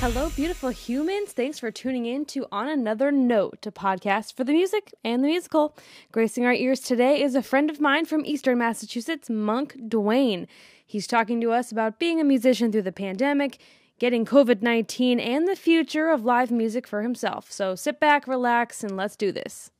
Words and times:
Hello, 0.00 0.28
beautiful 0.30 0.70
humans. 0.70 1.30
Thanks 1.30 1.60
for 1.60 1.70
tuning 1.70 2.04
in 2.06 2.24
to 2.26 2.46
On 2.50 2.68
Another 2.68 3.12
Note, 3.12 3.64
a 3.64 3.70
podcast 3.70 4.36
for 4.36 4.42
the 4.42 4.52
music 4.52 4.92
and 5.04 5.22
the 5.22 5.28
musical. 5.28 5.76
Gracing 6.10 6.44
our 6.44 6.52
ears 6.52 6.80
today 6.80 7.22
is 7.22 7.36
a 7.36 7.42
friend 7.42 7.70
of 7.70 7.80
mine 7.80 8.06
from 8.06 8.26
Eastern 8.26 8.58
Massachusetts, 8.58 9.30
Monk 9.30 9.76
Dwayne. 9.88 10.48
He's 10.84 11.06
talking 11.06 11.40
to 11.42 11.52
us 11.52 11.70
about 11.70 12.00
being 12.00 12.20
a 12.20 12.24
musician 12.24 12.72
through 12.72 12.82
the 12.82 12.90
pandemic, 12.90 13.58
getting 14.00 14.24
COVID 14.24 14.62
19, 14.62 15.20
and 15.20 15.46
the 15.46 15.54
future 15.54 16.08
of 16.08 16.24
live 16.24 16.50
music 16.50 16.88
for 16.88 17.02
himself. 17.02 17.52
So 17.52 17.76
sit 17.76 18.00
back, 18.00 18.26
relax, 18.26 18.82
and 18.82 18.96
let's 18.96 19.14
do 19.14 19.30
this. 19.30 19.70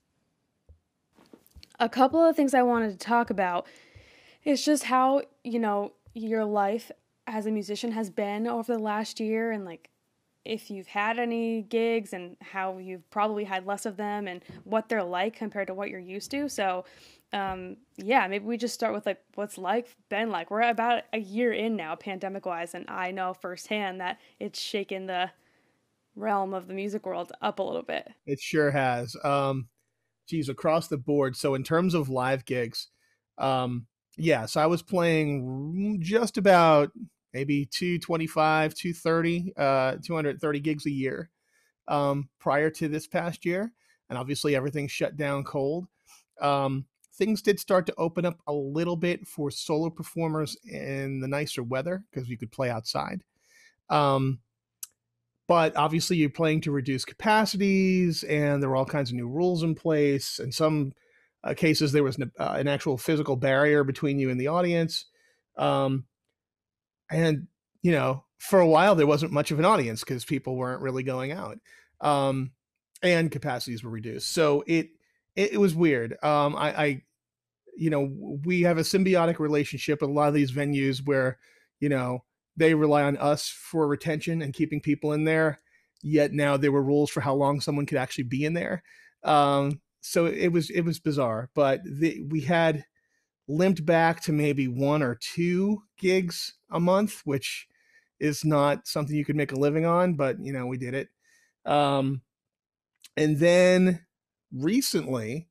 A 1.80 1.88
couple 1.88 2.20
of 2.22 2.36
things 2.36 2.54
I 2.54 2.62
wanted 2.62 2.92
to 2.92 2.98
talk 2.98 3.30
about 3.30 3.66
is 4.44 4.64
just 4.64 4.84
how, 4.84 5.22
you 5.42 5.58
know, 5.58 5.92
your 6.14 6.44
life 6.44 6.90
as 7.26 7.46
a 7.46 7.50
musician 7.50 7.92
has 7.92 8.10
been 8.10 8.46
over 8.46 8.72
the 8.72 8.78
last 8.78 9.18
year 9.18 9.50
and 9.50 9.64
like 9.64 9.90
if 10.44 10.70
you've 10.70 10.86
had 10.86 11.18
any 11.18 11.62
gigs 11.62 12.12
and 12.12 12.36
how 12.40 12.76
you've 12.78 13.08
probably 13.10 13.44
had 13.44 13.66
less 13.66 13.86
of 13.86 13.96
them 13.96 14.28
and 14.28 14.42
what 14.64 14.88
they're 14.88 15.02
like 15.02 15.34
compared 15.34 15.68
to 15.68 15.74
what 15.74 15.88
you're 15.88 15.98
used 15.98 16.30
to. 16.30 16.48
So, 16.48 16.84
um, 17.32 17.78
yeah, 17.96 18.28
maybe 18.28 18.44
we 18.44 18.56
just 18.58 18.74
start 18.74 18.92
with 18.92 19.06
like 19.06 19.20
what's 19.34 19.56
life 19.56 19.96
been 20.10 20.30
like. 20.30 20.50
We're 20.50 20.62
about 20.62 21.04
a 21.12 21.18
year 21.18 21.52
in 21.52 21.76
now, 21.76 21.96
pandemic 21.96 22.44
wise, 22.44 22.74
and 22.74 22.84
I 22.88 23.10
know 23.10 23.32
firsthand 23.32 24.00
that 24.00 24.20
it's 24.38 24.60
shaken 24.60 25.06
the 25.06 25.30
realm 26.14 26.54
of 26.54 26.68
the 26.68 26.74
music 26.74 27.06
world 27.06 27.32
up 27.40 27.58
a 27.58 27.62
little 27.62 27.82
bit. 27.82 28.08
It 28.26 28.38
sure 28.38 28.70
has. 28.70 29.16
Um, 29.24 29.68
geez, 30.26 30.48
across 30.48 30.88
the 30.88 30.96
board. 30.96 31.36
So 31.36 31.54
in 31.54 31.62
terms 31.62 31.94
of 31.94 32.08
live 32.08 32.44
gigs, 32.44 32.88
um, 33.38 33.86
yeah, 34.16 34.46
so 34.46 34.60
I 34.60 34.66
was 34.66 34.82
playing 34.82 35.98
just 36.00 36.38
about 36.38 36.90
maybe 37.32 37.66
225, 37.66 38.74
230, 38.74 39.52
uh, 39.56 39.96
230 40.04 40.60
gigs 40.60 40.86
a 40.86 40.90
year 40.90 41.30
um, 41.88 42.28
prior 42.38 42.70
to 42.70 42.88
this 42.88 43.06
past 43.06 43.44
year. 43.44 43.72
And 44.08 44.18
obviously, 44.18 44.54
everything 44.54 44.86
shut 44.86 45.16
down 45.16 45.44
cold. 45.44 45.86
Um, 46.40 46.86
things 47.14 47.42
did 47.42 47.58
start 47.58 47.86
to 47.86 47.94
open 47.96 48.24
up 48.24 48.38
a 48.46 48.52
little 48.52 48.96
bit 48.96 49.26
for 49.26 49.50
solo 49.50 49.90
performers 49.90 50.56
in 50.64 51.20
the 51.20 51.28
nicer 51.28 51.62
weather 51.62 52.04
because 52.10 52.28
you 52.28 52.36
could 52.36 52.52
play 52.52 52.70
outside. 52.70 53.22
Um, 53.88 54.40
but 55.46 55.76
obviously, 55.76 56.16
you're 56.16 56.30
playing 56.30 56.62
to 56.62 56.72
reduce 56.72 57.04
capacities, 57.04 58.22
and 58.24 58.62
there 58.62 58.70
were 58.70 58.76
all 58.76 58.84
kinds 58.84 59.10
of 59.10 59.16
new 59.16 59.28
rules 59.28 59.62
in 59.62 59.74
place. 59.74 60.38
In 60.38 60.52
some 60.52 60.92
uh, 61.42 61.54
cases, 61.54 61.92
there 61.92 62.04
was 62.04 62.16
an, 62.16 62.32
uh, 62.38 62.56
an, 62.58 62.68
actual 62.68 62.96
physical 62.96 63.36
barrier 63.36 63.84
between 63.84 64.18
you 64.18 64.30
and 64.30 64.40
the 64.40 64.48
audience. 64.48 65.06
Um, 65.56 66.04
and 67.10 67.46
you 67.82 67.92
know 67.92 68.24
for 68.38 68.60
a 68.60 68.66
while 68.66 68.94
there 68.94 69.06
wasn't 69.06 69.32
much 69.32 69.50
of 69.50 69.58
an 69.58 69.64
audience 69.64 70.00
because 70.00 70.24
people 70.24 70.56
weren't 70.56 70.82
really 70.82 71.02
going 71.02 71.32
out 71.32 71.58
um, 72.00 72.50
and 73.02 73.30
capacities 73.30 73.84
were 73.84 73.90
reduced 73.90 74.32
so 74.32 74.64
it 74.66 74.88
it, 75.36 75.54
it 75.54 75.58
was 75.58 75.74
weird 75.74 76.12
um, 76.22 76.56
I, 76.56 76.82
I 76.82 77.02
you 77.76 77.90
know 77.90 78.10
we 78.44 78.62
have 78.62 78.78
a 78.78 78.82
symbiotic 78.82 79.38
relationship 79.38 80.00
with 80.00 80.10
a 80.10 80.12
lot 80.12 80.28
of 80.28 80.34
these 80.34 80.52
venues 80.52 81.04
where 81.04 81.38
you 81.80 81.88
know 81.88 82.24
they 82.56 82.74
rely 82.74 83.02
on 83.02 83.16
us 83.16 83.48
for 83.48 83.86
retention 83.86 84.42
and 84.42 84.54
keeping 84.54 84.80
people 84.80 85.12
in 85.12 85.24
there 85.24 85.58
yet 86.02 86.32
now 86.32 86.56
there 86.56 86.72
were 86.72 86.82
rules 86.82 87.10
for 87.10 87.20
how 87.20 87.34
long 87.34 87.60
someone 87.60 87.86
could 87.86 87.98
actually 87.98 88.24
be 88.24 88.44
in 88.44 88.54
there 88.54 88.82
um, 89.24 89.80
so 90.00 90.26
it 90.26 90.48
was 90.48 90.70
it 90.70 90.82
was 90.82 90.98
bizarre 90.98 91.50
but 91.54 91.80
the, 91.84 92.22
we 92.28 92.42
had 92.42 92.84
limped 93.48 93.84
back 93.84 94.22
to 94.22 94.32
maybe 94.32 94.68
one 94.68 95.02
or 95.02 95.14
two 95.14 95.82
gigs 95.98 96.54
a 96.70 96.80
month, 96.80 97.22
which 97.24 97.66
is 98.20 98.44
not 98.44 98.86
something 98.86 99.14
you 99.14 99.24
could 99.24 99.36
make 99.36 99.52
a 99.52 99.58
living 99.58 99.84
on, 99.84 100.14
but 100.14 100.38
you 100.40 100.52
know, 100.52 100.66
we 100.66 100.78
did 100.78 100.94
it. 100.94 101.08
Um, 101.64 102.22
and 103.16 103.38
then 103.38 104.04
recently, 104.52 105.48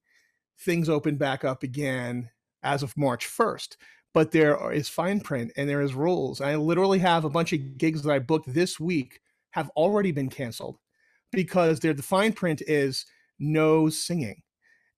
things 0.59 0.89
opened 0.89 1.19
back 1.19 1.43
up 1.43 1.63
again 1.63 2.29
as 2.61 2.83
of 2.83 2.97
March 2.97 3.27
1st. 3.27 3.75
But 4.13 4.31
there 4.31 4.71
is 4.71 4.87
fine 4.89 5.21
print 5.21 5.51
and 5.57 5.67
there 5.67 5.81
is 5.81 5.93
rules. 5.93 6.39
I 6.39 6.55
literally 6.55 6.99
have 6.99 7.25
a 7.25 7.29
bunch 7.29 7.51
of 7.51 7.77
gigs 7.77 8.03
that 8.03 8.11
I 8.11 8.19
booked 8.19 8.53
this 8.53 8.79
week 8.79 9.19
have 9.51 9.69
already 9.75 10.11
been 10.11 10.29
canceled 10.29 10.77
because 11.31 11.79
the 11.79 11.95
fine 11.95 12.33
print 12.33 12.61
is 12.67 13.05
no 13.39 13.89
singing 13.89 14.41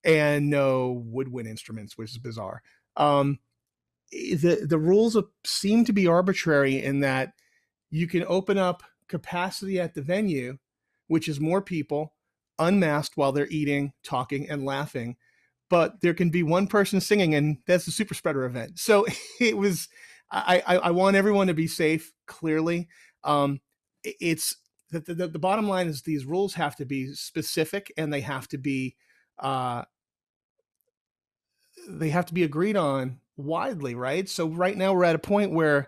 and 0.04 0.50
no 0.50 1.04
woodwind 1.06 1.48
instruments, 1.48 1.98
which 1.98 2.12
is 2.12 2.18
bizarre. 2.18 2.62
Um, 2.98 3.40
the 4.12 4.66
the 4.68 4.78
rules 4.78 5.18
seem 5.46 5.84
to 5.86 5.94
be 5.94 6.08
arbitrary 6.08 6.84
in 6.84 7.00
that 7.02 7.34
you 7.90 8.08
can 8.08 8.24
open 8.28 8.58
up 8.58 8.84
capacity 9.08 9.80
at 9.80 9.94
the 9.94 10.02
venue, 10.02 10.58
which 11.08 11.28
is 11.28 11.40
more 11.40 11.62
people 11.62 12.14
unmasked 12.60 13.18
while 13.18 13.32
they're 13.32 13.48
eating, 13.48 13.94
talking, 14.04 14.50
and 14.50 14.66
laughing. 14.66 15.18
But 15.70 16.02
there 16.02 16.14
can 16.14 16.30
be 16.30 16.44
one 16.44 16.68
person 16.68 17.02
singing, 17.02 17.34
and 17.34 17.58
that's 17.66 17.88
a 17.88 17.92
super 17.92 18.14
spreader 18.14 18.46
event. 18.46 18.80
So 18.80 19.06
it 19.40 19.58
was. 19.58 19.88
I, 20.32 20.64
I, 20.66 20.76
I 20.78 20.92
want 20.92 21.16
everyone 21.16 21.48
to 21.48 21.54
be 21.54 21.68
safe. 21.68 22.12
Clearly, 22.26 22.88
um, 23.24 23.62
it's 24.04 24.58
the, 24.92 25.00
the, 25.14 25.28
the 25.28 25.40
bottom 25.40 25.68
line 25.68 25.88
is 25.88 26.02
these 26.02 26.26
rules 26.26 26.56
have 26.56 26.76
to 26.78 26.86
be 26.86 27.14
specific 27.14 27.92
and 27.98 28.12
they 28.12 28.22
have 28.22 28.48
to 28.50 28.58
be 28.58 28.96
uh, 29.40 29.84
they 31.88 32.10
have 32.10 32.26
to 32.28 32.34
be 32.34 32.44
agreed 32.44 32.78
on 32.78 33.20
widely, 33.38 33.96
right? 33.96 34.28
So 34.30 34.48
right 34.48 34.78
now 34.78 34.94
we're 34.94 35.04
at 35.04 35.16
a 35.16 35.20
point 35.20 35.52
where 35.52 35.88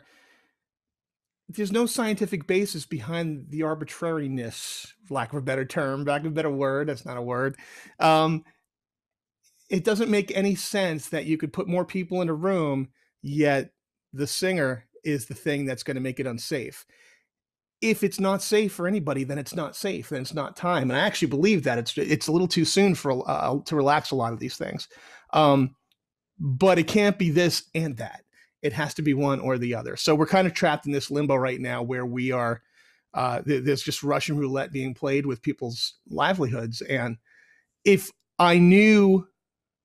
there's 1.50 1.72
no 1.72 1.86
scientific 1.86 2.46
basis 2.46 2.86
behind 2.86 3.48
the 3.50 3.64
arbitrariness, 3.64 4.94
lack 5.10 5.32
of 5.32 5.40
a 5.40 5.42
better 5.42 5.64
term, 5.64 6.04
lack 6.04 6.22
of 6.22 6.28
a 6.28 6.36
better 6.36 6.52
word. 6.52 6.90
That's 6.90 7.06
not 7.06 7.18
a 7.18 7.22
word. 7.22 7.56
Um, 8.00 8.44
it 9.70 9.84
doesn't 9.84 10.10
make 10.10 10.36
any 10.36 10.56
sense 10.56 11.10
that 11.10 11.26
you 11.26 11.38
could 11.38 11.54
put 11.54 11.68
more 11.68 11.86
people 11.86 12.22
in 12.22 12.30
a 12.30 12.34
room, 12.34 12.90
yet 13.22 13.72
the 14.14 14.28
singer 14.28 14.86
is 15.04 15.26
the 15.26 15.34
thing 15.34 15.66
that's 15.66 15.84
going 15.84 15.96
to 15.96 16.02
make 16.02 16.20
it 16.20 16.28
unsafe. 16.28 16.86
If 17.82 18.04
it's 18.04 18.20
not 18.20 18.42
safe 18.42 18.74
for 18.74 18.88
anybody, 18.88 19.24
then 19.24 19.38
it's 19.38 19.56
not 19.56 19.76
safe. 19.76 20.10
Then 20.10 20.22
it's 20.22 20.34
not 20.34 20.56
time. 20.56 20.90
And 20.90 21.00
I 21.00 21.06
actually 21.06 21.28
believe 21.28 21.64
that 21.64 21.78
it's 21.78 21.96
it's 21.98 22.28
a 22.28 22.32
little 22.32 22.48
too 22.48 22.66
soon 22.66 22.96
for 22.96 23.24
uh, 23.30 23.60
to 23.66 23.76
relax 23.76 24.12
a 24.12 24.16
lot 24.16 24.34
of 24.34 24.40
these 24.40 24.58
things. 24.58 24.88
Um, 25.32 25.76
but 26.40 26.80
it 26.80 26.88
can't 26.88 27.20
be 27.20 27.30
this 27.30 27.64
and 27.76 27.98
that. 27.98 28.24
It 28.64 28.74
has 28.74 28.96
to 28.96 29.04
be 29.04 29.14
one 29.14 29.40
or 29.40 29.58
the 29.58 29.76
other. 29.76 29.96
So 29.96 30.16
we're 30.16 30.26
kind 30.26 30.48
of 30.48 30.54
trapped 30.54 30.88
in 30.88 30.92
this 30.92 31.12
limbo 31.12 31.36
right 31.36 31.60
now 31.60 31.84
where 31.84 32.06
we 32.06 32.32
are. 32.32 32.62
Uh, 33.14 33.42
there's 33.46 33.82
just 33.82 34.04
Russian 34.04 34.38
roulette 34.38 34.72
being 34.72 34.94
played 34.94 35.26
with 35.26 35.42
people's 35.42 35.96
livelihoods. 36.10 36.82
And 36.82 37.18
if 37.86 38.12
I 38.38 38.58
knew 38.58 39.28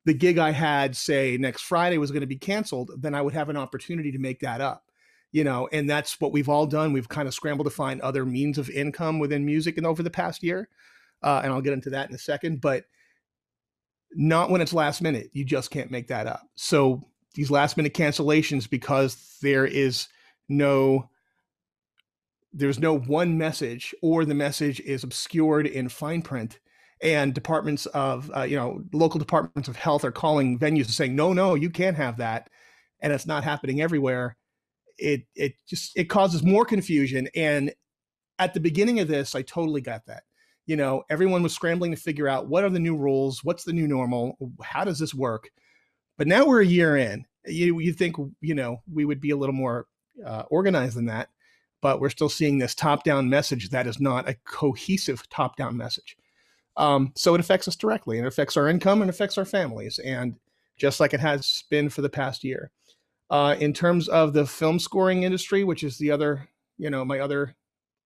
the 0.05 0.15
gig 0.15 0.39
I 0.39 0.51
had, 0.51 0.97
say, 0.97 1.37
next 1.39 1.63
Friday 1.63 1.99
was 1.99 2.11
going 2.11 2.23
to 2.23 2.27
be 2.27 2.37
canceled, 2.37 2.91
then 2.99 3.15
I 3.15 3.23
would 3.23 3.35
have 3.35 3.49
an 3.49 3.57
opportunity 3.57 4.13
to 4.13 4.19
make 4.19 4.41
that 4.41 4.61
up. 4.61 4.85
You 5.31 5.45
know, 5.45 5.69
and 5.73 5.89
that's 5.89 6.21
what 6.21 6.33
we've 6.33 6.49
all 6.49 6.67
done. 6.67 6.93
We've 6.93 7.09
kind 7.09 7.27
of 7.27 7.33
scrambled 7.33 7.67
to 7.67 7.71
find 7.71 8.01
other 8.03 8.27
means 8.27 8.59
of 8.59 8.69
income 8.69 9.19
within 9.19 9.47
music 9.47 9.79
and 9.79 9.87
over 9.87 10.03
the 10.03 10.11
past 10.11 10.43
year. 10.43 10.69
Uh, 11.23 11.41
and 11.43 11.53
I'll 11.53 11.63
get 11.63 11.73
into 11.73 11.91
that 11.91 12.11
in 12.11 12.15
a 12.15 12.19
second. 12.19 12.61
But 12.61 12.85
not 14.15 14.51
when 14.51 14.61
it's 14.61 14.75
last 14.75 15.03
minute. 15.03 15.31
You 15.33 15.45
just 15.45 15.71
can't 15.71 15.91
make 15.91 16.09
that 16.09 16.27
up. 16.27 16.43
So 16.55 17.09
these 17.35 17.51
last 17.51 17.77
minute 17.77 17.95
cancellations 17.95 18.69
because 18.69 19.39
there 19.43 19.65
is 19.65 20.09
no 20.49 21.09
there's 22.53 22.79
no 22.79 22.99
one 22.99 23.39
message 23.39 23.95
or 24.03 24.27
the 24.27 24.35
message 24.35 24.79
is 24.81 25.05
obscured 25.05 25.67
in 25.67 25.89
fine 25.89 26.21
print 26.21 26.59
and 27.03 27.35
departments 27.35 27.87
of 27.87 28.31
uh, 28.37 28.43
you 28.43 28.57
know 28.57 28.83
local 28.93 29.19
departments 29.19 29.69
of 29.69 29.77
health 29.77 30.05
are 30.05 30.13
calling 30.13 30.59
venues 30.59 30.85
and 30.85 30.91
saying 30.91 31.17
no 31.17 31.33
no 31.33 31.55
you 31.55 31.71
can't 31.71 31.97
have 31.97 32.17
that 32.19 32.49
and 33.01 33.13
it's 33.13 33.27
not 33.27 33.45
happening 33.45 33.81
everywhere 33.81 34.37
it 34.99 35.23
it 35.35 35.55
just 35.67 35.97
it 35.97 36.05
causes 36.05 36.43
more 36.43 36.65
confusion 36.65 37.29
and 37.35 37.73
at 38.39 38.55
the 38.55 38.61
beginning 38.61 39.01
of 39.01 39.09
this 39.09 39.35
i 39.35 39.43
totally 39.43 39.81
got 39.81 40.07
that 40.07 40.23
you 40.67 40.77
know, 40.77 41.03
everyone 41.11 41.43
was 41.43 41.55
scrambling 41.55 41.91
to 41.91 41.97
figure 41.97 42.29
out 42.29 42.49
what 42.49 42.65
are 42.65 42.71
the 42.71 42.79
new 42.79 42.97
rules, 42.97 43.43
what's 43.43 43.65
the 43.65 43.73
new 43.73 43.89
normal, 43.89 44.37
how 44.63 44.85
does 44.85 44.99
this 44.99 45.15
work? 45.15 45.51
But 46.19 46.29
now 46.29 46.47
we're 46.47 46.63
a 46.63 46.67
year 46.67 46.97
in. 46.97 47.25
You 47.45 47.81
you 47.81 47.93
think 47.93 48.17
you 48.41 48.55
know 48.55 48.83
we 48.93 49.05
would 49.05 49.21
be 49.21 49.31
a 49.31 49.37
little 49.37 49.55
more 49.55 49.87
uh, 50.25 50.45
organized 50.51 50.97
than 50.97 51.07
that, 51.07 51.31
but 51.81 52.01
we're 52.01 52.11
still 52.11 52.29
seeing 52.29 52.59
this 52.59 52.75
top-down 52.75 53.29
message 53.29 53.71
that 53.71 53.89
is 53.89 53.99
not 53.99 54.29
a 54.29 54.37
cohesive 54.47 55.29
top-down 55.29 55.77
message. 55.77 56.17
Um, 56.77 57.13
so 57.17 57.35
it 57.35 57.41
affects 57.41 57.69
us 57.69 57.77
directly, 57.77 58.19
it 58.19 58.27
affects 58.27 58.57
our 58.57 58.69
income 58.69 59.03
and 59.03 59.11
affects 59.11 59.39
our 59.39 59.45
families, 59.45 59.99
and 59.99 60.37
just 60.79 61.01
like 61.01 61.15
it 61.15 61.21
has 61.21 61.65
been 61.71 61.89
for 61.91 62.03
the 62.03 62.09
past 62.09 62.45
year. 62.45 62.71
Uh, 63.31 63.57
in 63.61 63.73
terms 63.73 64.09
of 64.09 64.33
the 64.33 64.47
film 64.47 64.79
scoring 64.79 65.23
industry, 65.23 65.65
which 65.65 65.83
is 65.85 65.99
the 65.99 66.11
other, 66.11 66.49
you 66.79 66.91
know, 66.91 67.05
my 67.05 67.19
other 67.21 67.55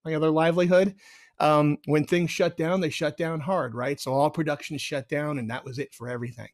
my 0.05 0.15
other 0.15 0.31
livelihood, 0.31 0.95
um, 1.41 1.79
when 1.87 2.05
things 2.05 2.31
shut 2.31 2.57
down, 2.57 2.81
they 2.81 2.91
shut 2.91 3.17
down 3.17 3.41
hard, 3.41 3.75
right? 3.75 4.01
So 4.01 4.13
all 4.13 4.31
production 4.31 4.79
shut 4.79 5.09
down, 5.09 5.39
and 5.39 5.51
that 5.51 5.65
was 5.65 5.79
it 5.79 5.95
for 5.95 6.09
everything. 6.09 6.49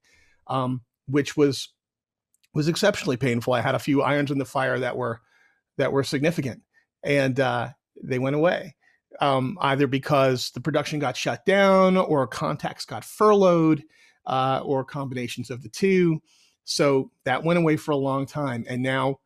um, 0.46 0.82
which 1.06 1.36
was 1.36 1.68
was 2.54 2.68
exceptionally 2.68 3.16
painful. 3.16 3.54
I 3.54 3.60
had 3.62 3.74
a 3.74 3.78
few 3.78 4.02
irons 4.02 4.30
in 4.30 4.38
the 4.38 4.44
fire 4.44 4.78
that 4.78 4.96
were 4.96 5.20
that 5.78 5.92
were 5.92 6.04
significant, 6.04 6.62
and 7.02 7.38
uh, 7.40 7.70
they 8.02 8.18
went 8.18 8.36
away. 8.36 8.76
Um, 9.20 9.58
either 9.60 9.86
because 9.86 10.50
the 10.50 10.60
production 10.60 10.98
got 10.98 11.16
shut 11.16 11.44
down, 11.44 11.96
or 11.96 12.26
contacts 12.26 12.84
got 12.84 13.04
furloughed, 13.04 13.84
uh, 14.26 14.62
or 14.64 14.84
combinations 14.84 15.50
of 15.50 15.62
the 15.62 15.68
two. 15.68 16.20
So 16.64 17.10
that 17.24 17.44
went 17.44 17.58
away 17.58 17.76
for 17.76 17.90
a 17.92 17.96
long 17.96 18.26
time, 18.26 18.64
and 18.68 18.82
now 18.82 19.18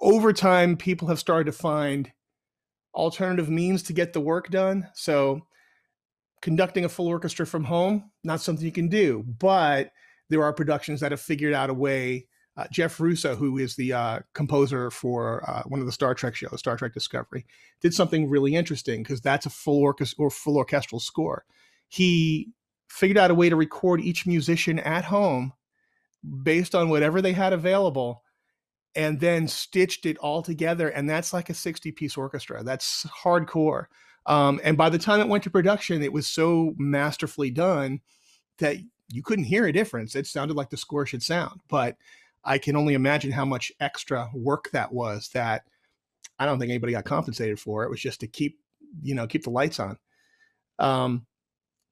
over 0.00 0.32
time, 0.32 0.76
people 0.76 1.08
have 1.08 1.18
started 1.18 1.50
to 1.50 1.52
find 1.52 2.12
alternative 2.94 3.48
means 3.48 3.82
to 3.84 3.92
get 3.92 4.12
the 4.12 4.20
work 4.20 4.50
done. 4.50 4.88
So 4.94 5.46
conducting 6.40 6.84
a 6.84 6.88
full 6.88 7.08
orchestra 7.08 7.46
from 7.46 7.64
home, 7.64 8.10
not 8.24 8.40
something 8.40 8.64
you 8.64 8.72
can 8.72 8.88
do, 8.88 9.24
but 9.38 9.90
there 10.28 10.42
are 10.42 10.52
productions 10.52 11.00
that 11.00 11.12
have 11.12 11.20
figured 11.20 11.54
out 11.54 11.70
a 11.70 11.74
way. 11.74 12.26
Uh, 12.58 12.66
Jeff 12.72 12.98
Russo, 12.98 13.36
who 13.36 13.56
is 13.56 13.76
the 13.76 13.92
uh, 13.92 14.18
composer 14.34 14.90
for 14.90 15.48
uh, 15.48 15.62
one 15.66 15.78
of 15.78 15.86
the 15.86 15.92
Star 15.92 16.12
Trek 16.12 16.34
shows, 16.34 16.58
Star 16.58 16.76
Trek 16.76 16.92
Discovery, 16.92 17.46
did 17.80 17.94
something 17.94 18.28
really 18.28 18.56
interesting 18.56 19.04
because 19.04 19.20
that's 19.20 19.46
a 19.46 19.50
full 19.50 19.80
orchestra 19.80 20.24
or 20.24 20.28
full 20.28 20.56
orchestral 20.56 20.98
score. 20.98 21.44
He 21.86 22.48
figured 22.90 23.16
out 23.16 23.30
a 23.30 23.34
way 23.34 23.48
to 23.48 23.54
record 23.54 24.00
each 24.00 24.26
musician 24.26 24.80
at 24.80 25.04
home 25.04 25.52
based 26.42 26.74
on 26.74 26.88
whatever 26.88 27.22
they 27.22 27.32
had 27.32 27.52
available 27.52 28.24
and 28.96 29.20
then 29.20 29.46
stitched 29.46 30.04
it 30.04 30.18
all 30.18 30.42
together 30.42 30.88
and 30.88 31.08
that's 31.08 31.32
like 31.32 31.50
a 31.50 31.54
60 31.54 31.92
piece 31.92 32.16
orchestra. 32.16 32.64
That's 32.64 33.06
hardcore. 33.22 33.86
Um, 34.26 34.60
and 34.64 34.76
by 34.76 34.88
the 34.90 34.98
time 34.98 35.20
it 35.20 35.28
went 35.28 35.44
to 35.44 35.50
production 35.50 36.02
it 36.02 36.12
was 36.12 36.26
so 36.26 36.74
masterfully 36.76 37.50
done 37.50 38.00
that 38.58 38.78
you 39.10 39.22
couldn't 39.22 39.44
hear 39.44 39.66
a 39.66 39.72
difference. 39.72 40.16
It 40.16 40.26
sounded 40.26 40.56
like 40.56 40.70
the 40.70 40.76
score 40.76 41.06
should 41.06 41.22
sound 41.22 41.60
but 41.68 41.96
i 42.44 42.58
can 42.58 42.76
only 42.76 42.94
imagine 42.94 43.30
how 43.30 43.44
much 43.44 43.72
extra 43.80 44.28
work 44.34 44.70
that 44.72 44.92
was 44.92 45.28
that 45.34 45.62
i 46.38 46.46
don't 46.46 46.58
think 46.58 46.70
anybody 46.70 46.92
got 46.92 47.04
compensated 47.04 47.58
for 47.58 47.84
it 47.84 47.90
was 47.90 48.00
just 48.00 48.20
to 48.20 48.26
keep 48.26 48.58
you 49.02 49.14
know 49.14 49.26
keep 49.26 49.44
the 49.44 49.50
lights 49.50 49.80
on 49.80 49.96
um, 50.78 51.26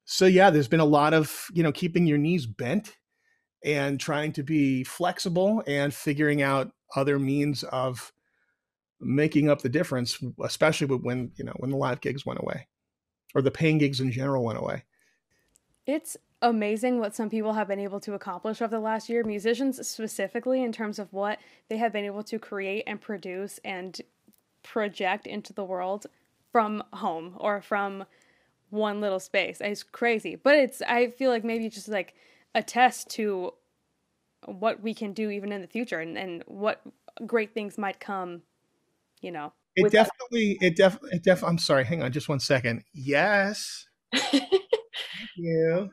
so 0.04 0.26
yeah 0.26 0.50
there's 0.50 0.68
been 0.68 0.80
a 0.80 0.84
lot 0.84 1.12
of 1.12 1.46
you 1.52 1.62
know 1.62 1.72
keeping 1.72 2.06
your 2.06 2.18
knees 2.18 2.46
bent 2.46 2.96
and 3.64 3.98
trying 3.98 4.32
to 4.32 4.42
be 4.42 4.84
flexible 4.84 5.62
and 5.66 5.92
figuring 5.92 6.40
out 6.40 6.70
other 6.94 7.18
means 7.18 7.64
of 7.64 8.12
making 9.00 9.50
up 9.50 9.62
the 9.62 9.68
difference, 9.68 10.18
especially 10.42 10.86
when 10.86 11.32
you 11.36 11.44
know 11.44 11.54
when 11.56 11.70
the 11.70 11.76
live 11.76 12.00
gigs 12.00 12.24
went 12.24 12.40
away, 12.40 12.66
or 13.34 13.42
the 13.42 13.50
paying 13.50 13.78
gigs 13.78 14.00
in 14.00 14.10
general 14.10 14.44
went 14.44 14.58
away. 14.58 14.84
It's 15.86 16.16
amazing 16.42 16.98
what 16.98 17.14
some 17.14 17.30
people 17.30 17.54
have 17.54 17.68
been 17.68 17.80
able 17.80 18.00
to 18.00 18.14
accomplish 18.14 18.60
over 18.60 18.70
the 18.70 18.80
last 18.80 19.08
year. 19.08 19.24
Musicians 19.24 19.86
specifically, 19.88 20.62
in 20.62 20.72
terms 20.72 20.98
of 20.98 21.12
what 21.12 21.38
they 21.68 21.76
have 21.78 21.92
been 21.92 22.04
able 22.04 22.22
to 22.24 22.38
create 22.38 22.84
and 22.86 23.00
produce 23.00 23.58
and 23.64 24.00
project 24.62 25.26
into 25.26 25.52
the 25.52 25.64
world 25.64 26.06
from 26.52 26.82
home 26.92 27.36
or 27.38 27.60
from 27.60 28.04
one 28.70 29.00
little 29.00 29.20
space. 29.20 29.58
It's 29.60 29.82
crazy, 29.82 30.36
but 30.36 30.56
it's 30.56 30.82
I 30.82 31.10
feel 31.10 31.30
like 31.30 31.44
maybe 31.44 31.68
just 31.68 31.88
like 31.88 32.14
a 32.54 32.62
test 32.62 33.10
to 33.10 33.52
what 34.44 34.82
we 34.82 34.94
can 34.94 35.12
do 35.12 35.30
even 35.30 35.52
in 35.52 35.60
the 35.60 35.66
future 35.66 36.00
and, 36.00 36.16
and 36.16 36.42
what 36.46 36.80
great 37.26 37.54
things 37.54 37.78
might 37.78 38.00
come, 38.00 38.42
you 39.20 39.30
know. 39.30 39.52
It 39.74 39.92
definitely, 39.92 40.56
it 40.62 40.76
definitely, 40.76 41.10
it 41.12 41.22
def- 41.22 41.44
I'm 41.44 41.58
sorry, 41.58 41.84
hang 41.84 42.02
on 42.02 42.10
just 42.10 42.28
one 42.28 42.40
second. 42.40 42.82
Yes. 42.94 43.86
Thank 44.14 44.50
you. 45.36 45.90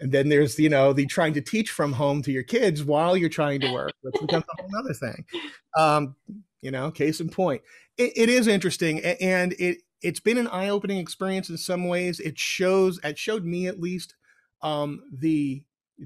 And 0.00 0.12
then 0.12 0.28
there's, 0.28 0.58
you 0.58 0.68
know, 0.68 0.92
the 0.92 1.06
trying 1.06 1.34
to 1.34 1.40
teach 1.40 1.70
from 1.70 1.92
home 1.92 2.22
to 2.22 2.32
your 2.32 2.42
kids 2.42 2.82
while 2.82 3.16
you're 3.16 3.28
trying 3.28 3.60
to 3.60 3.72
work, 3.72 3.92
which 4.02 4.20
becomes 4.20 4.44
a 4.44 4.62
whole 4.62 4.70
other 4.78 4.94
thing. 4.94 5.24
Um, 5.76 6.16
you 6.62 6.70
know, 6.70 6.90
case 6.90 7.20
in 7.20 7.28
point. 7.30 7.62
It, 7.96 8.12
it 8.16 8.28
is 8.28 8.46
interesting 8.46 9.00
and 9.00 9.52
it, 9.54 9.78
it's 10.02 10.20
been 10.20 10.38
an 10.38 10.48
eye-opening 10.48 10.98
experience 10.98 11.50
in 11.50 11.58
some 11.58 11.86
ways. 11.86 12.20
It 12.20 12.38
shows, 12.38 12.98
it 13.04 13.18
showed 13.18 13.44
me 13.44 13.66
at 13.66 13.80
least, 13.80 14.14
um, 14.62 15.02
the 15.12 15.62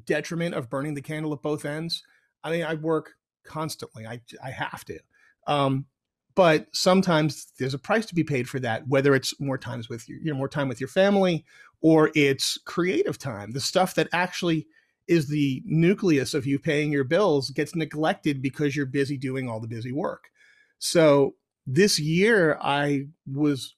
detriment 0.07 0.55
of 0.55 0.71
burning 0.71 0.95
the 0.95 1.03
candle 1.03 1.33
at 1.33 1.43
both 1.43 1.65
ends. 1.65 2.03
I 2.43 2.51
mean, 2.51 2.65
I 2.65 2.75
work 2.75 3.15
constantly. 3.45 4.07
I 4.07 4.21
I 4.43 4.51
have 4.51 4.85
to. 4.87 4.99
Um, 5.47 5.87
but 6.35 6.67
sometimes 6.73 7.47
there's 7.59 7.75
a 7.75 7.79
price 7.79 8.07
to 8.07 8.15
be 8.15 8.25
paid 8.25 8.49
for 8.49 8.59
that, 8.61 8.87
whether 8.89 9.15
it's 9.15 9.39
more 9.41 9.59
times 9.59 9.89
with 9.89 10.09
your, 10.09 10.19
you 10.19 10.33
know, 10.33 10.39
more 10.39 10.49
time 10.49 10.69
with 10.69 10.81
your 10.81 10.89
family 10.89 11.45
or 11.81 12.11
it's 12.15 12.59
creative 12.65 13.19
time. 13.19 13.53
The 13.53 13.61
stuff 13.61 13.95
that 13.95 14.09
actually 14.13 14.67
is 15.07 15.29
the 15.29 15.63
nucleus 15.67 16.35
of 16.35 16.47
you 16.47 16.59
paying 16.59 16.91
your 16.91 17.05
bills 17.05 17.51
gets 17.51 17.75
neglected 17.75 18.41
because 18.41 18.75
you're 18.75 18.87
busy 18.87 19.17
doing 19.19 19.49
all 19.49 19.61
the 19.61 19.69
busy 19.69 19.93
work. 19.93 20.31
So 20.79 21.35
this 21.67 21.99
year 21.99 22.59
I 22.61 23.07
was 23.31 23.75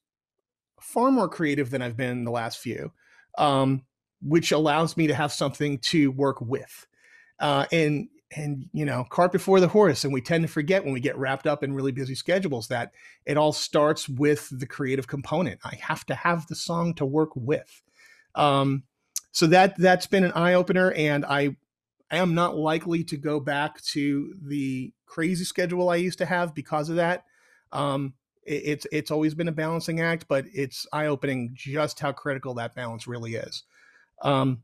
far 0.80 1.10
more 1.10 1.28
creative 1.28 1.70
than 1.70 1.82
I've 1.82 1.96
been 1.96 2.24
the 2.24 2.30
last 2.30 2.58
few. 2.58 2.92
Um, 3.36 3.82
which 4.22 4.52
allows 4.52 4.96
me 4.96 5.06
to 5.06 5.14
have 5.14 5.32
something 5.32 5.78
to 5.78 6.10
work 6.10 6.40
with. 6.40 6.86
Uh, 7.38 7.66
and 7.70 8.08
and 8.34 8.68
you 8.72 8.84
know, 8.84 9.04
cart 9.08 9.32
before 9.32 9.60
the 9.60 9.68
horse, 9.68 10.04
and 10.04 10.12
we 10.12 10.20
tend 10.20 10.42
to 10.42 10.48
forget 10.48 10.84
when 10.84 10.92
we 10.92 11.00
get 11.00 11.16
wrapped 11.16 11.46
up 11.46 11.62
in 11.62 11.74
really 11.74 11.92
busy 11.92 12.14
schedules 12.14 12.68
that 12.68 12.92
it 13.24 13.36
all 13.36 13.52
starts 13.52 14.08
with 14.08 14.48
the 14.50 14.66
creative 14.66 15.06
component. 15.06 15.60
I 15.64 15.76
have 15.80 16.04
to 16.06 16.14
have 16.14 16.46
the 16.46 16.56
song 16.56 16.94
to 16.94 17.06
work 17.06 17.30
with. 17.34 17.82
Um, 18.34 18.84
so 19.30 19.46
that 19.48 19.76
that's 19.78 20.06
been 20.06 20.24
an 20.24 20.32
eye 20.32 20.54
opener, 20.54 20.92
and 20.92 21.24
I 21.24 21.56
I 22.10 22.18
am 22.18 22.34
not 22.34 22.56
likely 22.56 23.04
to 23.04 23.16
go 23.16 23.40
back 23.40 23.80
to 23.82 24.34
the 24.40 24.92
crazy 25.06 25.44
schedule 25.44 25.88
I 25.88 25.96
used 25.96 26.18
to 26.18 26.26
have 26.26 26.54
because 26.54 26.88
of 26.88 26.96
that. 26.96 27.24
Um, 27.72 28.14
it, 28.44 28.62
it's 28.64 28.86
it's 28.92 29.10
always 29.10 29.34
been 29.34 29.48
a 29.48 29.52
balancing 29.52 30.00
act, 30.00 30.26
but 30.28 30.46
it's 30.52 30.86
eye 30.92 31.06
opening 31.06 31.50
just 31.54 32.00
how 32.00 32.12
critical 32.12 32.54
that 32.54 32.74
balance 32.74 33.06
really 33.06 33.34
is. 33.34 33.64
Um, 34.22 34.62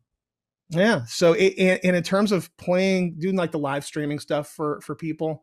yeah. 0.72 1.04
So, 1.04 1.34
it, 1.34 1.54
and, 1.58 1.96
in 1.96 2.02
terms 2.02 2.32
of 2.32 2.54
playing, 2.56 3.16
doing 3.18 3.36
like 3.36 3.52
the 3.52 3.58
live 3.58 3.84
streaming 3.84 4.18
stuff 4.18 4.48
for 4.48 4.80
for 4.80 4.94
people, 4.94 5.42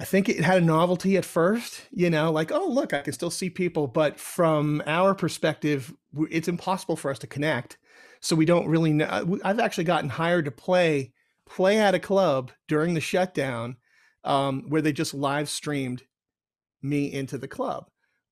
I 0.00 0.04
think 0.04 0.28
it 0.28 0.40
had 0.40 0.62
a 0.62 0.64
novelty 0.64 1.16
at 1.16 1.24
first. 1.24 1.86
You 1.90 2.10
know, 2.10 2.30
like 2.32 2.52
oh 2.52 2.68
look, 2.68 2.92
I 2.92 3.00
can 3.00 3.12
still 3.12 3.30
see 3.30 3.50
people, 3.50 3.86
but 3.86 4.18
from 4.18 4.82
our 4.86 5.14
perspective, 5.14 5.94
it's 6.30 6.48
impossible 6.48 6.96
for 6.96 7.10
us 7.10 7.18
to 7.20 7.26
connect. 7.26 7.78
So 8.20 8.34
we 8.34 8.44
don't 8.44 8.66
really 8.68 8.92
know. 8.92 9.06
Uh, 9.06 9.36
I've 9.44 9.60
actually 9.60 9.84
gotten 9.84 10.10
hired 10.10 10.44
to 10.46 10.50
play 10.50 11.12
play 11.46 11.78
at 11.78 11.94
a 11.94 12.00
club 12.00 12.50
during 12.66 12.94
the 12.94 13.00
shutdown, 13.00 13.76
um, 14.24 14.64
where 14.68 14.82
they 14.82 14.92
just 14.92 15.14
live 15.14 15.48
streamed 15.48 16.02
me 16.82 17.12
into 17.12 17.38
the 17.38 17.48
club 17.48 17.88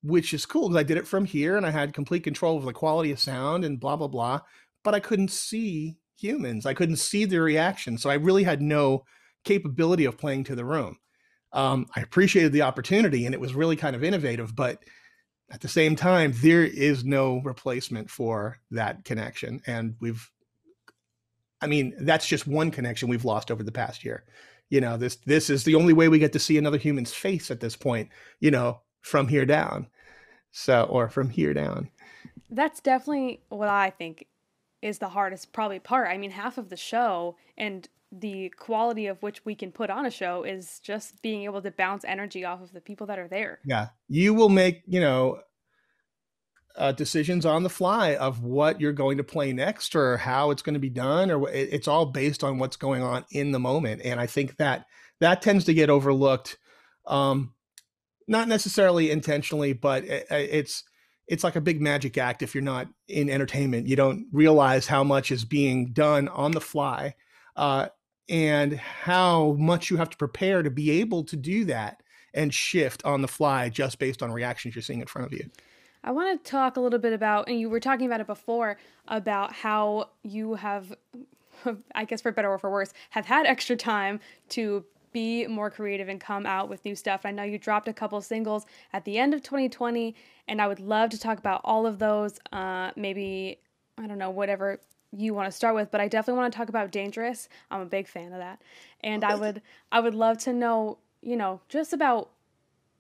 which 0.06 0.32
is 0.32 0.46
cool 0.46 0.68
because 0.68 0.80
I 0.80 0.84
did 0.84 0.96
it 0.96 1.06
from 1.06 1.24
here 1.24 1.56
and 1.56 1.66
I 1.66 1.70
had 1.70 1.92
complete 1.92 2.22
control 2.22 2.56
over 2.56 2.66
the 2.66 2.72
quality 2.72 3.10
of 3.10 3.18
sound 3.18 3.64
and 3.64 3.80
blah 3.80 3.96
blah 3.96 4.08
blah. 4.08 4.40
But 4.86 4.94
I 4.94 5.00
couldn't 5.00 5.32
see 5.32 5.96
humans. 6.14 6.64
I 6.64 6.72
couldn't 6.72 6.98
see 6.98 7.24
their 7.24 7.42
reaction, 7.42 7.98
so 7.98 8.08
I 8.08 8.14
really 8.14 8.44
had 8.44 8.62
no 8.62 9.02
capability 9.42 10.04
of 10.04 10.16
playing 10.16 10.44
to 10.44 10.54
the 10.54 10.64
room. 10.64 10.96
Um, 11.52 11.86
I 11.96 12.02
appreciated 12.02 12.52
the 12.52 12.62
opportunity 12.62 13.26
and 13.26 13.34
it 13.34 13.40
was 13.40 13.52
really 13.52 13.74
kind 13.74 13.96
of 13.96 14.04
innovative, 14.04 14.54
but 14.54 14.78
at 15.50 15.60
the 15.60 15.66
same 15.66 15.96
time, 15.96 16.32
there 16.36 16.62
is 16.62 17.04
no 17.04 17.40
replacement 17.42 18.10
for 18.10 18.58
that 18.70 19.04
connection. 19.04 19.60
And 19.66 19.96
we've, 20.00 20.30
I 21.60 21.66
mean, 21.66 21.92
that's 21.98 22.28
just 22.28 22.46
one 22.46 22.70
connection 22.70 23.08
we've 23.08 23.24
lost 23.24 23.50
over 23.50 23.64
the 23.64 23.72
past 23.72 24.04
year. 24.04 24.22
You 24.70 24.80
know, 24.80 24.96
this 24.96 25.16
this 25.26 25.50
is 25.50 25.64
the 25.64 25.74
only 25.74 25.94
way 25.94 26.08
we 26.08 26.20
get 26.20 26.32
to 26.34 26.38
see 26.38 26.58
another 26.58 26.78
human's 26.78 27.12
face 27.12 27.50
at 27.50 27.58
this 27.58 27.74
point. 27.74 28.10
You 28.38 28.52
know, 28.52 28.82
from 29.00 29.26
here 29.26 29.46
down. 29.46 29.88
So, 30.52 30.84
or 30.84 31.08
from 31.08 31.30
here 31.30 31.54
down. 31.54 31.90
That's 32.50 32.80
definitely 32.80 33.40
what 33.48 33.68
I 33.68 33.90
think 33.90 34.26
is 34.86 34.98
the 34.98 35.08
hardest 35.08 35.52
probably 35.52 35.78
part. 35.78 36.08
I 36.08 36.16
mean, 36.16 36.30
half 36.30 36.58
of 36.58 36.68
the 36.68 36.76
show 36.76 37.36
and 37.56 37.88
the 38.12 38.50
quality 38.50 39.06
of 39.06 39.22
which 39.22 39.44
we 39.44 39.54
can 39.54 39.72
put 39.72 39.90
on 39.90 40.06
a 40.06 40.10
show 40.10 40.44
is 40.44 40.78
just 40.80 41.20
being 41.22 41.42
able 41.42 41.60
to 41.62 41.70
bounce 41.70 42.04
energy 42.04 42.44
off 42.44 42.62
of 42.62 42.72
the 42.72 42.80
people 42.80 43.06
that 43.08 43.18
are 43.18 43.28
there. 43.28 43.58
Yeah. 43.64 43.88
You 44.08 44.32
will 44.32 44.48
make, 44.48 44.82
you 44.86 45.00
know, 45.00 45.40
uh, 46.76 46.92
decisions 46.92 47.44
on 47.46 47.62
the 47.62 47.70
fly 47.70 48.14
of 48.16 48.42
what 48.42 48.80
you're 48.80 48.92
going 48.92 49.16
to 49.16 49.24
play 49.24 49.52
next 49.52 49.96
or 49.96 50.18
how 50.18 50.50
it's 50.50 50.62
going 50.62 50.74
to 50.74 50.80
be 50.80 50.90
done 50.90 51.30
or 51.30 51.48
it's 51.48 51.88
all 51.88 52.06
based 52.06 52.44
on 52.44 52.58
what's 52.58 52.76
going 52.76 53.02
on 53.02 53.24
in 53.30 53.50
the 53.50 53.58
moment 53.58 54.02
and 54.04 54.20
i 54.20 54.26
think 54.26 54.58
that 54.58 54.84
that 55.18 55.40
tends 55.40 55.64
to 55.64 55.72
get 55.72 55.88
overlooked 55.88 56.58
um, 57.06 57.54
not 58.28 58.48
necessarily 58.48 59.10
intentionally, 59.10 59.72
but 59.72 60.04
it's 60.04 60.84
it's 61.28 61.44
like 61.44 61.56
a 61.56 61.60
big 61.60 61.80
magic 61.80 62.18
act 62.18 62.42
if 62.42 62.54
you're 62.54 62.62
not 62.62 62.88
in 63.08 63.28
entertainment. 63.28 63.86
You 63.86 63.96
don't 63.96 64.26
realize 64.32 64.86
how 64.86 65.02
much 65.02 65.30
is 65.30 65.44
being 65.44 65.92
done 65.92 66.28
on 66.28 66.52
the 66.52 66.60
fly, 66.60 67.14
uh, 67.56 67.88
and 68.28 68.74
how 68.76 69.52
much 69.52 69.90
you 69.90 69.96
have 69.96 70.10
to 70.10 70.16
prepare 70.16 70.62
to 70.62 70.70
be 70.70 70.90
able 71.00 71.24
to 71.24 71.36
do 71.36 71.64
that 71.66 72.02
and 72.34 72.52
shift 72.52 73.04
on 73.04 73.22
the 73.22 73.28
fly 73.28 73.68
just 73.68 73.98
based 73.98 74.22
on 74.22 74.30
reactions 74.30 74.74
you're 74.74 74.82
seeing 74.82 75.00
in 75.00 75.06
front 75.06 75.26
of 75.26 75.32
you. 75.32 75.48
I 76.04 76.12
want 76.12 76.44
to 76.44 76.50
talk 76.50 76.76
a 76.76 76.80
little 76.80 76.98
bit 76.98 77.12
about, 77.12 77.48
and 77.48 77.58
you 77.58 77.68
were 77.68 77.80
talking 77.80 78.06
about 78.06 78.20
it 78.20 78.28
before, 78.28 78.78
about 79.08 79.52
how 79.52 80.10
you 80.22 80.54
have, 80.54 80.94
I 81.94 82.04
guess 82.04 82.20
for 82.20 82.30
better 82.30 82.50
or 82.50 82.58
for 82.58 82.70
worse, 82.70 82.92
have 83.10 83.26
had 83.26 83.46
extra 83.46 83.74
time 83.76 84.20
to 84.50 84.84
be 85.16 85.46
more 85.46 85.70
creative 85.70 86.10
and 86.10 86.20
come 86.20 86.44
out 86.44 86.68
with 86.68 86.84
new 86.84 86.94
stuff. 86.94 87.22
I 87.24 87.30
know 87.30 87.42
you 87.42 87.56
dropped 87.56 87.88
a 87.88 87.92
couple 87.94 88.20
singles 88.20 88.66
at 88.92 89.06
the 89.06 89.16
end 89.16 89.32
of 89.32 89.42
2020, 89.42 90.14
and 90.46 90.60
I 90.60 90.66
would 90.68 90.78
love 90.78 91.08
to 91.08 91.18
talk 91.18 91.38
about 91.38 91.62
all 91.64 91.86
of 91.86 91.98
those. 91.98 92.38
Uh, 92.52 92.90
maybe, 92.96 93.58
I 93.96 94.06
don't 94.06 94.18
know, 94.18 94.28
whatever 94.28 94.78
you 95.12 95.32
want 95.32 95.50
to 95.50 95.52
start 95.52 95.74
with, 95.74 95.90
but 95.90 96.02
I 96.02 96.08
definitely 96.08 96.42
want 96.42 96.52
to 96.52 96.58
talk 96.58 96.68
about 96.68 96.90
Dangerous. 96.90 97.48
I'm 97.70 97.80
a 97.80 97.86
big 97.86 98.08
fan 98.08 98.30
of 98.34 98.40
that. 98.40 98.60
And 99.02 99.24
I 99.24 99.36
would 99.36 99.62
I 99.90 100.00
would 100.00 100.14
love 100.14 100.36
to 100.40 100.52
know, 100.52 100.98
you 101.22 101.36
know, 101.36 101.62
just 101.70 101.94
about 101.94 102.28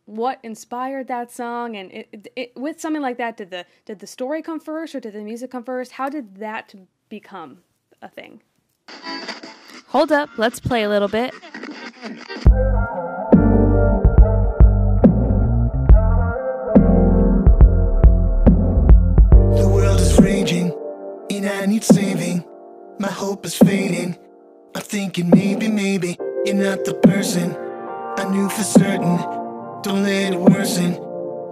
what 0.06 0.38
inspired 0.42 1.08
that 1.08 1.30
song 1.30 1.76
and 1.76 1.92
it, 1.92 2.08
it, 2.12 2.32
it, 2.34 2.56
with 2.56 2.80
something 2.80 3.02
like 3.02 3.18
that 3.18 3.36
did 3.36 3.50
the 3.50 3.66
did 3.84 3.98
the 3.98 4.06
story 4.06 4.40
come 4.40 4.60
first 4.60 4.94
or 4.94 5.00
did 5.00 5.12
the 5.12 5.20
music 5.20 5.50
come 5.50 5.64
first 5.64 5.90
how 5.90 6.08
did 6.08 6.36
that 6.36 6.72
become 7.08 7.58
a 8.00 8.08
thing 8.08 8.40
hold 9.88 10.12
up 10.12 10.30
let's 10.38 10.60
play 10.60 10.84
a 10.84 10.88
little 10.88 11.08
bit 11.08 11.34
the 12.06 12.14
world 19.68 20.00
is 20.00 20.18
raging 20.20 20.72
and 21.30 21.46
i 21.46 21.66
need 21.66 21.82
saving. 21.82 22.44
My 23.00 23.08
hope 23.10 23.44
is 23.44 23.56
fading. 23.56 24.16
I'm 24.76 24.82
thinking 24.82 25.30
maybe 25.30 25.66
maybe 25.68 26.16
you're 26.44 26.54
not 26.54 26.84
the 26.84 26.94
person 26.94 27.56
i 28.18 28.24
knew 28.30 28.48
for 28.50 28.62
certain. 28.62 29.16
Don't 29.82 30.04
let 30.04 30.32
it 30.32 30.38
worsen. 30.38 30.96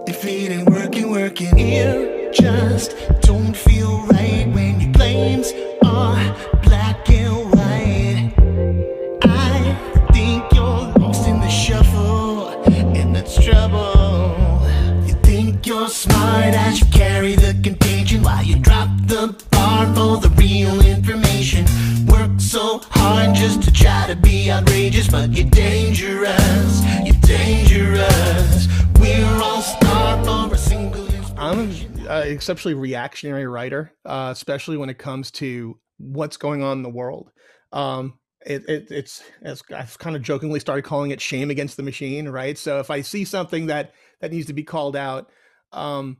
If 0.07 0.23
it 0.23 0.51
ain't 0.51 0.69
working, 0.69 1.11
working, 1.11 1.59
it 1.59 2.33
just 2.33 2.95
don't 3.21 3.55
feel 3.55 4.05
right 4.07 4.47
when 4.53 4.79
your 4.79 4.93
claims 4.93 5.51
are 5.83 6.35
black 6.63 6.84
but 25.15 25.31
you're 25.31 25.49
dangerous. 25.49 26.83
You're 27.05 27.21
dangerous. 27.21 28.67
We're 28.99 29.41
all 29.41 29.61
for 29.61 30.53
a 30.53 30.57
single. 30.57 31.07
I'm 31.37 31.59
an 31.59 32.07
uh, 32.07 32.23
exceptionally 32.25 32.75
reactionary 32.75 33.47
writer, 33.47 33.93
uh, 34.03 34.27
especially 34.33 34.75
when 34.75 34.89
it 34.89 34.97
comes 34.97 35.31
to 35.31 35.79
what's 35.99 36.35
going 36.35 36.63
on 36.63 36.79
in 36.79 36.83
the 36.83 36.89
world. 36.89 37.31
Um, 37.71 38.19
it, 38.45 38.67
it, 38.67 38.87
it's 38.91 39.23
I've 39.73 39.97
kind 39.99 40.17
of 40.17 40.21
jokingly 40.21 40.59
started 40.59 40.83
calling 40.83 41.11
it 41.11 41.21
shame 41.21 41.49
against 41.49 41.77
the 41.77 41.83
machine, 41.83 42.27
right? 42.27 42.57
So 42.57 42.79
if 42.79 42.91
I 42.91 42.99
see 42.99 43.23
something 43.23 43.67
that 43.67 43.93
that 44.19 44.33
needs 44.33 44.47
to 44.47 44.53
be 44.53 44.63
called 44.63 44.97
out, 44.97 45.29
um, 45.71 46.17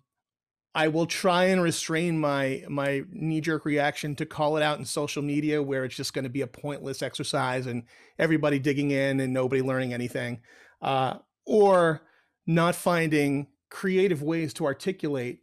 I 0.75 0.89
will 0.89 1.05
try 1.05 1.46
and 1.46 1.63
restrain 1.63 2.20
my 2.20 2.65
my 2.67 3.03
knee 3.10 3.39
jerk 3.39 3.63
reaction 3.63 4.13
to 4.17 4.25
call 4.25 4.58
it 4.58 4.63
out 4.63 4.77
in 4.77 4.84
social 4.84 5.24
media, 5.24 5.63
where 5.63 5.86
it's 5.86 5.96
just 5.96 6.13
going 6.13 6.25
to 6.25 6.29
be 6.29 6.41
a 6.41 6.48
pointless 6.48 7.01
exercise 7.01 7.65
and 7.65 7.84
everybody 8.20 8.60
digging 8.60 8.91
in 8.91 9.22
and 9.22 9.34
nobody 9.34 9.62
learning 9.62 9.94
anything, 9.94 10.41
uh, 10.82 11.15
or 11.46 12.01
not 12.46 12.75
finding 12.75 13.48
creative 13.70 14.22
ways 14.22 14.53
to 14.53 14.65
articulate 14.65 15.39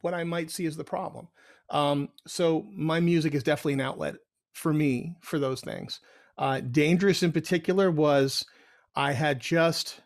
what 0.00 0.14
I 0.14 0.24
might 0.24 0.50
see 0.50 0.64
as 0.64 0.76
the 0.76 0.84
problem. 0.84 1.28
Um, 1.70 2.08
so 2.26 2.66
my 2.72 3.00
music 3.00 3.34
is 3.34 3.42
definitely 3.42 3.74
an 3.74 3.82
outlet 3.82 4.16
for 4.52 4.72
me 4.72 5.16
for 5.20 5.38
those 5.38 5.60
things. 5.60 6.00
Uh, 6.38 6.60
Dangerous 6.60 7.22
in 7.22 7.32
particular 7.32 7.90
was 7.90 8.46
I 8.96 9.12
had 9.12 9.40
just 9.40 10.00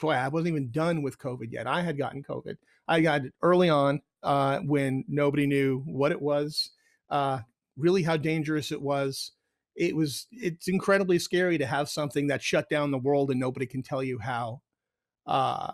boy 0.00 0.12
I 0.12 0.28
wasn't 0.28 0.48
even 0.48 0.70
done 0.70 1.02
with 1.02 1.18
COVID 1.18 1.52
yet. 1.52 1.66
I 1.66 1.82
had 1.82 1.98
gotten 1.98 2.22
COVID. 2.22 2.56
I 2.88 3.00
got 3.00 3.24
it 3.24 3.34
early 3.42 3.68
on 3.68 4.00
uh, 4.22 4.58
when 4.60 5.04
nobody 5.08 5.46
knew 5.46 5.82
what 5.86 6.12
it 6.12 6.20
was, 6.20 6.70
uh, 7.08 7.40
really 7.76 8.02
how 8.02 8.16
dangerous 8.16 8.72
it 8.72 8.82
was. 8.82 9.32
It 9.76 9.94
was 9.94 10.26
it's 10.32 10.68
incredibly 10.68 11.18
scary 11.18 11.56
to 11.58 11.66
have 11.66 11.88
something 11.88 12.26
that 12.26 12.42
shut 12.42 12.68
down 12.68 12.90
the 12.90 12.98
world 12.98 13.30
and 13.30 13.40
nobody 13.40 13.66
can 13.66 13.82
tell 13.82 14.02
you 14.02 14.18
how 14.18 14.62
uh, 15.26 15.72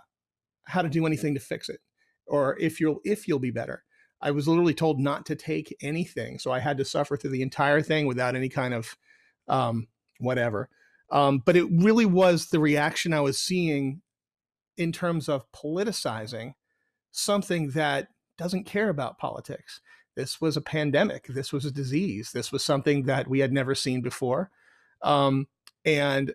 how 0.64 0.82
to 0.82 0.88
do 0.88 1.06
anything 1.06 1.34
to 1.34 1.40
fix 1.40 1.68
it 1.68 1.80
or 2.26 2.58
if 2.58 2.80
you'll 2.80 3.00
if 3.04 3.28
you'll 3.28 3.38
be 3.38 3.50
better. 3.50 3.84
I 4.20 4.30
was 4.30 4.48
literally 4.48 4.74
told 4.74 4.98
not 4.98 5.26
to 5.26 5.36
take 5.36 5.76
anything, 5.82 6.38
so 6.38 6.50
I 6.50 6.58
had 6.58 6.78
to 6.78 6.84
suffer 6.84 7.16
through 7.16 7.30
the 7.30 7.42
entire 7.42 7.82
thing 7.82 8.06
without 8.06 8.34
any 8.34 8.48
kind 8.48 8.72
of 8.72 8.96
um, 9.46 9.88
whatever. 10.18 10.70
Um, 11.10 11.42
but 11.44 11.56
it 11.56 11.66
really 11.70 12.06
was 12.06 12.46
the 12.46 12.58
reaction 12.58 13.12
I 13.12 13.20
was 13.20 13.38
seeing 13.38 14.00
in 14.76 14.92
terms 14.92 15.28
of 15.28 15.50
politicizing 15.52 16.54
something 17.12 17.70
that 17.70 18.08
doesn't 18.36 18.64
care 18.64 18.88
about 18.88 19.18
politics. 19.18 19.80
This 20.14 20.40
was 20.40 20.56
a 20.56 20.62
pandemic. 20.62 21.26
This 21.26 21.52
was 21.52 21.64
a 21.64 21.70
disease. 21.70 22.32
This 22.32 22.52
was 22.52 22.64
something 22.64 23.04
that 23.04 23.28
we 23.28 23.40
had 23.40 23.52
never 23.52 23.74
seen 23.74 24.00
before. 24.00 24.50
Um, 25.02 25.46
and 25.84 26.34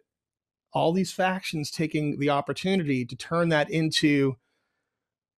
all 0.74 0.94
these 0.94 1.12
factions 1.12 1.72
taking 1.72 2.20
the 2.20 2.30
opportunity 2.30 3.06
to 3.06 3.16
turn 3.16 3.50
that 3.50 3.70
into 3.70 4.38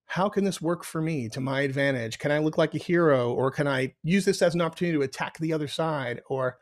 how 0.06 0.30
can 0.30 0.44
this 0.44 0.62
work 0.62 0.84
for 0.84 1.02
me 1.02 1.30
to 1.30 1.40
my 1.40 1.62
advantage? 1.62 2.20
Can 2.20 2.32
I 2.32 2.38
look 2.38 2.58
like 2.58 2.76
a 2.76 2.80
hero 2.80 3.34
or 3.34 3.50
can 3.50 3.68
I 3.68 3.96
use 4.04 4.26
this 4.26 4.42
as 4.42 4.54
an 4.54 4.62
opportunity 4.62 4.98
to 4.98 5.04
attack 5.04 5.38
the 5.38 5.54
other 5.54 5.68
side? 5.68 6.22
Or 6.30 6.58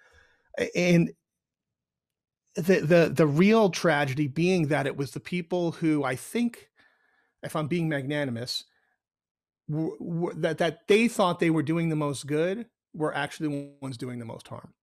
and 0.76 1.12
the 2.56 2.80
the 2.82 3.12
the 3.14 3.28
real 3.28 3.70
tragedy 3.70 4.28
being 4.28 4.68
that 4.68 4.88
it 4.88 4.98
was 4.98 5.12
the 5.12 5.20
people 5.20 5.72
who 5.74 6.04
I 6.04 6.16
think, 6.16 6.70
if 7.44 7.56
I'm 7.56 7.68
being 7.68 7.88
magnanimous, 7.90 8.66
w- 9.70 9.98
w- 10.00 10.40
that 10.42 10.58
that 10.58 10.88
they 10.88 11.08
thought 11.08 11.40
they 11.40 11.50
were 11.50 11.64
doing 11.64 11.90
the 11.90 11.96
most 11.96 12.28
good 12.28 12.68
were 12.94 13.16
actually 13.16 13.50
the 13.50 13.74
ones 13.82 13.98
doing 13.98 14.20
the 14.20 14.26
most 14.26 14.48
harm, 14.48 14.74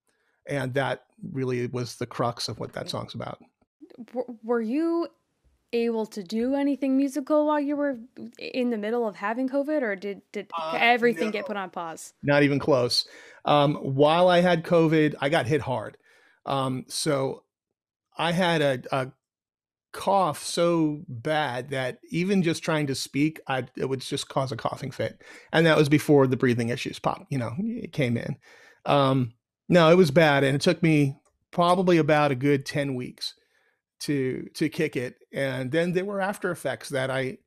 and 0.46 0.74
that 0.74 1.04
really 1.32 1.66
was 1.66 1.96
the 1.96 2.06
crux 2.06 2.48
of 2.48 2.58
what 2.58 2.72
that 2.72 2.88
song's 2.88 3.14
about. 3.14 3.38
were 4.42 4.60
you 4.60 5.08
able 5.72 6.06
to 6.06 6.22
do 6.22 6.54
anything 6.54 6.96
musical 6.96 7.46
while 7.46 7.60
you 7.60 7.76
were 7.76 7.98
in 8.38 8.70
the 8.70 8.78
middle 8.78 9.06
of 9.06 9.16
having 9.16 9.48
COVID, 9.48 9.82
or 9.82 9.96
did 9.96 10.22
did 10.32 10.50
Uh, 10.56 10.78
everything 10.80 11.26
no. 11.26 11.32
get 11.32 11.46
put 11.46 11.56
on 11.56 11.70
pause? 11.70 12.14
Not 12.22 12.42
even 12.42 12.58
close. 12.58 13.06
Um, 13.44 13.74
while 13.76 14.28
I 14.28 14.40
had 14.40 14.64
COVID, 14.64 15.14
I 15.20 15.28
got 15.28 15.46
hit 15.46 15.60
hard. 15.60 15.98
Um, 16.46 16.84
so 16.88 17.44
I 18.18 18.32
had 18.32 18.60
a, 18.60 18.82
a 18.90 19.12
cough 19.92 20.44
so 20.44 21.02
bad 21.08 21.70
that 21.70 21.98
even 22.10 22.42
just 22.42 22.62
trying 22.62 22.86
to 22.88 22.94
speak, 22.94 23.40
I 23.46 23.64
it 23.76 23.88
would 23.88 24.00
just 24.00 24.28
cause 24.28 24.52
a 24.52 24.56
coughing 24.56 24.90
fit, 24.90 25.22
and 25.52 25.64
that 25.66 25.76
was 25.76 25.88
before 25.88 26.26
the 26.26 26.36
breathing 26.36 26.68
issues 26.68 26.98
pop. 26.98 27.26
You 27.30 27.38
know, 27.38 27.52
it 27.58 27.92
came 27.92 28.16
in. 28.16 28.36
Um, 28.84 29.32
no, 29.68 29.90
it 29.90 29.96
was 29.96 30.10
bad, 30.10 30.44
and 30.44 30.54
it 30.54 30.60
took 30.60 30.82
me 30.82 31.16
probably 31.50 31.96
about 31.96 32.30
a 32.30 32.36
good 32.36 32.66
ten 32.66 32.94
weeks 32.94 33.34
to 34.00 34.48
to 34.54 34.68
kick 34.68 34.96
it, 34.96 35.16
and 35.32 35.70
then 35.72 35.92
there 35.92 36.04
were 36.04 36.20
after 36.20 36.50
effects 36.50 36.88
that 36.90 37.10
I. 37.10 37.38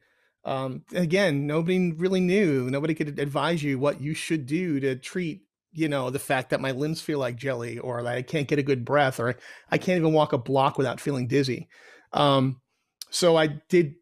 Um, 0.43 0.85
again, 0.95 1.45
nobody 1.45 1.91
really 1.91 2.19
knew. 2.19 2.67
Nobody 2.71 2.95
could 2.95 3.19
advise 3.19 3.61
you 3.61 3.77
what 3.77 4.01
you 4.01 4.15
should 4.15 4.47
do 4.47 4.79
to 4.79 4.95
treat 4.95 5.43
you 5.73 5.87
know 5.87 6.09
the 6.09 6.19
fact 6.19 6.49
that 6.49 6.61
my 6.61 6.71
limbs 6.71 7.01
feel 7.01 7.19
like 7.19 7.35
jelly 7.35 7.79
or 7.79 8.03
that 8.03 8.15
i 8.15 8.21
can't 8.21 8.47
get 8.47 8.59
a 8.59 8.63
good 8.63 8.85
breath 8.85 9.19
or 9.19 9.35
i 9.69 9.77
can't 9.77 9.97
even 9.97 10.13
walk 10.13 10.33
a 10.33 10.37
block 10.37 10.77
without 10.77 10.99
feeling 10.99 11.27
dizzy. 11.27 11.67
Um, 12.13 12.61
so 13.09 13.37
i 13.37 13.47
did 13.47 13.95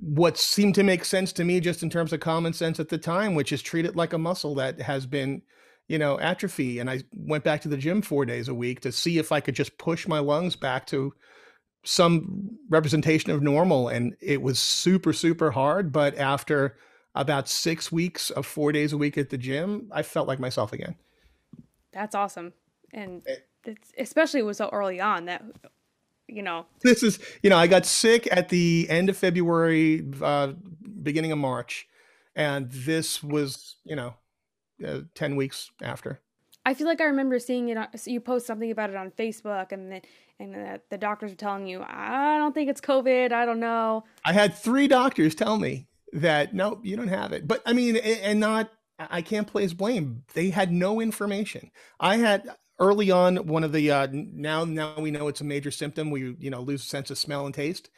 what 0.00 0.38
seemed 0.38 0.74
to 0.76 0.84
make 0.84 1.04
sense 1.04 1.32
to 1.32 1.44
me 1.44 1.60
just 1.60 1.82
in 1.82 1.90
terms 1.90 2.12
of 2.12 2.20
common 2.20 2.52
sense 2.52 2.78
at 2.78 2.88
the 2.88 2.98
time 2.98 3.34
which 3.34 3.52
is 3.52 3.62
treat 3.62 3.84
it 3.84 3.96
like 3.96 4.12
a 4.12 4.18
muscle 4.18 4.54
that 4.54 4.80
has 4.80 5.06
been 5.06 5.42
you 5.88 5.98
know 5.98 6.20
atrophy. 6.20 6.78
And 6.78 6.90
i 6.90 7.02
went 7.14 7.44
back 7.44 7.62
to 7.62 7.68
the 7.68 7.76
gym 7.76 8.02
four 8.02 8.24
days 8.24 8.48
a 8.48 8.54
week 8.54 8.80
to 8.80 8.92
see 8.92 9.18
if 9.18 9.32
i 9.32 9.40
could 9.40 9.54
just 9.54 9.78
push 9.78 10.06
my 10.06 10.18
lungs 10.18 10.56
back 10.56 10.86
to 10.88 11.12
some 11.84 12.58
representation 12.68 13.30
of 13.30 13.42
normal. 13.42 13.88
And 13.88 14.14
it 14.20 14.42
was 14.42 14.58
super 14.58 15.12
super 15.12 15.50
hard. 15.50 15.92
But 15.92 16.16
after 16.18 16.76
about 17.18 17.48
six 17.48 17.90
weeks 17.90 18.30
of 18.30 18.46
four 18.46 18.72
days 18.72 18.92
a 18.92 18.96
week 18.96 19.18
at 19.18 19.28
the 19.28 19.36
gym 19.36 19.90
i 19.92 20.02
felt 20.02 20.26
like 20.26 20.38
myself 20.38 20.72
again 20.72 20.94
That's 21.92 22.14
awesome, 22.14 22.52
and 22.94 23.22
it's, 23.64 23.92
especially 23.98 24.40
it 24.40 24.44
was 24.44 24.56
so 24.56 24.70
early 24.72 25.00
on 25.00 25.26
that 25.26 25.42
you 26.28 26.42
know 26.42 26.66
this 26.82 27.02
is 27.02 27.18
you 27.42 27.50
know 27.50 27.56
i 27.56 27.66
got 27.66 27.84
sick 27.84 28.28
at 28.30 28.48
the 28.50 28.86
end 28.88 29.08
of 29.08 29.16
february 29.16 30.06
uh, 30.22 30.52
beginning 31.02 31.32
of 31.32 31.38
march 31.38 31.88
and 32.36 32.70
this 32.70 33.22
was 33.22 33.76
you 33.84 33.96
know 33.96 34.14
uh, 34.86 35.00
10 35.14 35.36
weeks 35.36 35.70
after 35.82 36.20
I 36.66 36.74
feel 36.74 36.86
like 36.86 37.00
I 37.00 37.04
remember 37.04 37.38
seeing 37.38 37.70
it. 37.70 37.78
On, 37.78 37.88
so 37.96 38.10
you 38.10 38.20
post 38.20 38.46
something 38.46 38.70
about 38.70 38.90
it 38.90 38.96
on 38.96 39.10
Facebook, 39.12 39.72
and 39.72 39.90
then 39.90 40.02
and 40.38 40.52
the, 40.52 40.80
the 40.90 40.98
doctors 40.98 41.30
were 41.30 41.36
telling 41.36 41.66
you, 41.66 41.82
"I 41.82 42.36
don't 42.36 42.54
think 42.54 42.68
it's 42.68 42.82
COVID. 42.82 43.32
I 43.32 43.46
don't 43.46 43.58
know." 43.58 44.04
i 44.26 44.34
had 44.34 44.54
three 44.54 44.86
doctors 44.86 45.34
tell 45.34 45.56
me 45.56 45.88
that 46.12 46.54
no, 46.54 46.80
you 46.82 46.96
don't 46.96 47.08
have 47.08 47.32
it. 47.32 47.46
But 47.46 47.62
I 47.66 47.72
mean, 47.72 47.96
and 47.96 48.40
not 48.40 48.70
I 48.98 49.22
can't 49.22 49.46
place 49.46 49.72
blame. 49.72 50.24
They 50.34 50.50
had 50.50 50.72
no 50.72 51.00
information. 51.00 51.70
I 52.00 52.16
had 52.16 52.48
early 52.78 53.10
on 53.10 53.36
one 53.46 53.64
of 53.64 53.72
the 53.72 53.90
uh, 53.90 54.08
now 54.12 54.64
now 54.64 54.94
we 54.98 55.10
know 55.10 55.28
it's 55.28 55.40
a 55.40 55.44
major 55.44 55.70
symptom. 55.70 56.10
We 56.10 56.36
you 56.38 56.50
know 56.50 56.60
lose 56.60 56.82
sense 56.82 57.10
of 57.10 57.18
smell 57.18 57.46
and 57.46 57.54
taste, 57.54 57.90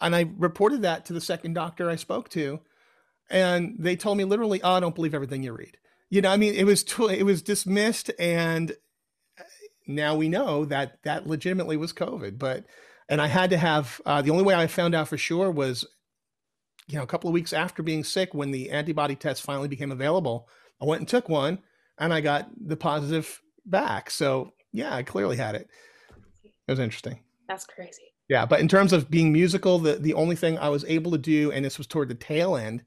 and 0.00 0.14
I 0.16 0.30
reported 0.36 0.82
that 0.82 1.04
to 1.06 1.12
the 1.12 1.20
second 1.20 1.54
doctor 1.54 1.90
I 1.90 1.96
spoke 1.96 2.28
to, 2.30 2.60
and 3.30 3.76
they 3.78 3.96
told 3.96 4.18
me 4.18 4.24
literally, 4.24 4.62
"Oh, 4.62 4.72
I 4.74 4.80
don't 4.80 4.94
believe 4.94 5.14
everything 5.14 5.42
you 5.42 5.52
read." 5.52 5.76
You 6.10 6.22
know, 6.22 6.30
I 6.30 6.36
mean, 6.36 6.54
it 6.54 6.64
was 6.64 6.84
it 7.10 7.24
was 7.24 7.42
dismissed, 7.42 8.10
and 8.18 8.72
uh, 9.38 9.44
now 9.86 10.16
we 10.16 10.28
know 10.28 10.64
that 10.66 11.02
that 11.04 11.26
legitimately 11.26 11.76
was 11.76 11.92
COVID. 11.92 12.38
But 12.38 12.64
and 13.08 13.20
I 13.20 13.26
had 13.26 13.50
to 13.50 13.58
have 13.58 14.00
uh, 14.06 14.22
the 14.22 14.30
only 14.30 14.44
way 14.44 14.54
I 14.54 14.66
found 14.66 14.94
out 14.94 15.08
for 15.08 15.18
sure 15.18 15.50
was 15.50 15.86
you 16.88 16.96
know, 16.96 17.02
a 17.02 17.06
couple 17.06 17.28
of 17.28 17.34
weeks 17.34 17.52
after 17.52 17.82
being 17.82 18.02
sick, 18.02 18.34
when 18.34 18.50
the 18.50 18.70
antibody 18.70 19.14
test 19.14 19.42
finally 19.42 19.68
became 19.68 19.92
available, 19.92 20.48
I 20.80 20.86
went 20.86 21.00
and 21.00 21.08
took 21.08 21.28
one 21.28 21.58
and 21.98 22.12
I 22.12 22.20
got 22.20 22.48
the 22.56 22.76
positive 22.76 23.40
back. 23.66 24.10
So 24.10 24.52
yeah, 24.72 24.94
I 24.94 25.02
clearly 25.02 25.36
had 25.36 25.54
it. 25.54 25.68
It 26.44 26.72
was 26.72 26.78
interesting. 26.78 27.20
That's 27.48 27.66
crazy. 27.66 28.02
Yeah, 28.28 28.44
but 28.44 28.60
in 28.60 28.68
terms 28.68 28.92
of 28.92 29.10
being 29.10 29.32
musical, 29.32 29.78
the 29.78 29.94
the 29.94 30.14
only 30.14 30.36
thing 30.36 30.58
I 30.58 30.68
was 30.68 30.84
able 30.86 31.12
to 31.12 31.18
do, 31.18 31.50
and 31.50 31.64
this 31.64 31.78
was 31.78 31.86
toward 31.86 32.08
the 32.08 32.14
tail 32.14 32.56
end, 32.56 32.82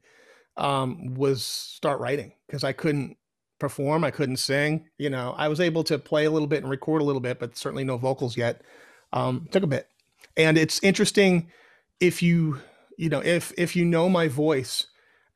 um, 0.56 1.14
was 1.14 1.44
start 1.44 2.00
writing 2.00 2.32
because 2.46 2.62
I 2.62 2.72
couldn't 2.72 3.16
perform, 3.58 4.04
I 4.04 4.12
couldn't 4.12 4.36
sing. 4.36 4.86
You 4.98 5.10
know, 5.10 5.34
I 5.36 5.48
was 5.48 5.60
able 5.60 5.82
to 5.84 5.98
play 5.98 6.26
a 6.26 6.30
little 6.30 6.46
bit 6.46 6.62
and 6.62 6.70
record 6.70 7.02
a 7.02 7.04
little 7.04 7.20
bit, 7.20 7.40
but 7.40 7.56
certainly 7.56 7.84
no 7.84 7.96
vocals 7.96 8.36
yet. 8.36 8.62
Um, 9.12 9.48
took 9.50 9.64
a 9.64 9.66
bit, 9.66 9.88
and 10.36 10.56
it's 10.56 10.82
interesting 10.82 11.50
if 12.00 12.22
you 12.22 12.60
you 12.96 13.08
know, 13.08 13.20
if 13.20 13.52
if 13.56 13.76
you 13.76 13.84
know 13.84 14.08
my 14.08 14.28
voice 14.28 14.86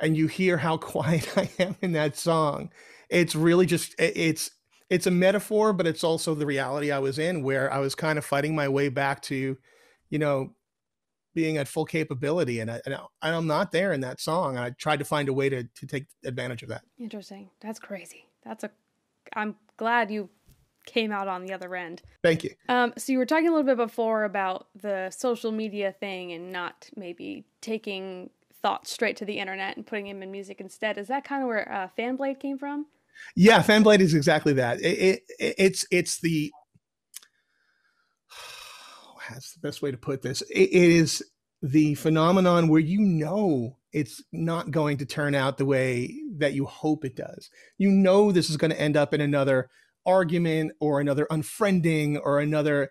and 0.01 0.17
you 0.17 0.27
hear 0.27 0.59
how 0.59 0.77
quiet 0.77 1.37
I 1.37 1.51
am 1.59 1.77
in 1.81 1.93
that 1.93 2.17
song, 2.17 2.71
it's 3.09 3.35
really 3.35 3.67
just 3.67 3.95
it's 3.99 4.51
it's 4.89 5.07
a 5.07 5.11
metaphor, 5.11 5.73
but 5.73 5.87
it's 5.87 6.05
also 6.05 6.35
the 6.35 6.47
reality 6.47 6.93
I 6.93 6.99
was 6.99 7.19
in 7.19 7.43
where 7.43 7.73
I 7.73 7.79
was 7.79 7.95
kind 7.95 8.19
of 8.19 8.25
fighting 8.25 8.55
my 8.55 8.69
way 8.69 8.89
back 8.89 9.21
to, 9.23 9.59
you 10.11 10.19
know, 10.19 10.55
being 11.35 11.57
at 11.57 11.69
full 11.69 11.85
capability 11.85 12.61
and, 12.61 12.71
I, 12.71 12.81
and 12.87 12.97
I'm 13.21 13.47
not 13.47 13.73
there 13.73 13.93
in 13.93 14.01
that 14.01 14.21
song. 14.21 14.57
And 14.57 14.65
I 14.65 14.71
tried 14.71 15.01
to 15.01 15.05
find 15.05 15.29
a 15.29 15.33
way 15.33 15.49
to 15.49 15.65
to 15.65 15.87
take 15.87 16.07
advantage 16.25 16.63
of 16.63 16.69
that. 16.71 16.83
Interesting. 16.99 17.51
That's 17.61 17.79
crazy. 17.79 18.27
That's 18.45 18.65
a 18.65 18.71
I'm 19.35 19.57
glad 19.77 20.11
you 20.11 20.31
came 20.87 21.13
out 21.13 21.29
on 21.29 21.45
the 21.45 21.53
other 21.53 21.75
end. 21.77 22.01
Thank 22.23 22.45
you. 22.45 22.51
Um, 22.69 22.95
so 22.97 23.13
you 23.13 23.19
were 23.19 23.27
talking 23.27 23.49
a 23.49 23.51
little 23.51 23.67
bit 23.67 23.77
before 23.77 24.25
about 24.25 24.69
the 24.75 25.11
social 25.11 25.53
media 25.53 25.93
thing 25.93 26.33
and 26.33 26.53
not 26.53 26.89
maybe 26.97 27.45
taking 27.61 28.31
thoughts 28.63 28.91
straight 28.91 29.17
to 29.19 29.25
the 29.25 29.39
internet 29.39 29.77
and 29.77 29.87
putting 29.87 30.07
them 30.07 30.23
in 30.23 30.31
music 30.31 30.61
instead. 30.61 30.97
Is 30.97 31.09
that 31.09 31.25
kind 31.25 31.43
of 31.43 31.49
where 31.49 31.71
uh, 31.71 31.89
Fanblade 31.99 32.41
came 32.41 32.59
from? 32.59 32.87
Yeah, 33.35 33.63
Fanblade 33.63 34.01
is 34.01 34.15
exactly 34.15 34.55
that. 34.55 34.81
It, 34.81 35.23
it, 35.39 35.55
it's 35.59 35.87
it's 35.91 36.21
the 36.21 36.53
that's 39.31 39.55
the 39.55 39.61
best 39.61 39.83
way 39.83 39.91
to 39.91 39.97
put 39.97 40.23
this. 40.23 40.43
it, 40.43 40.71
it 40.71 40.91
is 40.91 41.23
the 41.63 41.95
phenomenon 41.95 42.69
where 42.69 42.81
you 42.81 43.01
know 43.01 43.77
it's 43.93 44.23
not 44.33 44.71
going 44.71 44.99
to 44.99 45.07
turn 45.07 45.35
out 45.35 45.57
the 45.57 45.65
way 45.65 46.15
that 46.37 46.53
you 46.53 46.67
hope 46.67 47.05
it 47.05 47.17
does. 47.17 47.51
You 47.79 47.91
know 47.91 48.31
this 48.31 48.51
is 48.51 48.57
going 48.57 48.71
to 48.71 48.81
end 48.81 48.97
up 48.97 49.15
in 49.15 49.21
another 49.21 49.71
argument 50.07 50.73
or 50.81 51.01
another 51.01 51.27
unfriending 51.31 52.21
or 52.23 52.41
another 52.41 52.91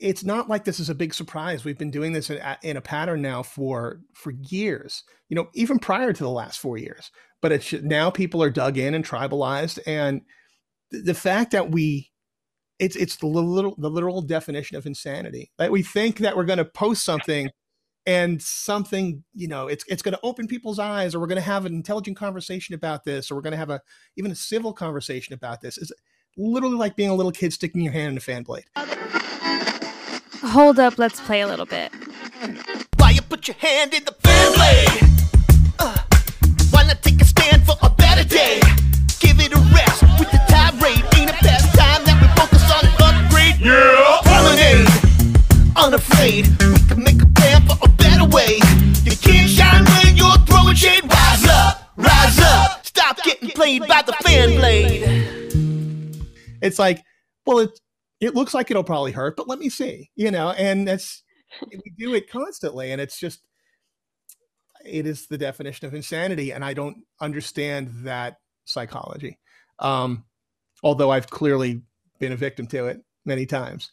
it's 0.00 0.24
not 0.24 0.48
like 0.48 0.64
this 0.64 0.80
is 0.80 0.88
a 0.88 0.94
big 0.94 1.12
surprise. 1.12 1.62
We've 1.62 1.76
been 1.76 1.90
doing 1.90 2.14
this 2.14 2.30
in, 2.30 2.40
in, 2.62 2.78
a 2.78 2.80
pattern 2.80 3.20
now 3.20 3.42
for 3.42 4.00
for 4.14 4.32
years 4.48 5.04
you 5.28 5.36
know 5.36 5.48
even 5.54 5.78
prior 5.78 6.12
to 6.12 6.22
the 6.22 6.30
last 6.30 6.58
four 6.58 6.78
years. 6.78 7.10
But 7.42 7.52
it's 7.52 7.72
now 7.72 8.10
people 8.10 8.42
are 8.42 8.50
dug 8.50 8.76
in 8.76 8.94
and 8.94 9.04
tribalized. 9.04 9.78
And 9.86 10.22
the, 10.90 11.02
the 11.02 11.14
fact 11.14 11.52
that 11.52 11.70
we 11.70 12.10
it's 12.78 12.96
it's 12.96 13.16
the 13.16 13.26
little 13.26 13.76
the 13.78 13.90
literal 13.90 14.22
definition 14.22 14.76
of 14.76 14.86
insanity. 14.86 15.52
That 15.58 15.70
we 15.70 15.82
think 15.82 16.18
that 16.18 16.36
we're 16.36 16.44
going 16.44 16.58
to 16.58 16.64
post 16.64 17.04
something 17.04 17.50
and 18.10 18.42
something 18.42 19.22
you 19.34 19.46
know 19.46 19.68
it's 19.68 19.84
it's 19.86 20.02
going 20.02 20.14
to 20.14 20.20
open 20.24 20.48
people's 20.48 20.80
eyes 20.80 21.14
or 21.14 21.20
we're 21.20 21.28
going 21.28 21.36
to 21.36 21.42
have 21.42 21.64
an 21.64 21.72
intelligent 21.72 22.16
conversation 22.16 22.74
about 22.74 23.04
this 23.04 23.30
or 23.30 23.36
we're 23.36 23.40
going 23.40 23.52
to 23.52 23.56
have 23.56 23.70
a 23.70 23.80
even 24.16 24.32
a 24.32 24.34
civil 24.34 24.72
conversation 24.72 25.32
about 25.32 25.60
this. 25.60 25.78
Is 25.78 25.92
literally 26.36 26.76
like 26.76 26.96
being 26.96 27.08
a 27.08 27.14
little 27.14 27.30
kid 27.30 27.52
sticking 27.52 27.82
your 27.82 27.92
hand 27.92 28.10
in 28.10 28.16
a 28.16 28.20
fan 28.20 28.42
blade. 28.42 28.64
Hold 30.42 30.80
up 30.80 30.98
let's 30.98 31.20
play 31.20 31.42
a 31.42 31.46
little 31.46 31.66
bit. 31.66 31.92
Why 32.96 33.10
you 33.10 33.22
put 33.22 33.46
your 33.46 33.56
hand 33.58 33.94
in 33.94 34.04
the 34.04 34.14
fan 34.24 34.54
blade? 34.54 35.10
Uh, 35.78 35.96
why 36.70 36.82
not 36.82 37.02
take 37.02 37.20
a 37.20 37.24
stand 37.24 37.64
for 37.64 37.76
a 37.80 37.90
better 37.90 38.24
day? 38.28 38.60
Give 39.20 39.38
it 39.38 39.52
a 39.52 39.60
rest 39.72 40.02
with 40.18 40.32
the 40.32 40.40
tirade. 40.48 41.04
Ain't 41.16 41.30
a 41.30 41.34
past 41.34 41.78
time 41.78 42.02
that 42.06 42.18
we 42.20 42.26
focus 42.34 42.64
on 42.74 42.90
upgrade. 43.24 43.60
Yeah. 43.60 44.20
Promenade. 44.24 44.88
Unafraid. 45.76 46.48
We 46.48 46.88
can 46.88 47.04
make 47.04 47.09
a 47.09 47.09
plan 47.09 47.09
for 48.30 48.38
a 48.38 48.46
better 48.46 48.50
way. 48.50 48.56
You 49.04 49.16
can't 49.16 49.50
shine 49.50 49.84
when 49.84 50.16
you're 50.16 50.36
throwing 50.46 50.74
shade. 50.74 51.02
Rise 51.04 51.46
up, 51.46 51.92
rise 51.96 52.38
up. 52.38 52.86
Stop 52.86 53.22
getting 53.22 53.50
played 53.50 53.86
by 53.86 54.02
the 54.02 54.12
fan 54.24 54.50
blade. 54.50 56.20
It's 56.62 56.78
like, 56.78 57.02
well, 57.46 57.60
it 57.60 57.80
it 58.20 58.34
looks 58.34 58.52
like 58.52 58.70
it'll 58.70 58.84
probably 58.84 59.12
hurt, 59.12 59.36
but 59.36 59.48
let 59.48 59.58
me 59.58 59.68
see, 59.68 60.10
you 60.14 60.30
know. 60.30 60.50
And 60.50 60.86
that's 60.86 61.22
we 61.70 61.80
do 61.98 62.14
it 62.14 62.30
constantly, 62.30 62.92
and 62.92 63.00
it's 63.00 63.18
just 63.18 63.40
it 64.84 65.06
is 65.06 65.26
the 65.26 65.38
definition 65.38 65.86
of 65.86 65.94
insanity, 65.94 66.52
and 66.52 66.64
I 66.64 66.74
don't 66.74 66.98
understand 67.20 67.90
that 68.04 68.36
psychology. 68.64 69.38
Um, 69.78 70.24
although 70.82 71.10
I've 71.10 71.28
clearly 71.30 71.82
been 72.18 72.32
a 72.32 72.36
victim 72.36 72.66
to 72.68 72.86
it 72.86 73.00
many 73.24 73.46
times. 73.46 73.90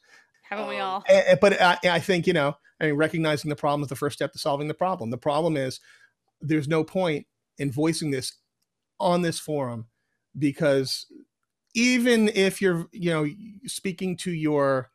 Haven't 0.49 0.67
we 0.67 0.79
all? 0.79 1.03
but 1.41 1.61
I, 1.61 1.77
I 1.83 1.99
think 1.99 2.27
you 2.27 2.33
know 2.33 2.55
I 2.79 2.87
mean, 2.87 2.95
recognizing 2.95 3.49
the 3.49 3.55
problem 3.55 3.81
is 3.81 3.89
the 3.89 3.95
first 3.95 4.15
step 4.15 4.31
to 4.33 4.39
solving 4.39 4.67
the 4.67 4.73
problem. 4.73 5.09
The 5.09 5.17
problem 5.17 5.57
is 5.57 5.79
there's 6.41 6.67
no 6.67 6.83
point 6.83 7.25
in 7.57 7.71
voicing 7.71 8.11
this 8.11 8.33
on 8.99 9.21
this 9.21 9.39
forum 9.39 9.87
because 10.37 11.07
even 11.73 12.29
if 12.29 12.61
you're, 12.61 12.87
you 12.91 13.11
know, 13.11 13.27
speaking 13.65 14.17
to 14.17 14.31
your 14.31 14.91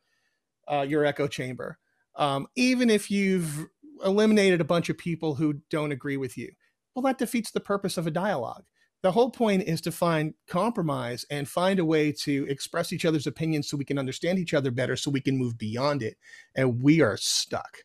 uh, 0.68 0.86
your 0.88 1.04
echo 1.04 1.26
chamber, 1.26 1.78
um, 2.16 2.46
even 2.54 2.88
if 2.88 3.10
you've 3.10 3.66
eliminated 4.04 4.60
a 4.60 4.64
bunch 4.64 4.88
of 4.88 4.98
people 4.98 5.34
who 5.34 5.54
don't 5.70 5.92
agree 5.92 6.16
with 6.16 6.38
you, 6.38 6.52
well, 6.94 7.02
that 7.02 7.18
defeats 7.18 7.50
the 7.50 7.60
purpose 7.60 7.96
of 7.96 8.06
a 8.06 8.10
dialogue. 8.10 8.64
The 9.02 9.12
whole 9.12 9.30
point 9.30 9.64
is 9.64 9.80
to 9.82 9.92
find 9.92 10.34
compromise 10.46 11.26
and 11.28 11.48
find 11.48 11.80
a 11.80 11.84
way 11.84 12.12
to 12.22 12.46
express 12.48 12.92
each 12.92 13.04
other's 13.04 13.26
opinions 13.26 13.68
so 13.68 13.76
we 13.76 13.84
can 13.84 13.98
understand 13.98 14.38
each 14.38 14.54
other 14.54 14.70
better, 14.70 14.96
so 14.96 15.10
we 15.10 15.20
can 15.20 15.36
move 15.36 15.58
beyond 15.58 16.02
it. 16.02 16.16
And 16.54 16.82
we 16.82 17.00
are 17.02 17.16
stuck. 17.16 17.78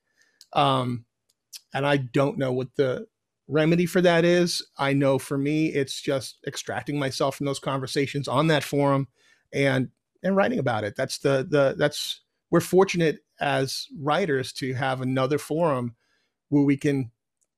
Um, 0.53 1.05
and 1.73 1.85
I 1.87 1.97
don't 1.97 2.37
know 2.37 2.53
what 2.53 2.75
the 2.75 3.07
remedy 3.47 3.85
for 3.85 4.01
that 4.01 4.25
is. 4.25 4.61
I 4.77 4.93
know 4.93 5.17
for 5.17 5.37
me, 5.37 5.67
it's 5.67 5.99
just 6.01 6.37
extracting 6.45 6.99
myself 6.99 7.35
from 7.35 7.45
those 7.45 7.59
conversations 7.59 8.27
on 8.27 8.47
that 8.47 8.63
forum 8.63 9.07
and 9.51 9.89
and 10.23 10.35
writing 10.35 10.59
about 10.59 10.83
it. 10.83 10.95
That's 10.95 11.19
the 11.19 11.47
the 11.49 11.75
that's 11.77 12.21
we're 12.51 12.61
fortunate 12.61 13.19
as 13.39 13.87
writers 13.99 14.53
to 14.53 14.73
have 14.73 15.01
another 15.01 15.37
forum 15.37 15.95
where 16.49 16.63
we 16.63 16.77
can 16.77 17.11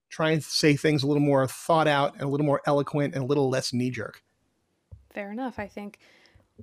try 0.09 0.31
and 0.31 0.43
say 0.43 0.75
things 0.75 1.03
a 1.03 1.07
little 1.07 1.21
more 1.21 1.45
thought 1.47 1.87
out 1.87 2.13
and 2.13 2.23
a 2.23 2.27
little 2.27 2.45
more 2.45 2.61
eloquent 2.65 3.13
and 3.13 3.23
a 3.23 3.27
little 3.27 3.49
less 3.49 3.73
knee 3.73 3.89
jerk. 3.91 4.21
Fair 5.13 5.31
enough, 5.31 5.59
I 5.59 5.67
think. 5.67 5.99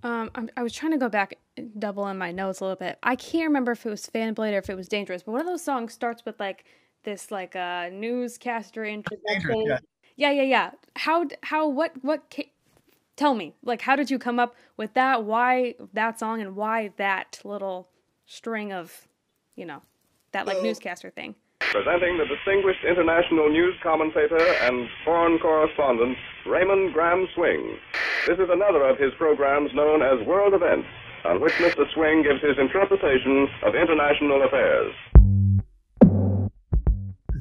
Um, 0.03 0.31
i 0.57 0.63
was 0.63 0.75
trying 0.75 0.93
to 0.93 0.99
go 0.99 1.09
back, 1.09 1.39
double 1.79 2.07
in 2.09 2.19
my 2.19 2.31
notes 2.31 2.61
a 2.61 2.65
little 2.65 2.77
bit. 2.77 2.99
I 3.03 3.17
can't 3.17 3.47
remember 3.47 3.73
if 3.73 3.87
it 3.87 3.91
was 3.91 4.07
Fanblade 4.07 4.53
or 4.53 4.59
if 4.59 4.69
it 4.69 4.77
was 4.77 4.89
Dangerous, 4.89 5.23
but 5.23 5.33
one 5.33 5.41
of 5.41 5.47
those 5.47 5.65
songs 5.65 5.95
starts 5.95 6.25
with 6.25 6.39
like 6.39 6.65
this 7.05 7.31
like 7.31 7.55
a 7.55 7.87
uh, 7.87 7.91
newscaster 7.91 8.85
introduction. 8.85 9.63
Yeah. 9.67 9.79
yeah, 10.17 10.31
yeah, 10.33 10.43
yeah. 10.43 10.71
How 10.97 11.25
how 11.43 11.69
what 11.69 11.93
what? 12.03 12.35
tell 13.17 13.35
me, 13.35 13.55
like, 13.63 13.83
how 13.83 13.97
did 13.97 14.11
you 14.11 14.19
come 14.19 14.39
up 14.39 14.55
with 14.77 14.95
that? 14.95 15.25
Why 15.25 15.75
that 15.95 16.19
song 16.19 16.41
and 16.41 16.55
why 16.55 16.93
that 16.99 17.41
little 17.45 17.89
string 18.27 18.73
of, 18.73 19.09
you 19.57 19.65
know, 19.65 19.83
that 20.33 20.47
like 20.47 20.63
newscaster 20.63 21.11
thing? 21.11 21.35
Presenting 21.73 22.17
the 22.17 22.25
distinguished 22.27 22.85
international 22.89 23.49
news 23.51 23.75
commentator 23.83 24.39
and 24.63 24.89
foreign 25.05 25.39
correspondent, 25.39 26.17
Raymond 26.47 26.93
Graham 26.93 27.27
Swing. 27.35 27.77
This 28.27 28.39
is 28.39 28.49
another 28.51 28.89
of 28.89 28.99
his 28.99 29.13
programs 29.19 29.71
known 29.75 30.01
as 30.01 30.25
World 30.27 30.55
Events, 30.55 30.87
on 31.25 31.41
which 31.41 31.53
Mr. 31.55 31.85
Swing 31.93 32.23
gives 32.23 32.41
his 32.41 32.57
interpretation 32.59 33.49
of 33.65 33.75
international 33.75 34.45
affairs. 34.45 34.95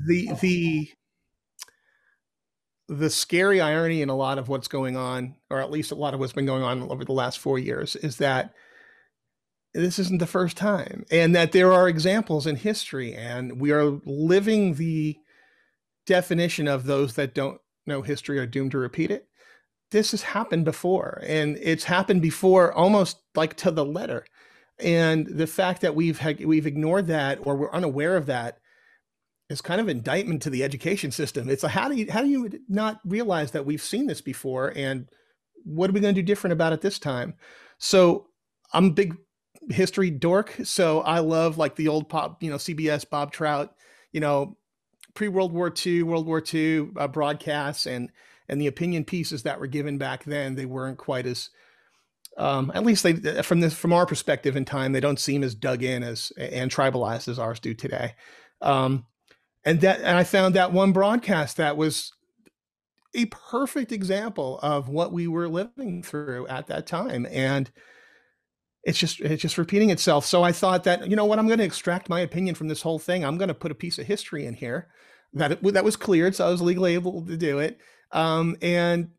The, 0.07 0.29
the, 0.41 0.89
the 2.87 3.09
scary 3.09 3.61
irony 3.61 4.01
in 4.01 4.09
a 4.09 4.15
lot 4.15 4.37
of 4.37 4.49
what's 4.49 4.67
going 4.67 4.97
on, 4.97 5.35
or 5.49 5.61
at 5.61 5.71
least 5.71 5.91
a 5.91 5.95
lot 5.95 6.13
of 6.13 6.19
what's 6.19 6.33
been 6.33 6.45
going 6.45 6.63
on 6.63 6.83
over 6.91 7.05
the 7.05 7.13
last 7.13 7.39
four 7.39 7.57
years, 7.59 7.95
is 7.95 8.17
that 8.17 8.53
this 9.75 9.99
isn't 9.99 10.19
the 10.19 10.25
first 10.25 10.55
time 10.55 11.05
and 11.11 11.35
that 11.35 11.51
there 11.51 11.71
are 11.71 11.89
examples 11.89 12.47
in 12.47 12.55
history 12.55 13.13
and 13.13 13.59
we 13.59 13.71
are 13.71 13.99
living 14.05 14.75
the 14.75 15.17
definition 16.05 16.67
of 16.67 16.85
those 16.85 17.15
that 17.15 17.33
don't 17.33 17.59
know 17.85 18.01
history 18.01 18.39
are 18.39 18.45
doomed 18.45 18.71
to 18.71 18.77
repeat 18.77 19.11
it. 19.11 19.27
This 19.91 20.11
has 20.11 20.23
happened 20.23 20.65
before, 20.65 21.21
and 21.25 21.57
it's 21.61 21.83
happened 21.83 22.21
before 22.21 22.73
almost 22.73 23.19
like 23.35 23.55
to 23.57 23.71
the 23.71 23.85
letter. 23.85 24.25
And 24.79 25.27
the 25.27 25.47
fact 25.47 25.81
that 25.81 25.95
we've 25.95 26.19
had, 26.19 26.43
we've 26.43 26.67
ignored 26.67 27.07
that 27.07 27.39
or 27.43 27.55
we're 27.55 27.71
unaware 27.71 28.17
of 28.17 28.25
that 28.25 28.57
is 29.49 29.61
kind 29.61 29.79
of 29.79 29.87
indictment 29.87 30.41
to 30.41 30.49
the 30.49 30.63
education 30.63 31.11
system. 31.11 31.49
It's 31.49 31.63
like 31.63 31.71
how 31.71 31.87
do 31.87 31.95
you 31.95 32.11
how 32.11 32.21
do 32.21 32.27
you 32.27 32.49
not 32.67 32.99
realize 33.05 33.51
that 33.51 33.65
we've 33.65 33.81
seen 33.81 34.07
this 34.07 34.21
before 34.21 34.73
and 34.75 35.07
what 35.63 35.89
are 35.89 35.93
we 35.93 35.99
going 35.99 36.15
to 36.15 36.21
do 36.21 36.25
different 36.25 36.53
about 36.53 36.73
it 36.73 36.81
this 36.81 36.99
time? 36.99 37.35
So 37.77 38.27
I'm 38.73 38.85
a 38.85 38.91
big 38.91 39.15
history 39.69 40.09
dork, 40.09 40.55
so 40.63 41.01
I 41.01 41.19
love 41.19 41.57
like 41.57 41.75
the 41.75 41.87
old 41.87 42.09
pop, 42.09 42.41
you 42.41 42.49
know, 42.49 42.57
CBS 42.57 43.09
Bob 43.09 43.31
Trout, 43.31 43.75
you 44.11 44.19
know, 44.19 44.57
pre 45.13 45.27
World 45.27 45.51
War 45.53 45.73
II, 45.85 46.03
World 46.03 46.27
War 46.27 46.43
II 46.53 46.89
uh, 46.97 47.07
broadcasts, 47.07 47.85
and 47.85 48.11
and 48.47 48.61
the 48.61 48.67
opinion 48.67 49.05
pieces 49.05 49.43
that 49.43 49.59
were 49.59 49.67
given 49.67 49.97
back 49.97 50.23
then. 50.23 50.55
They 50.55 50.65
weren't 50.65 50.97
quite 50.97 51.25
as 51.25 51.49
um, 52.37 52.71
at 52.75 52.85
least 52.85 53.03
they 53.03 53.41
from 53.41 53.61
this 53.61 53.73
from 53.73 53.93
our 53.93 54.05
perspective 54.05 54.55
in 54.55 54.65
time, 54.65 54.91
they 54.91 54.99
don't 54.99 55.19
seem 55.19 55.43
as 55.43 55.55
dug 55.55 55.83
in 55.83 56.03
as 56.03 56.31
and 56.37 56.69
tribalized 56.69 57.27
as 57.27 57.39
ours 57.39 57.59
do 57.59 57.73
today. 57.73 58.13
Um, 58.61 59.05
and 59.63 59.81
that 59.81 59.99
and 59.99 60.17
I 60.17 60.23
found 60.23 60.55
that 60.55 60.73
one 60.73 60.91
broadcast 60.91 61.57
that 61.57 61.77
was 61.77 62.11
a 63.15 63.25
perfect 63.25 63.93
example 63.93 64.59
of 64.61 64.89
what 64.89 65.13
we 65.13 65.27
were 65.27 65.47
living 65.47 66.03
through 66.03 66.47
at 66.47 66.67
that 66.67 66.85
time, 66.85 67.25
and 67.31 67.71
it's 68.85 68.99
just 68.99 69.19
it's 69.19 69.41
just 69.41 69.57
repeating 69.57 69.89
itself. 69.89 70.25
So 70.25 70.43
I 70.43 70.51
thought 70.51 70.83
that 70.83 71.09
you 71.09 71.15
know 71.15 71.25
what 71.25 71.39
I'm 71.39 71.47
going 71.47 71.59
to 71.59 71.65
extract 71.65 72.07
my 72.07 72.19
opinion 72.19 72.55
from 72.55 72.67
this 72.67 72.83
whole 72.83 72.99
thing. 72.99 73.25
I'm 73.25 73.37
going 73.37 73.47
to 73.49 73.53
put 73.55 73.71
a 73.71 73.75
piece 73.75 73.97
of 73.97 74.05
history 74.05 74.45
in 74.45 74.53
here 74.53 74.87
that 75.33 75.51
it, 75.53 75.73
that 75.73 75.83
was 75.83 75.95
cleared, 75.95 76.35
so 76.35 76.47
I 76.47 76.51
was 76.51 76.61
legally 76.61 76.93
able 76.93 77.25
to 77.25 77.35
do 77.35 77.59
it. 77.59 77.79
Um, 78.11 78.55
and 78.61 79.09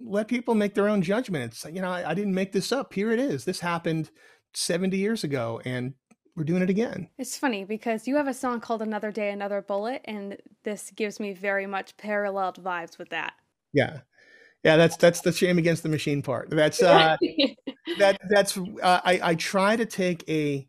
let 0.00 0.28
people 0.28 0.54
make 0.54 0.74
their 0.74 0.88
own 0.88 1.00
judgments. 1.00 1.64
You 1.70 1.80
know, 1.80 1.88
I, 1.88 2.10
I, 2.10 2.14
didn't 2.14 2.34
make 2.34 2.52
this 2.52 2.70
up. 2.70 2.92
Here 2.92 3.12
it 3.12 3.18
is. 3.18 3.46
This 3.46 3.60
happened 3.60 4.10
70 4.52 4.96
years 4.98 5.24
ago, 5.24 5.62
and 5.64 5.94
we're 6.34 6.44
doing 6.44 6.60
it 6.60 6.68
again. 6.68 7.08
It's 7.16 7.38
funny 7.38 7.64
because 7.64 8.06
you 8.06 8.16
have 8.16 8.28
a 8.28 8.34
song 8.34 8.60
called 8.60 8.82
Another 8.82 9.10
Day, 9.10 9.30
Another 9.30 9.62
Bullet, 9.62 10.02
and 10.04 10.36
this 10.64 10.90
gives 10.90 11.18
me 11.18 11.32
very 11.32 11.66
much 11.66 11.96
paralleled 11.96 12.62
vibes 12.62 12.98
with 12.98 13.08
that. 13.10 13.32
Yeah. 13.72 14.00
Yeah, 14.64 14.76
that's 14.76 14.96
that's 14.96 15.20
the 15.20 15.32
shame 15.32 15.58
against 15.58 15.84
the 15.84 15.88
machine 15.88 16.22
part. 16.22 16.50
That's 16.50 16.82
uh 16.82 17.16
that 17.98 18.20
that's 18.28 18.56
uh, 18.56 19.00
I 19.04 19.20
I 19.22 19.34
try 19.34 19.76
to 19.76 19.86
take 19.86 20.28
a 20.28 20.68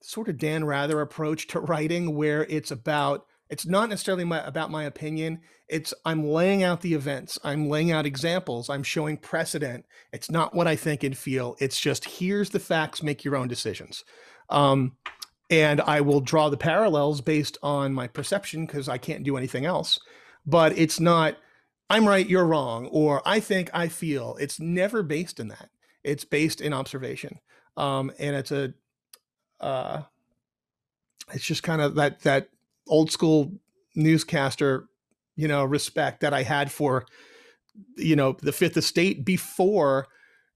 sort 0.00 0.28
of 0.28 0.38
Dan 0.38 0.64
Rather 0.64 1.00
approach 1.00 1.46
to 1.48 1.60
writing 1.60 2.14
where 2.14 2.44
it's 2.44 2.70
about 2.70 3.26
it's 3.50 3.66
not 3.66 3.88
necessarily 3.88 4.24
my, 4.24 4.44
about 4.46 4.70
my 4.70 4.84
opinion. 4.84 5.40
It's 5.68 5.94
I'm 6.04 6.24
laying 6.24 6.62
out 6.62 6.80
the 6.80 6.94
events. 6.94 7.38
I'm 7.44 7.68
laying 7.68 7.90
out 7.90 8.06
examples. 8.06 8.68
I'm 8.68 8.82
showing 8.82 9.16
precedent. 9.16 9.86
It's 10.12 10.30
not 10.30 10.54
what 10.54 10.66
I 10.66 10.76
think 10.76 11.02
and 11.02 11.16
feel. 11.16 11.56
It's 11.58 11.80
just 11.80 12.04
here's 12.04 12.50
the 12.50 12.60
facts. 12.60 13.02
Make 13.02 13.24
your 13.24 13.36
own 13.36 13.48
decisions. 13.48 14.04
Um, 14.48 14.96
and 15.50 15.80
I 15.82 16.00
will 16.00 16.20
draw 16.20 16.48
the 16.48 16.56
parallels 16.56 17.20
based 17.20 17.58
on 17.62 17.92
my 17.92 18.06
perception 18.06 18.66
because 18.66 18.88
I 18.88 18.98
can't 18.98 19.24
do 19.24 19.36
anything 19.36 19.66
else. 19.66 19.98
But 20.46 20.76
it's 20.76 20.98
not 20.98 21.36
I'm 21.92 22.08
right, 22.08 22.26
you're 22.26 22.46
wrong, 22.46 22.86
or 22.86 23.20
I 23.26 23.38
think, 23.38 23.68
I 23.74 23.88
feel. 23.88 24.38
It's 24.40 24.58
never 24.58 25.02
based 25.02 25.38
in 25.38 25.48
that. 25.48 25.68
It's 26.04 26.24
based 26.24 26.60
in 26.60 26.72
observation, 26.72 27.38
um, 27.76 28.12
and 28.18 28.36
it's 28.36 28.52
a 28.52 28.74
uh, 29.60 30.02
it's 31.32 31.44
just 31.44 31.62
kind 31.62 31.80
of 31.80 31.94
that 31.94 32.20
that 32.20 32.48
old 32.88 33.10
school 33.10 33.52
newscaster, 33.94 34.86
you 35.36 35.48
know, 35.48 35.64
respect 35.64 36.20
that 36.20 36.34
I 36.34 36.42
had 36.42 36.70
for, 36.70 37.06
you 37.96 38.16
know, 38.16 38.36
the 38.40 38.52
Fifth 38.52 38.76
Estate 38.76 39.24
before 39.24 40.08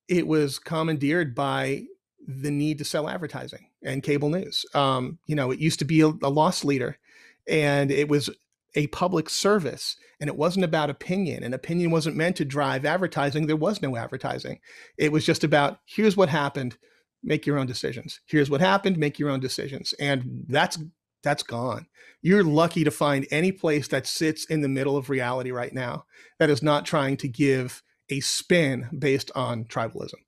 it 0.08 0.26
was 0.26 0.58
commandeered 0.58 1.34
by 1.34 1.84
the 2.26 2.50
need 2.50 2.78
to 2.78 2.84
sell 2.84 3.08
advertising 3.08 3.68
and 3.82 4.02
cable 4.02 4.30
news. 4.30 4.64
Um, 4.74 5.18
you 5.26 5.36
know, 5.36 5.50
it 5.50 5.60
used 5.60 5.78
to 5.78 5.84
be 5.84 6.00
a, 6.00 6.08
a 6.22 6.30
loss 6.30 6.64
leader, 6.64 6.98
and 7.46 7.90
it 7.90 8.08
was 8.08 8.30
a 8.76 8.86
public 8.88 9.28
service 9.28 9.96
and 10.20 10.28
it 10.28 10.36
wasn't 10.36 10.64
about 10.64 10.90
opinion 10.90 11.42
and 11.42 11.54
opinion 11.54 11.90
wasn't 11.90 12.16
meant 12.16 12.36
to 12.36 12.44
drive 12.44 12.84
advertising 12.84 13.46
there 13.46 13.56
was 13.56 13.82
no 13.82 13.96
advertising 13.96 14.60
it 14.96 15.10
was 15.10 15.24
just 15.24 15.42
about 15.42 15.80
here's 15.86 16.16
what 16.16 16.28
happened 16.28 16.76
make 17.22 17.46
your 17.46 17.58
own 17.58 17.66
decisions 17.66 18.20
here's 18.26 18.50
what 18.50 18.60
happened 18.60 18.96
make 18.96 19.18
your 19.18 19.30
own 19.30 19.40
decisions 19.40 19.92
and 19.98 20.44
that's 20.48 20.78
that's 21.26 21.42
gone. 21.42 21.86
You're 22.22 22.44
lucky 22.44 22.84
to 22.84 22.90
find 22.92 23.26
any 23.32 23.50
place 23.50 23.88
that 23.88 24.06
sits 24.06 24.44
in 24.44 24.60
the 24.60 24.68
middle 24.68 24.96
of 24.96 25.10
reality 25.10 25.50
right 25.50 25.74
now 25.74 26.04
that 26.38 26.50
is 26.50 26.62
not 26.62 26.86
trying 26.86 27.16
to 27.16 27.28
give 27.28 27.82
a 28.08 28.20
spin 28.20 28.88
based 28.96 29.32
on 29.34 29.64
tribalism. 29.64 30.20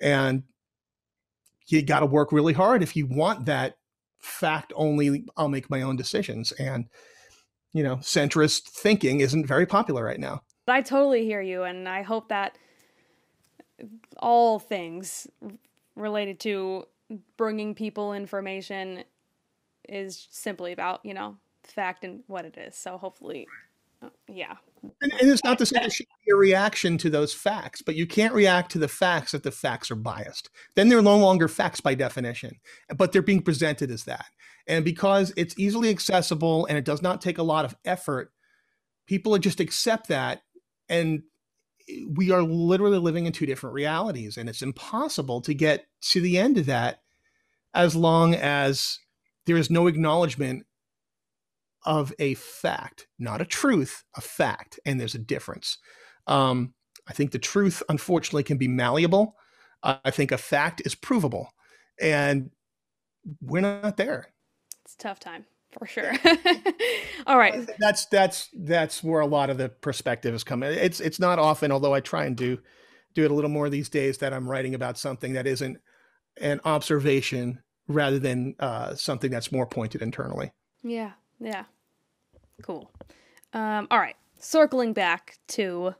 And 0.00 0.44
you 1.66 1.82
got 1.82 2.00
to 2.00 2.06
work 2.06 2.30
really 2.30 2.52
hard 2.52 2.84
if 2.84 2.94
you 2.94 3.06
want 3.06 3.46
that 3.46 3.76
fact 4.20 4.72
only, 4.76 5.24
I'll 5.36 5.48
make 5.48 5.68
my 5.68 5.82
own 5.82 5.96
decisions. 5.96 6.52
And, 6.52 6.86
you 7.76 7.82
know, 7.82 7.96
centrist 7.96 8.62
thinking 8.62 9.20
isn't 9.20 9.46
very 9.46 9.66
popular 9.66 10.02
right 10.02 10.18
now. 10.18 10.40
I 10.66 10.80
totally 10.80 11.24
hear 11.24 11.42
you. 11.42 11.64
And 11.64 11.86
I 11.86 12.00
hope 12.00 12.28
that 12.30 12.56
all 14.16 14.58
things 14.58 15.26
related 15.94 16.40
to 16.40 16.86
bringing 17.36 17.74
people 17.74 18.14
information 18.14 19.04
is 19.88 20.26
simply 20.30 20.72
about 20.72 21.00
you 21.04 21.14
know 21.14 21.36
fact 21.62 22.02
and 22.02 22.22
what 22.28 22.46
it 22.46 22.56
is. 22.56 22.74
So 22.76 22.96
hopefully, 22.96 23.46
uh, 24.02 24.08
yeah. 24.26 24.54
And, 25.00 25.12
and, 25.12 25.30
it's 25.30 25.44
not 25.44 25.58
to 25.58 25.66
say 25.66 25.78
there 25.80 25.90
should 25.90 26.06
be 26.24 26.32
a 26.32 26.36
reaction 26.36 26.98
to 26.98 27.10
those 27.10 27.34
facts, 27.34 27.82
but 27.82 27.96
you 27.96 28.06
can't 28.06 28.34
react 28.34 28.70
to 28.72 28.78
the 28.78 28.88
facts 28.88 29.34
if 29.34 29.42
the 29.42 29.50
facts 29.50 29.90
are 29.90 29.96
biased. 29.96 30.50
Then 30.74 30.88
they're 30.88 31.02
no 31.02 31.16
longer 31.16 31.48
facts 31.48 31.80
by 31.80 31.94
definition, 31.94 32.56
but 32.96 33.12
they're 33.12 33.22
being 33.22 33.42
presented 33.42 33.90
as 33.90 34.04
that. 34.04 34.26
And 34.66 34.84
because 34.84 35.32
it's 35.36 35.58
easily 35.58 35.90
accessible 35.90 36.66
and 36.66 36.76
it 36.76 36.84
does 36.84 37.02
not 37.02 37.20
take 37.20 37.38
a 37.38 37.42
lot 37.42 37.64
of 37.64 37.76
effort, 37.84 38.32
people 39.06 39.36
just 39.38 39.60
accept 39.60 40.08
that. 40.08 40.42
And 40.88 41.22
we 42.08 42.30
are 42.30 42.42
literally 42.42 42.98
living 42.98 43.26
in 43.26 43.32
two 43.32 43.46
different 43.46 43.74
realities. 43.74 44.36
And 44.36 44.48
it's 44.48 44.62
impossible 44.62 45.40
to 45.42 45.54
get 45.54 45.86
to 46.10 46.20
the 46.20 46.38
end 46.38 46.58
of 46.58 46.66
that 46.66 47.00
as 47.74 47.94
long 47.94 48.34
as 48.34 48.98
there 49.46 49.56
is 49.56 49.70
no 49.70 49.86
acknowledgement 49.86 50.66
of 51.86 52.12
a 52.18 52.34
fact, 52.34 53.06
not 53.18 53.40
a 53.40 53.46
truth, 53.46 54.04
a 54.16 54.20
fact, 54.20 54.78
and 54.84 55.00
there's 55.00 55.14
a 55.14 55.20
difference. 55.20 55.78
Um, 56.26 56.74
I 57.08 57.12
think 57.12 57.30
the 57.30 57.38
truth, 57.38 57.82
unfortunately, 57.88 58.42
can 58.42 58.58
be 58.58 58.68
malleable. 58.68 59.36
Uh, 59.82 59.98
I 60.04 60.10
think 60.10 60.32
a 60.32 60.38
fact 60.38 60.82
is 60.84 60.94
provable, 60.94 61.50
and 62.00 62.50
we're 63.40 63.60
not 63.60 63.96
there. 63.96 64.32
It's 64.84 64.94
a 64.94 64.98
tough 64.98 65.20
time 65.20 65.46
for 65.78 65.86
sure. 65.86 66.12
All 67.26 67.38
right, 67.38 67.68
that's 67.78 68.06
that's 68.06 68.48
that's 68.52 69.02
where 69.02 69.20
a 69.20 69.26
lot 69.26 69.50
of 69.50 69.58
the 69.58 69.68
perspective 69.68 70.34
is 70.34 70.44
coming. 70.44 70.72
It's 70.72 71.00
it's 71.00 71.20
not 71.20 71.38
often, 71.38 71.70
although 71.70 71.94
I 71.94 72.00
try 72.00 72.24
and 72.24 72.36
do 72.36 72.58
do 73.14 73.24
it 73.24 73.30
a 73.30 73.34
little 73.34 73.50
more 73.50 73.70
these 73.70 73.88
days, 73.88 74.18
that 74.18 74.32
I'm 74.32 74.48
writing 74.48 74.74
about 74.74 74.98
something 74.98 75.34
that 75.34 75.46
isn't 75.46 75.78
an 76.40 76.60
observation 76.64 77.62
rather 77.88 78.18
than 78.18 78.54
uh, 78.58 78.94
something 78.94 79.30
that's 79.30 79.52
more 79.52 79.66
pointed 79.66 80.02
internally. 80.02 80.52
Yeah, 80.82 81.12
yeah. 81.40 81.64
Cool. 82.62 82.90
Um, 83.52 83.86
all 83.90 83.98
right, 83.98 84.16
circling 84.38 84.92
back 84.92 85.38
to 85.48 85.94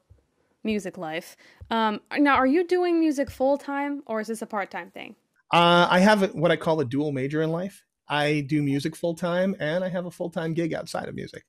music 0.64 0.98
life. 0.98 1.36
Um, 1.70 2.00
now, 2.18 2.34
are 2.34 2.46
you 2.46 2.66
doing 2.66 2.98
music 3.00 3.30
full 3.30 3.56
time 3.56 4.02
or 4.06 4.20
is 4.20 4.28
this 4.28 4.42
a 4.42 4.46
part 4.46 4.70
time 4.70 4.90
thing? 4.90 5.16
Uh, 5.52 5.86
I 5.88 6.00
have 6.00 6.34
what 6.34 6.50
I 6.50 6.56
call 6.56 6.80
a 6.80 6.84
dual 6.84 7.12
major 7.12 7.42
in 7.42 7.50
life. 7.50 7.84
I 8.08 8.44
do 8.48 8.62
music 8.62 8.94
full 8.96 9.14
time 9.14 9.56
and 9.58 9.84
I 9.84 9.88
have 9.88 10.06
a 10.06 10.10
full 10.10 10.30
time 10.30 10.54
gig 10.54 10.74
outside 10.74 11.08
of 11.08 11.14
music. 11.14 11.44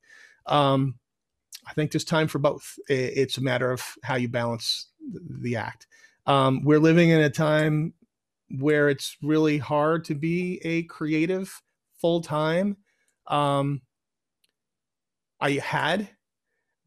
Um, 0.46 0.96
I 1.65 1.74
think 1.74 1.91
there's 1.91 2.06
time 2.06 2.28
for 2.28 2.39
both. 2.39 2.78
It's 2.88 3.38
a 3.38 3.43
matter 3.43 3.72
of 3.72 3.84
how 4.04 4.15
you 4.15 4.30
balance 4.30 4.89
the 5.02 5.58
act. 5.58 5.88
Um, 6.26 6.63
we're 6.63 6.80
living 6.80 7.10
in 7.10 7.22
a 7.22 7.30
time 7.30 7.93
where 8.60 8.89
it's 8.89 9.17
really 9.22 9.58
hard 9.58 10.06
to 10.06 10.15
be 10.15 10.62
a 10.63 10.84
creative 10.84 11.62
full 12.00 12.22
time. 12.22 12.78
Um, 13.28 13.82
I 15.39 15.52
had, 15.52 16.10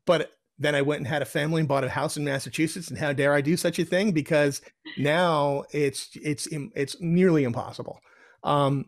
but 0.06 0.32
then 0.58 0.74
I 0.74 0.82
went 0.82 1.00
and 1.00 1.06
had 1.06 1.22
a 1.22 1.26
family 1.26 1.60
and 1.60 1.68
bought 1.68 1.84
a 1.84 1.88
house 1.88 2.16
in 2.16 2.24
Massachusetts. 2.24 2.88
And 2.88 2.98
how 2.98 3.12
dare 3.12 3.32
I 3.32 3.40
do 3.40 3.56
such 3.56 3.78
a 3.78 3.84
thing? 3.84 4.12
Because 4.12 4.60
now 4.98 5.64
it's 5.72 6.10
it's 6.14 6.48
it's 6.50 6.96
nearly 7.00 7.44
impossible. 7.44 7.98
Um, 8.44 8.86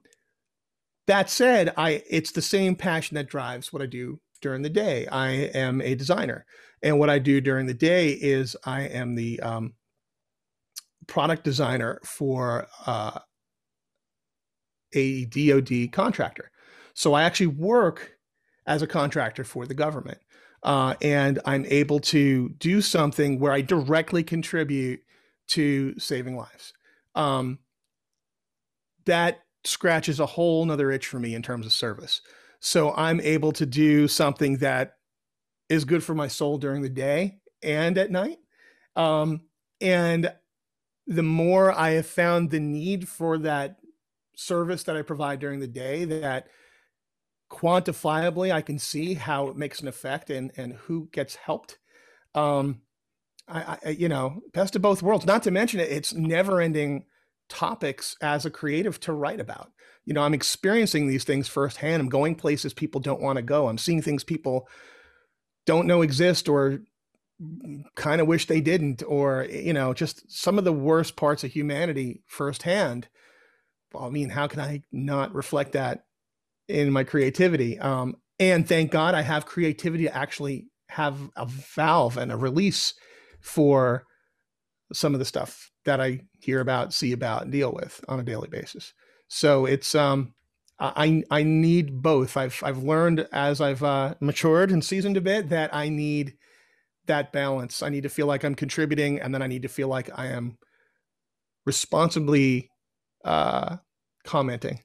that 1.06 1.30
said, 1.30 1.72
I 1.76 2.02
it's 2.08 2.32
the 2.32 2.42
same 2.42 2.76
passion 2.76 3.14
that 3.14 3.28
drives 3.28 3.72
what 3.72 3.82
I 3.82 3.86
do 3.86 4.20
during 4.40 4.62
the 4.62 4.70
day. 4.70 5.06
I 5.06 5.30
am 5.54 5.80
a 5.80 5.94
designer, 5.94 6.44
and 6.82 6.98
what 6.98 7.10
I 7.10 7.18
do 7.18 7.40
during 7.40 7.66
the 7.66 7.74
day 7.74 8.10
is 8.10 8.54
I 8.64 8.82
am 8.82 9.14
the 9.14 9.40
um, 9.40 9.72
product 11.06 11.44
designer 11.44 12.00
for 12.04 12.66
uh, 12.86 13.18
a 14.94 15.24
DoD 15.26 15.90
contractor. 15.92 16.50
So 16.94 17.14
I 17.14 17.22
actually 17.22 17.46
work 17.46 18.11
as 18.66 18.82
a 18.82 18.86
contractor 18.86 19.44
for 19.44 19.66
the 19.66 19.74
government. 19.74 20.18
uh, 20.62 20.94
and 21.02 21.40
I'm 21.44 21.66
able 21.66 22.00
to 22.00 22.50
do 22.50 22.80
something 22.80 23.38
where 23.40 23.52
I 23.52 23.62
directly 23.62 24.22
contribute 24.22 25.02
to 25.48 25.98
saving 25.98 26.36
lives. 26.36 26.72
Um, 27.14 27.58
that 29.04 29.40
scratches 29.64 30.20
a 30.20 30.26
whole 30.26 30.64
nother 30.64 30.90
itch 30.90 31.06
for 31.06 31.18
me 31.18 31.34
in 31.34 31.42
terms 31.42 31.66
of 31.66 31.72
service. 31.72 32.20
So 32.60 32.94
I'm 32.94 33.20
able 33.20 33.52
to 33.52 33.66
do 33.66 34.06
something 34.06 34.58
that 34.58 34.94
is 35.68 35.84
good 35.84 36.04
for 36.04 36.14
my 36.14 36.28
soul 36.28 36.58
during 36.58 36.82
the 36.82 36.88
day 36.88 37.38
and 37.62 37.98
at 37.98 38.10
night. 38.10 38.38
Um, 38.94 39.42
and 39.80 40.32
the 41.08 41.22
more 41.24 41.72
I 41.72 41.90
have 41.90 42.06
found 42.06 42.50
the 42.50 42.60
need 42.60 43.08
for 43.08 43.38
that 43.38 43.78
service 44.36 44.84
that 44.84 44.96
I 44.96 45.02
provide 45.02 45.40
during 45.40 45.58
the 45.58 45.66
day, 45.66 46.04
that 46.04 46.46
quantifiably 47.52 48.50
I 48.50 48.62
can 48.62 48.78
see 48.78 49.14
how 49.14 49.48
it 49.48 49.56
makes 49.56 49.80
an 49.80 49.88
effect 49.88 50.30
and 50.30 50.50
and 50.56 50.72
who 50.72 51.08
gets 51.12 51.36
helped. 51.36 51.78
Um, 52.34 52.80
I, 53.46 53.78
I 53.84 53.90
you 53.90 54.08
know 54.08 54.40
best 54.54 54.74
of 54.74 54.82
both 54.82 55.02
worlds. 55.02 55.26
Not 55.26 55.42
to 55.44 55.50
mention 55.50 55.78
it, 55.78 55.90
it's 55.90 56.14
never 56.14 56.60
ending 56.60 57.04
topics 57.48 58.16
as 58.22 58.46
a 58.46 58.50
creative 58.50 58.98
to 59.00 59.12
write 59.12 59.40
about. 59.40 59.70
You 60.04 60.14
know, 60.14 60.22
I'm 60.22 60.34
experiencing 60.34 61.06
these 61.06 61.24
things 61.24 61.46
firsthand. 61.46 62.00
I'm 62.00 62.08
going 62.08 62.34
places 62.34 62.72
people 62.72 63.00
don't 63.00 63.20
want 63.20 63.36
to 63.36 63.42
go. 63.42 63.68
I'm 63.68 63.78
seeing 63.78 64.02
things 64.02 64.24
people 64.24 64.66
don't 65.66 65.86
know 65.86 66.02
exist 66.02 66.48
or 66.48 66.80
kind 67.94 68.20
of 68.20 68.26
wish 68.26 68.46
they 68.46 68.60
didn't, 68.60 69.02
or, 69.06 69.46
you 69.50 69.72
know, 69.72 69.94
just 69.94 70.30
some 70.30 70.58
of 70.58 70.64
the 70.64 70.72
worst 70.72 71.14
parts 71.16 71.44
of 71.44 71.52
humanity 71.52 72.22
firsthand. 72.26 73.08
Well, 73.92 74.04
I 74.04 74.10
mean, 74.10 74.30
how 74.30 74.46
can 74.46 74.60
I 74.60 74.82
not 74.90 75.34
reflect 75.34 75.72
that 75.72 76.04
in 76.68 76.92
my 76.92 77.04
creativity? 77.04 77.78
Um, 77.78 78.16
and 78.38 78.66
thank 78.66 78.90
God 78.90 79.14
I 79.14 79.22
have 79.22 79.46
creativity 79.46 80.04
to 80.04 80.16
actually 80.16 80.66
have 80.88 81.16
a 81.36 81.46
valve 81.46 82.16
and 82.16 82.32
a 82.32 82.36
release 82.36 82.94
for 83.40 84.04
some 84.92 85.14
of 85.14 85.18
the 85.18 85.24
stuff 85.24 85.70
that 85.84 86.00
I 86.00 86.20
hear 86.40 86.60
about, 86.60 86.92
see 86.92 87.12
about, 87.12 87.42
and 87.42 87.52
deal 87.52 87.72
with 87.72 88.04
on 88.08 88.20
a 88.20 88.24
daily 88.24 88.48
basis. 88.48 88.92
So 89.28 89.64
it's 89.64 89.94
um, 89.94 90.34
I 90.78 91.22
I 91.30 91.42
need 91.42 92.02
both. 92.02 92.36
I've 92.36 92.60
I've 92.62 92.82
learned 92.82 93.26
as 93.32 93.60
I've 93.60 93.82
uh, 93.82 94.14
matured 94.20 94.70
and 94.70 94.84
seasoned 94.84 95.16
a 95.16 95.20
bit 95.20 95.48
that 95.48 95.74
I 95.74 95.88
need 95.88 96.34
that 97.06 97.32
balance. 97.32 97.82
I 97.82 97.88
need 97.88 98.02
to 98.02 98.08
feel 98.08 98.26
like 98.26 98.44
I'm 98.44 98.54
contributing, 98.54 99.20
and 99.20 99.34
then 99.34 99.42
I 99.42 99.46
need 99.46 99.62
to 99.62 99.68
feel 99.68 99.88
like 99.88 100.10
I 100.14 100.26
am 100.26 100.58
responsibly 101.64 102.70
uh, 103.24 103.76
commenting 104.24 104.80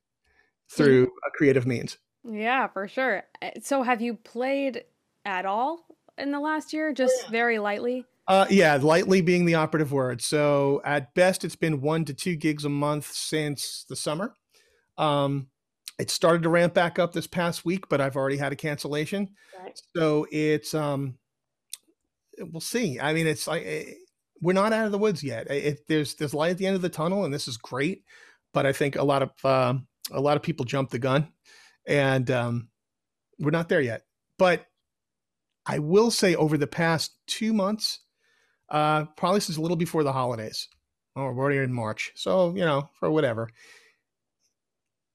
through 0.69 1.09
creative 1.37 1.65
means. 1.65 1.97
Yeah, 2.23 2.67
for 2.67 2.87
sure. 2.87 3.23
Uh, 3.41 3.51
so, 3.61 3.83
have 3.83 4.01
you 4.01 4.15
played 4.15 4.83
at 5.23 5.45
all 5.45 5.85
in 6.17 6.31
the 6.31 6.39
last 6.39 6.73
year? 6.73 6.93
Just 6.93 7.29
very 7.29 7.59
lightly? 7.59 8.05
Uh, 8.27 8.45
yeah, 8.49 8.77
lightly 8.81 9.21
being 9.21 9.45
the 9.45 9.55
operative 9.55 9.93
word. 9.93 10.21
So 10.21 10.81
at 10.83 11.13
best, 11.13 11.45
it's 11.45 11.55
been 11.55 11.79
one 11.79 12.03
to 12.05 12.13
two 12.13 12.35
gigs 12.35 12.65
a 12.65 12.69
month 12.69 13.09
since 13.09 13.85
the 13.87 13.95
summer. 13.95 14.33
Um, 14.97 15.47
it 15.97 16.11
started 16.11 16.43
to 16.43 16.49
ramp 16.49 16.73
back 16.73 16.99
up 16.99 17.13
this 17.13 17.25
past 17.25 17.63
week, 17.63 17.87
but 17.87 18.01
I've 18.01 18.17
already 18.17 18.35
had 18.35 18.51
a 18.51 18.57
cancellation. 18.57 19.29
Right. 19.57 19.79
So 19.95 20.27
it's 20.29 20.73
um, 20.73 21.17
we'll 22.37 22.59
see. 22.59 22.99
I 22.99 23.13
mean, 23.13 23.27
it's 23.27 23.47
like 23.47 23.63
eh, 23.65 23.93
we're 24.41 24.53
not 24.53 24.73
out 24.73 24.85
of 24.85 24.91
the 24.91 24.97
woods 24.97 25.23
yet. 25.23 25.49
It, 25.49 25.87
there's 25.87 26.15
there's 26.15 26.33
light 26.33 26.51
at 26.51 26.57
the 26.57 26.67
end 26.67 26.75
of 26.75 26.81
the 26.81 26.89
tunnel, 26.89 27.23
and 27.23 27.33
this 27.33 27.47
is 27.47 27.57
great. 27.57 28.03
But 28.53 28.65
I 28.65 28.73
think 28.73 28.95
a 28.97 29.03
lot 29.03 29.23
of 29.23 29.31
uh, 29.45 29.79
a 30.11 30.21
lot 30.21 30.37
of 30.37 30.43
people 30.43 30.65
jumped 30.65 30.91
the 30.91 30.99
gun, 30.99 31.29
and 31.85 32.29
um, 32.31 32.69
we're 33.39 33.51
not 33.51 33.69
there 33.69 33.81
yet. 33.81 34.03
But 34.37 34.65
I 35.65 35.79
will 35.79 36.11
say, 36.11 36.35
over 36.35 36.57
the 36.57 36.67
past 36.67 37.11
two 37.27 37.53
months, 37.53 37.99
uh, 38.69 39.05
probably 39.15 39.39
since 39.39 39.57
a 39.57 39.61
little 39.61 39.77
before 39.77 40.03
the 40.03 40.13
holidays. 40.13 40.67
Oh, 41.15 41.31
we're 41.31 41.43
already 41.43 41.57
in 41.57 41.73
March. 41.73 42.11
So, 42.15 42.53
you 42.55 42.63
know, 42.65 42.89
for 42.99 43.09
whatever. 43.09 43.49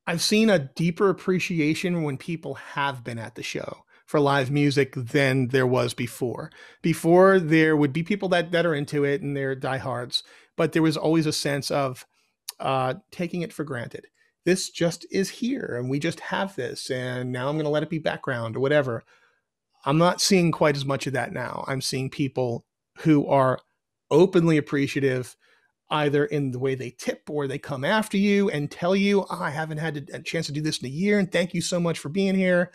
I've 0.07 0.23
seen 0.23 0.51
a 0.51 0.59
deeper 0.59 1.09
appreciation 1.11 2.03
when 2.03 2.17
people 2.17 2.55
have 2.55 3.05
been 3.05 3.19
at 3.19 3.37
the 3.37 3.43
show 3.43 3.85
for 4.05 4.19
live 4.19 4.51
music 4.51 4.95
than 4.95 5.49
there 5.49 5.67
was 5.67 5.95
before. 5.95 6.51
Before 6.83 7.39
there 7.39 7.77
would 7.77 7.93
be 7.93 8.03
people 8.03 8.29
that 8.31 8.51
that 8.51 8.67
are 8.67 8.75
into 8.75 9.05
it 9.05 9.23
and 9.23 9.37
they're 9.37 9.55
diehards, 9.55 10.25
but 10.57 10.73
there 10.73 10.83
was 10.83 10.97
always 10.97 11.27
a 11.27 11.33
sense 11.33 11.71
of 11.71 12.05
uh, 12.59 12.95
taking 13.13 13.43
it 13.43 13.53
for 13.53 13.65
granted. 13.65 14.07
This 14.45 14.71
just 14.71 15.07
is 15.11 15.29
here, 15.31 15.77
and 15.79 15.89
we 15.89 15.99
just 15.99 16.21
have 16.21 16.57
this, 16.57 16.91
and 16.91 17.31
now 17.31 17.49
I'm 17.49 17.55
going 17.55 17.65
to 17.65 17.71
let 17.71 17.85
it 17.85 17.91
be 17.91 17.99
background 17.99 18.57
or 18.57 18.61
whatever. 18.61 19.05
I'm 19.85 19.99
not 19.99 20.21
seeing 20.21 20.53
quite 20.53 20.77
as 20.77 20.85
much 20.85 21.07
of 21.07 21.13
that 21.13 21.33
now. 21.33 21.65
I'm 21.69 21.81
seeing 21.81 22.11
people 22.11 22.65
who 22.99 23.27
are 23.27 23.59
openly 24.11 24.57
appreciative 24.57 25.37
either 25.91 26.25
in 26.25 26.51
the 26.51 26.59
way 26.59 26.75
they 26.75 26.91
tip 26.91 27.29
or 27.31 27.47
they 27.47 27.59
come 27.59 27.85
after 27.85 28.17
you 28.17 28.49
and 28.51 28.71
tell 28.71 28.97
you 28.97 29.25
oh, 29.31 29.39
i 29.41 29.51
haven't 29.51 29.79
had 29.79 30.09
a 30.13 30.21
chance 30.21 30.47
to 30.47 30.53
do 30.53 30.61
this 30.61 30.79
in 30.79 30.87
a 30.87 30.91
year 30.91 31.19
and 31.19 31.31
thank 31.31 31.55
you 31.55 31.61
so 31.61 31.79
much 31.79 31.99
for 31.99 32.09
being 32.09 32.35
here 32.35 32.73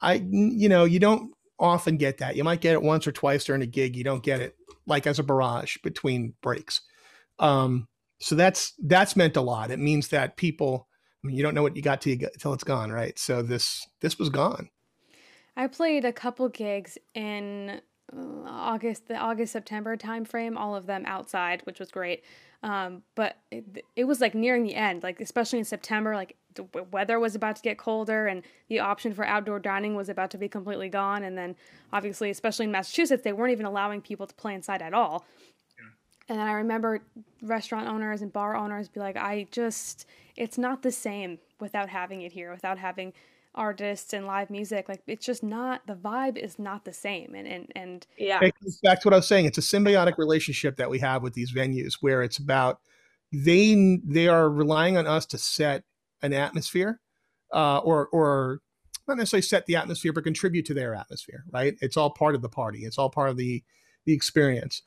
i 0.00 0.14
you 0.30 0.68
know 0.68 0.84
you 0.84 0.98
don't 0.98 1.32
often 1.58 1.96
get 1.96 2.18
that 2.18 2.36
you 2.36 2.44
might 2.44 2.60
get 2.60 2.74
it 2.74 2.82
once 2.82 3.06
or 3.06 3.12
twice 3.12 3.44
during 3.44 3.62
a 3.62 3.66
gig 3.66 3.96
you 3.96 4.04
don't 4.04 4.22
get 4.22 4.40
it 4.40 4.56
like 4.86 5.06
as 5.06 5.18
a 5.18 5.22
barrage 5.22 5.76
between 5.82 6.34
breaks 6.42 6.80
um, 7.40 7.86
so 8.20 8.34
that's 8.34 8.72
that's 8.84 9.16
meant 9.16 9.36
a 9.36 9.40
lot 9.40 9.70
it 9.70 9.78
means 9.78 10.08
that 10.08 10.36
people 10.36 10.87
i 11.22 11.26
mean 11.26 11.36
you 11.36 11.42
don't 11.42 11.54
know 11.54 11.62
what 11.62 11.76
you 11.76 11.82
got 11.82 12.00
till 12.00 12.12
you 12.12 12.18
got, 12.18 12.32
till 12.38 12.52
it's 12.52 12.64
gone 12.64 12.90
right 12.90 13.18
so 13.18 13.42
this 13.42 13.86
this 14.00 14.18
was 14.18 14.28
gone 14.28 14.68
i 15.56 15.66
played 15.66 16.04
a 16.04 16.12
couple 16.12 16.48
gigs 16.48 16.98
in 17.14 17.80
uh, 18.16 18.20
August, 18.46 19.08
the 19.08 19.16
August 19.16 19.52
September 19.52 19.96
timeframe, 19.96 20.56
all 20.56 20.74
of 20.74 20.86
them 20.86 21.04
outside, 21.06 21.60
which 21.64 21.78
was 21.78 21.90
great. 21.90 22.24
Um, 22.62 23.02
but 23.14 23.36
it, 23.50 23.84
it, 23.94 24.04
was 24.04 24.20
like 24.20 24.34
nearing 24.34 24.64
the 24.64 24.74
end, 24.74 25.02
like 25.02 25.20
especially 25.20 25.60
in 25.60 25.64
September, 25.64 26.14
like 26.14 26.36
the 26.54 26.66
weather 26.90 27.20
was 27.20 27.34
about 27.34 27.54
to 27.56 27.62
get 27.62 27.78
colder, 27.78 28.26
and 28.26 28.42
the 28.68 28.80
option 28.80 29.12
for 29.12 29.24
outdoor 29.24 29.60
dining 29.60 29.94
was 29.94 30.08
about 30.08 30.30
to 30.32 30.38
be 30.38 30.48
completely 30.48 30.88
gone. 30.88 31.22
And 31.22 31.38
then, 31.38 31.54
obviously, 31.92 32.30
especially 32.30 32.64
in 32.64 32.72
Massachusetts, 32.72 33.22
they 33.22 33.32
weren't 33.32 33.52
even 33.52 33.66
allowing 33.66 34.00
people 34.00 34.26
to 34.26 34.34
play 34.34 34.54
inside 34.54 34.82
at 34.82 34.92
all. 34.92 35.24
And 36.28 36.40
I 36.40 36.52
remember 36.52 37.00
restaurant 37.42 37.88
owners 37.88 38.20
and 38.22 38.32
bar 38.32 38.54
owners 38.56 38.88
be 38.88 39.00
like, 39.00 39.16
"I 39.16 39.46
just, 39.50 40.06
it's 40.36 40.58
not 40.58 40.82
the 40.82 40.92
same 40.92 41.38
without 41.60 41.88
having 41.88 42.22
it 42.22 42.32
here, 42.32 42.52
without 42.52 42.78
having." 42.78 43.12
artists 43.58 44.12
and 44.12 44.24
live 44.24 44.48
music. 44.50 44.88
Like 44.88 45.02
it's 45.06 45.26
just 45.26 45.42
not 45.42 45.86
the 45.86 45.94
vibe 45.94 46.38
is 46.38 46.58
not 46.58 46.84
the 46.84 46.92
same. 46.92 47.34
And 47.34 47.46
and, 47.46 47.72
and 47.74 48.06
yeah. 48.16 48.38
It 48.42 48.54
comes 48.58 48.78
back 48.82 49.00
to 49.00 49.08
what 49.08 49.14
i 49.14 49.18
was 49.18 49.26
saying. 49.26 49.44
It's 49.44 49.58
a 49.58 49.62
symbiotic 49.62 50.16
relationship 50.16 50.76
that 50.76 50.88
we 50.88 51.00
have 51.00 51.22
with 51.22 51.34
these 51.34 51.52
venues 51.52 51.94
where 52.00 52.22
it's 52.22 52.38
about 52.38 52.80
they 53.32 53.98
they 54.04 54.28
are 54.28 54.48
relying 54.48 54.96
on 54.96 55.06
us 55.06 55.26
to 55.26 55.38
set 55.38 55.84
an 56.22 56.32
atmosphere 56.32 57.00
uh, 57.52 57.78
or 57.78 58.08
or 58.08 58.60
not 59.06 59.16
necessarily 59.16 59.42
set 59.42 59.66
the 59.66 59.76
atmosphere 59.76 60.12
but 60.12 60.24
contribute 60.24 60.64
to 60.66 60.74
their 60.74 60.94
atmosphere 60.94 61.44
right? 61.52 61.76
It's 61.80 61.96
all 61.96 62.10
part 62.10 62.34
of 62.34 62.42
the 62.42 62.48
party. 62.48 62.84
It's 62.84 62.98
all 62.98 63.10
part 63.10 63.28
of 63.28 63.36
the 63.36 63.62
the 64.06 64.14
experience 64.14 64.82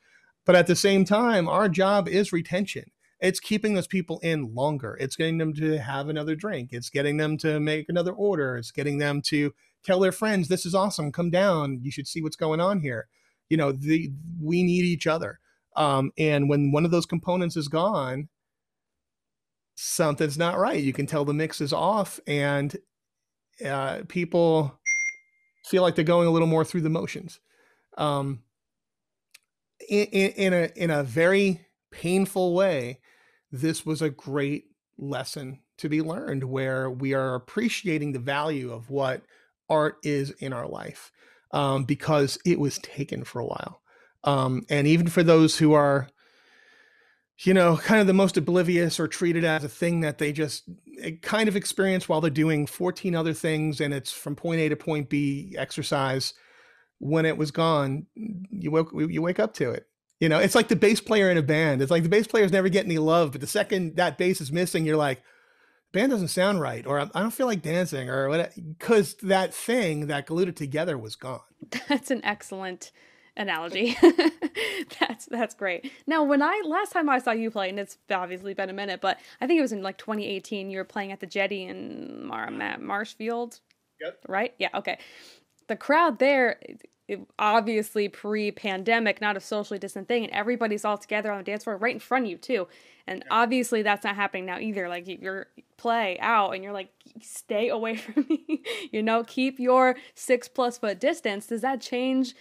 but 0.51 0.57
at 0.57 0.67
the 0.67 0.75
same 0.75 1.05
time 1.05 1.47
our 1.47 1.69
job 1.69 2.09
is 2.09 2.33
retention 2.33 2.83
it's 3.21 3.39
keeping 3.39 3.75
those 3.75 3.87
people 3.87 4.19
in 4.23 4.53
longer. 4.55 4.97
It's 4.99 5.15
getting 5.15 5.37
them 5.37 5.53
to 5.53 5.77
have 5.77 6.09
another 6.09 6.35
drink. 6.35 6.69
It's 6.71 6.89
getting 6.89 7.17
them 7.17 7.37
to 7.37 7.59
make 7.59 7.87
another 7.87 8.11
order. 8.11 8.57
It's 8.57 8.71
getting 8.71 8.97
them 8.97 9.21
to 9.27 9.53
tell 9.83 9.99
their 9.99 10.11
friends, 10.11 10.47
"This 10.47 10.65
is 10.65 10.73
awesome. 10.73 11.11
Come 11.11 11.29
down. 11.29 11.81
You 11.83 11.91
should 11.91 12.07
see 12.07 12.21
what's 12.21 12.35
going 12.35 12.59
on 12.59 12.81
here." 12.81 13.07
You 13.47 13.57
know, 13.57 13.71
the 13.71 14.11
we 14.41 14.63
need 14.63 14.85
each 14.85 15.05
other. 15.05 15.39
Um, 15.75 16.11
and 16.17 16.49
when 16.49 16.71
one 16.71 16.83
of 16.83 16.89
those 16.89 17.05
components 17.05 17.55
is 17.55 17.67
gone, 17.67 18.29
something's 19.75 20.37
not 20.37 20.57
right. 20.57 20.83
You 20.83 20.91
can 20.91 21.05
tell 21.05 21.23
the 21.23 21.33
mix 21.33 21.61
is 21.61 21.73
off, 21.73 22.19
and 22.25 22.75
uh, 23.63 24.01
people 24.07 24.79
feel 25.67 25.83
like 25.83 25.93
they're 25.93 26.03
going 26.03 26.27
a 26.27 26.31
little 26.31 26.47
more 26.47 26.65
through 26.65 26.81
the 26.81 26.89
motions. 26.89 27.39
Um, 27.99 28.41
in, 29.91 30.07
in, 30.07 30.31
in 30.31 30.53
a 30.53 30.71
in 30.75 30.89
a 30.89 31.03
very 31.03 31.61
painful 31.91 32.55
way, 32.55 32.99
this 33.51 33.85
was 33.85 34.01
a 34.01 34.09
great 34.09 34.65
lesson 34.97 35.59
to 35.77 35.89
be 35.89 36.01
learned 36.01 36.45
where 36.45 36.89
we 36.89 37.13
are 37.13 37.35
appreciating 37.35 38.13
the 38.13 38.19
value 38.19 38.71
of 38.71 38.89
what 38.89 39.23
art 39.69 39.97
is 40.03 40.31
in 40.31 40.53
our 40.53 40.67
life 40.67 41.11
um, 41.51 41.83
because 41.83 42.39
it 42.45 42.59
was 42.59 42.79
taken 42.79 43.23
for 43.23 43.39
a 43.39 43.45
while. 43.45 43.81
Um, 44.23 44.63
and 44.69 44.87
even 44.87 45.07
for 45.07 45.23
those 45.23 45.57
who 45.57 45.73
are, 45.73 46.07
you 47.39 47.53
know, 47.53 47.77
kind 47.77 47.99
of 47.99 48.07
the 48.07 48.13
most 48.13 48.37
oblivious 48.37 48.99
or 48.99 49.07
treated 49.07 49.43
as 49.43 49.63
a 49.63 49.69
thing 49.69 50.01
that 50.01 50.19
they 50.19 50.31
just 50.31 50.69
eh, 51.01 51.11
kind 51.21 51.49
of 51.49 51.55
experience 51.55 52.07
while 52.07 52.21
they're 52.21 52.29
doing 52.29 52.67
14 52.67 53.15
other 53.15 53.33
things 53.33 53.81
and 53.81 53.93
it's 53.93 54.11
from 54.11 54.35
point 54.35 54.61
A 54.61 54.69
to 54.69 54.75
point 54.75 55.09
B 55.09 55.55
exercise. 55.57 56.33
When 57.01 57.25
it 57.25 57.35
was 57.35 57.51
gone, 57.51 58.05
you 58.15 58.71
woke 58.71 58.91
you 58.93 59.21
wake 59.21 59.39
up 59.39 59.53
to 59.55 59.71
it 59.71 59.87
you 60.21 60.29
know, 60.29 60.37
it's 60.37 60.53
like 60.53 60.67
the 60.67 60.75
bass 60.75 61.01
player 61.01 61.31
in 61.31 61.37
a 61.37 61.41
band. 61.41 61.81
It's 61.81 61.89
like 61.89 62.03
the 62.03 62.09
bass 62.09 62.27
players 62.27 62.51
never 62.51 62.69
get 62.69 62.85
any 62.85 62.99
love, 62.99 63.31
but 63.31 63.41
the 63.41 63.47
second 63.47 63.95
that 63.95 64.19
bass 64.19 64.39
is 64.39 64.51
missing, 64.51 64.85
you're 64.85 64.95
like, 64.95 65.23
band 65.91 66.11
doesn't 66.11 66.27
sound 66.27 66.61
right, 66.61 66.85
or 66.85 66.99
I 66.99 67.19
don't 67.19 67.31
feel 67.31 67.47
like 67.47 67.63
dancing, 67.63 68.07
or 68.07 68.29
what, 68.29 68.53
because 68.77 69.15
that 69.23 69.51
thing 69.51 70.07
that 70.07 70.27
glued 70.27 70.47
it 70.47 70.55
together 70.55 70.95
was 70.95 71.15
gone. 71.15 71.41
That's 71.89 72.11
an 72.11 72.23
excellent 72.23 72.91
analogy. 73.35 73.97
that's 74.99 75.25
that's 75.25 75.55
great. 75.55 75.91
Now, 76.05 76.23
when 76.23 76.41
I 76.41 76.61
last 76.65 76.91
time 76.91 77.09
I 77.09 77.17
saw 77.17 77.31
you 77.31 77.49
play, 77.49 77.69
and 77.69 77.79
it's 77.79 77.97
obviously 78.11 78.53
been 78.53 78.69
a 78.69 78.73
minute, 78.73 79.01
but 79.01 79.19
I 79.39 79.47
think 79.47 79.57
it 79.57 79.61
was 79.61 79.71
in 79.71 79.81
like 79.81 79.97
2018. 79.97 80.69
You 80.69 80.77
were 80.77 80.83
playing 80.83 81.11
at 81.11 81.19
the 81.19 81.27
Jetty 81.27 81.63
in 81.63 82.27
Mar- 82.27 82.51
Marshfield. 82.79 83.59
Yep. 84.01 84.25
Right? 84.27 84.53
Yeah. 84.59 84.69
Okay. 84.75 84.99
The 85.67 85.75
crowd 85.77 86.19
there, 86.19 86.59
obviously 87.39 88.07
pre-pandemic, 88.07 89.21
not 89.21 89.37
a 89.37 89.39
socially 89.39 89.79
distant 89.79 90.07
thing, 90.07 90.23
and 90.23 90.33
everybody's 90.33 90.85
all 90.85 90.97
together 90.97 91.31
on 91.31 91.39
the 91.39 91.43
dance 91.43 91.63
floor 91.63 91.77
right 91.77 91.93
in 91.93 91.99
front 91.99 92.25
of 92.25 92.31
you 92.31 92.37
too. 92.37 92.67
And 93.07 93.23
obviously 93.31 93.81
that's 93.81 94.03
not 94.03 94.15
happening 94.15 94.45
now 94.45 94.59
either. 94.59 94.87
Like 94.87 95.07
you're 95.07 95.47
play 95.77 96.17
out, 96.19 96.51
and 96.51 96.63
you're 96.63 96.73
like, 96.73 96.89
stay 97.21 97.69
away 97.69 97.95
from 97.97 98.25
me. 98.29 98.63
you 98.91 99.01
know, 99.01 99.23
keep 99.23 99.59
your 99.59 99.95
six 100.15 100.47
plus 100.47 100.77
foot 100.77 100.99
distance. 100.99 101.47
Does 101.47 101.61
that 101.61 101.81
change? 101.81 102.35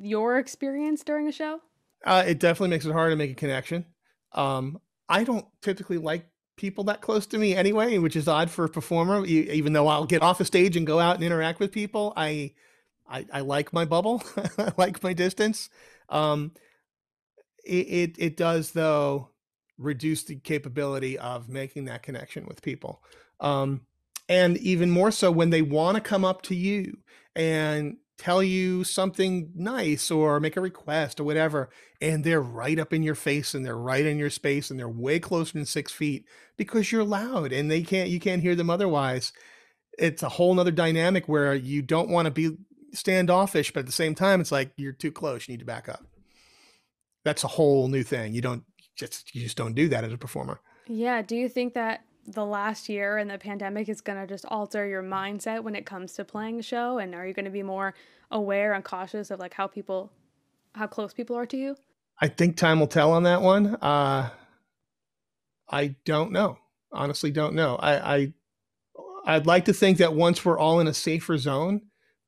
your 0.00 0.38
experience 0.38 1.02
during 1.02 1.28
a 1.28 1.32
show? 1.32 1.60
Uh, 2.04 2.24
it 2.26 2.40
definitely 2.40 2.70
makes 2.70 2.84
it 2.84 2.92
hard 2.92 3.12
to 3.12 3.16
make 3.16 3.30
a 3.30 3.34
connection. 3.34 3.86
Um, 4.32 4.80
I 5.08 5.24
don't 5.24 5.46
typically 5.60 5.98
like 5.98 6.26
people 6.56 6.84
that 6.84 7.00
close 7.00 7.26
to 7.26 7.38
me 7.38 7.54
anyway, 7.54 7.98
which 7.98 8.16
is 8.16 8.28
odd 8.28 8.50
for 8.50 8.64
a 8.64 8.68
performer. 8.68 9.24
Even 9.24 9.72
though 9.72 9.88
I'll 9.88 10.06
get 10.06 10.22
off 10.22 10.40
a 10.40 10.44
stage 10.44 10.76
and 10.76 10.86
go 10.86 10.98
out 10.98 11.16
and 11.16 11.24
interact 11.24 11.60
with 11.60 11.72
people, 11.72 12.12
I 12.16 12.52
I, 13.12 13.26
I 13.32 13.40
like 13.40 13.72
my 13.72 13.84
bubble. 13.84 14.22
I 14.58 14.72
like 14.76 15.02
my 15.02 15.12
distance. 15.12 15.68
Um, 16.08 16.52
it, 17.64 17.86
it 17.86 18.16
it 18.18 18.36
does 18.36 18.72
though 18.72 19.28
reduce 19.78 20.24
the 20.24 20.36
capability 20.36 21.18
of 21.18 21.48
making 21.48 21.84
that 21.86 22.02
connection 22.02 22.46
with 22.46 22.62
people. 22.62 23.02
Um, 23.40 23.82
and 24.28 24.56
even 24.58 24.90
more 24.90 25.10
so 25.10 25.30
when 25.30 25.50
they 25.50 25.62
want 25.62 25.96
to 25.96 26.00
come 26.00 26.24
up 26.24 26.42
to 26.42 26.54
you 26.54 26.98
and 27.34 27.96
tell 28.18 28.42
you 28.42 28.84
something 28.84 29.50
nice 29.54 30.10
or 30.10 30.38
make 30.38 30.56
a 30.56 30.60
request 30.60 31.18
or 31.18 31.24
whatever 31.24 31.70
and 32.00 32.22
they're 32.22 32.40
right 32.40 32.78
up 32.78 32.92
in 32.92 33.02
your 33.02 33.16
face 33.16 33.52
and 33.52 33.66
they're 33.66 33.76
right 33.76 34.06
in 34.06 34.16
your 34.16 34.30
space 34.30 34.70
and 34.70 34.78
they're 34.78 34.88
way 34.88 35.18
closer 35.18 35.54
than 35.54 35.66
six 35.66 35.90
feet 35.90 36.24
because 36.56 36.92
you're 36.92 37.02
loud 37.02 37.52
and 37.52 37.68
they 37.68 37.82
can't 37.82 38.10
you 38.10 38.20
can't 38.20 38.42
hear 38.42 38.54
them 38.54 38.70
otherwise 38.70 39.32
it's 39.98 40.22
a 40.22 40.28
whole 40.28 40.54
nother 40.54 40.70
dynamic 40.70 41.26
where 41.28 41.54
you 41.54 41.82
don't 41.82 42.08
want 42.08 42.26
to 42.26 42.30
be 42.30 42.56
standoffish 42.92 43.72
but 43.72 43.80
at 43.80 43.86
the 43.86 43.92
same 43.92 44.14
time 44.14 44.40
it's 44.40 44.52
like 44.52 44.72
you're 44.76 44.92
too 44.92 45.12
close 45.12 45.48
you 45.48 45.52
need 45.52 45.60
to 45.60 45.66
back 45.66 45.88
up. 45.88 46.04
That's 47.24 47.44
a 47.44 47.48
whole 47.48 47.88
new 47.88 48.02
thing. 48.02 48.34
You 48.34 48.40
don't 48.40 48.64
just 48.96 49.34
you 49.34 49.42
just 49.42 49.56
don't 49.56 49.74
do 49.74 49.88
that 49.88 50.04
as 50.04 50.12
a 50.12 50.18
performer. 50.18 50.60
Yeah 50.86 51.22
do 51.22 51.36
you 51.36 51.48
think 51.48 51.74
that 51.74 52.04
the 52.26 52.44
last 52.44 52.88
year 52.88 53.18
and 53.18 53.30
the 53.30 53.38
pandemic 53.38 53.88
is 53.88 54.00
going 54.00 54.18
to 54.18 54.26
just 54.26 54.44
alter 54.46 54.86
your 54.86 55.02
mindset 55.02 55.62
when 55.62 55.74
it 55.74 55.86
comes 55.86 56.12
to 56.14 56.24
playing 56.24 56.60
a 56.60 56.62
show? 56.62 56.98
And 56.98 57.14
are 57.14 57.26
you 57.26 57.34
going 57.34 57.46
to 57.46 57.50
be 57.50 57.62
more 57.62 57.94
aware 58.30 58.74
and 58.74 58.84
cautious 58.84 59.30
of 59.30 59.40
like 59.40 59.54
how 59.54 59.66
people 59.66 60.12
how 60.74 60.86
close 60.86 61.12
people 61.12 61.36
are 61.36 61.46
to 61.46 61.56
you? 61.56 61.76
I 62.20 62.28
think 62.28 62.56
time 62.56 62.80
will 62.80 62.86
tell 62.86 63.12
on 63.12 63.24
that 63.24 63.42
one. 63.42 63.76
Uh 63.76 64.30
i 65.68 65.96
don't 66.04 66.32
know. 66.32 66.58
Honestly 66.92 67.30
don't 67.30 67.54
know. 67.54 67.76
I 67.76 68.14
i 68.16 68.32
i'd 69.24 69.46
like 69.46 69.66
to 69.66 69.72
think 69.72 69.98
that 69.98 70.14
once 70.14 70.44
we're 70.44 70.58
all 70.58 70.80
in 70.80 70.88
a 70.88 70.94
safer 70.94 71.38
zone 71.38 71.80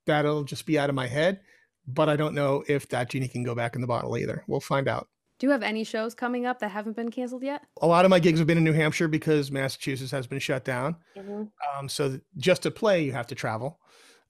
that'll 0.07 0.45
just 0.45 0.67
be 0.67 0.79
out 0.79 0.89
of 0.89 0.95
my 0.95 1.07
head 1.07 1.41
but 1.87 2.09
i 2.09 2.17
don't 2.17 2.35
know 2.35 2.65
if 2.69 2.89
that 2.89 3.11
genie 3.11 3.29
can 3.29 3.43
go 3.43 3.55
back 3.55 3.75
in 3.75 3.81
the 3.81 3.87
bottle 3.87 4.17
either 4.17 4.45
we'll 4.47 4.61
find 4.61 4.89
out 4.89 5.09
do 5.39 5.49
you 5.49 5.51
have 5.51 5.63
any 5.63 5.85
shows 5.85 6.15
coming 6.15 6.47
up 6.47 6.61
that 6.61 6.71
haven't 6.71 6.95
been 6.95 7.11
canceled 7.11 7.43
yet? 7.43 7.63
A 7.83 7.87
lot 7.87 8.05
of 8.05 8.11
my 8.11 8.21
gigs 8.21 8.39
have 8.39 8.47
been 8.47 8.57
in 8.57 8.65
New 8.65 8.73
Hampshire 8.73 9.09
because 9.09 9.51
Massachusetts 9.51 10.13
has 10.13 10.29
been 10.29 10.39
shut 10.39 10.65
down. 10.65 10.97
Mm-hmm. 11.17 11.43
Um, 11.79 11.89
so 11.89 12.21
just 12.37 12.63
to 12.63 12.71
play, 12.71 13.03
you 13.03 13.13
have 13.13 13.27
to 13.27 13.35
travel. 13.35 13.81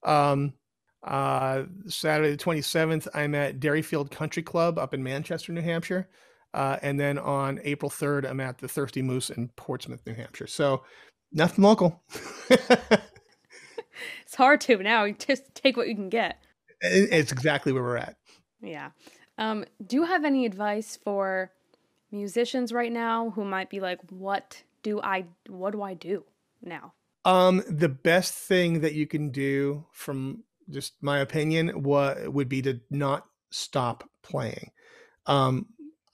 Um, 0.02 0.54
uh, 1.02 1.64
Saturday 1.86 2.30
the 2.30 2.42
27th, 2.42 3.06
I'm 3.14 3.34
at 3.34 3.60
Derryfield 3.60 4.10
Country 4.10 4.42
Club 4.42 4.78
up 4.78 4.94
in 4.94 5.02
Manchester, 5.02 5.52
New 5.52 5.60
Hampshire. 5.60 6.08
Uh, 6.54 6.78
and 6.82 6.98
then 6.98 7.18
on 7.18 7.60
April 7.64 7.90
3rd, 7.90 8.28
I'm 8.28 8.40
at 8.40 8.58
the 8.58 8.68
Thirsty 8.68 9.02
Moose 9.02 9.28
in 9.28 9.48
Portsmouth, 9.56 10.00
New 10.06 10.14
Hampshire. 10.14 10.46
So 10.46 10.84
nothing 11.32 11.64
local. 11.64 12.02
it's 14.22 14.34
hard 14.34 14.60
to 14.62 14.78
now. 14.78 15.08
Just 15.10 15.54
take 15.54 15.76
what 15.76 15.88
you 15.88 15.94
can 15.94 16.08
get. 16.08 16.38
It's 16.80 17.32
exactly 17.32 17.72
where 17.72 17.82
we're 17.82 17.96
at. 17.96 18.16
Yeah. 18.60 18.90
Um, 19.38 19.64
do 19.84 19.96
you 19.96 20.04
have 20.04 20.24
any 20.24 20.46
advice 20.46 20.98
for 21.02 21.52
musicians 22.10 22.72
right 22.72 22.92
now 22.92 23.30
who 23.30 23.44
might 23.44 23.70
be 23.70 23.80
like, 23.80 24.00
"What 24.10 24.62
do 24.82 25.00
I? 25.00 25.26
What 25.48 25.72
do 25.72 25.82
I 25.82 25.94
do 25.94 26.24
now?" 26.62 26.92
Um, 27.24 27.62
the 27.68 27.88
best 27.88 28.34
thing 28.34 28.80
that 28.80 28.92
you 28.92 29.06
can 29.06 29.30
do, 29.30 29.86
from 29.92 30.44
just 30.70 30.94
my 31.00 31.18
opinion, 31.18 31.82
what 31.82 32.32
would 32.32 32.48
be 32.48 32.62
to 32.62 32.80
not 32.90 33.26
stop 33.50 34.08
playing. 34.22 34.70
Um, 35.26 35.66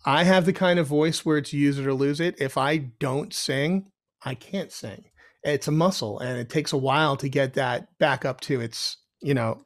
I 0.04 0.24
have 0.24 0.46
the 0.46 0.52
kind 0.52 0.78
of 0.78 0.86
voice 0.86 1.24
where 1.26 1.38
it's 1.38 1.52
use 1.52 1.78
it 1.78 1.86
or 1.86 1.94
lose 1.94 2.20
it. 2.20 2.40
If 2.40 2.56
I 2.56 2.76
don't 2.76 3.34
sing, 3.34 3.90
I 4.22 4.34
can't 4.34 4.72
sing. 4.72 5.04
It's 5.42 5.68
a 5.68 5.72
muscle, 5.72 6.18
and 6.20 6.38
it 6.38 6.50
takes 6.50 6.72
a 6.72 6.76
while 6.76 7.16
to 7.16 7.28
get 7.28 7.54
that 7.54 7.98
back 7.98 8.24
up 8.24 8.40
to 8.42 8.60
its, 8.60 8.98
you 9.22 9.34
know, 9.34 9.62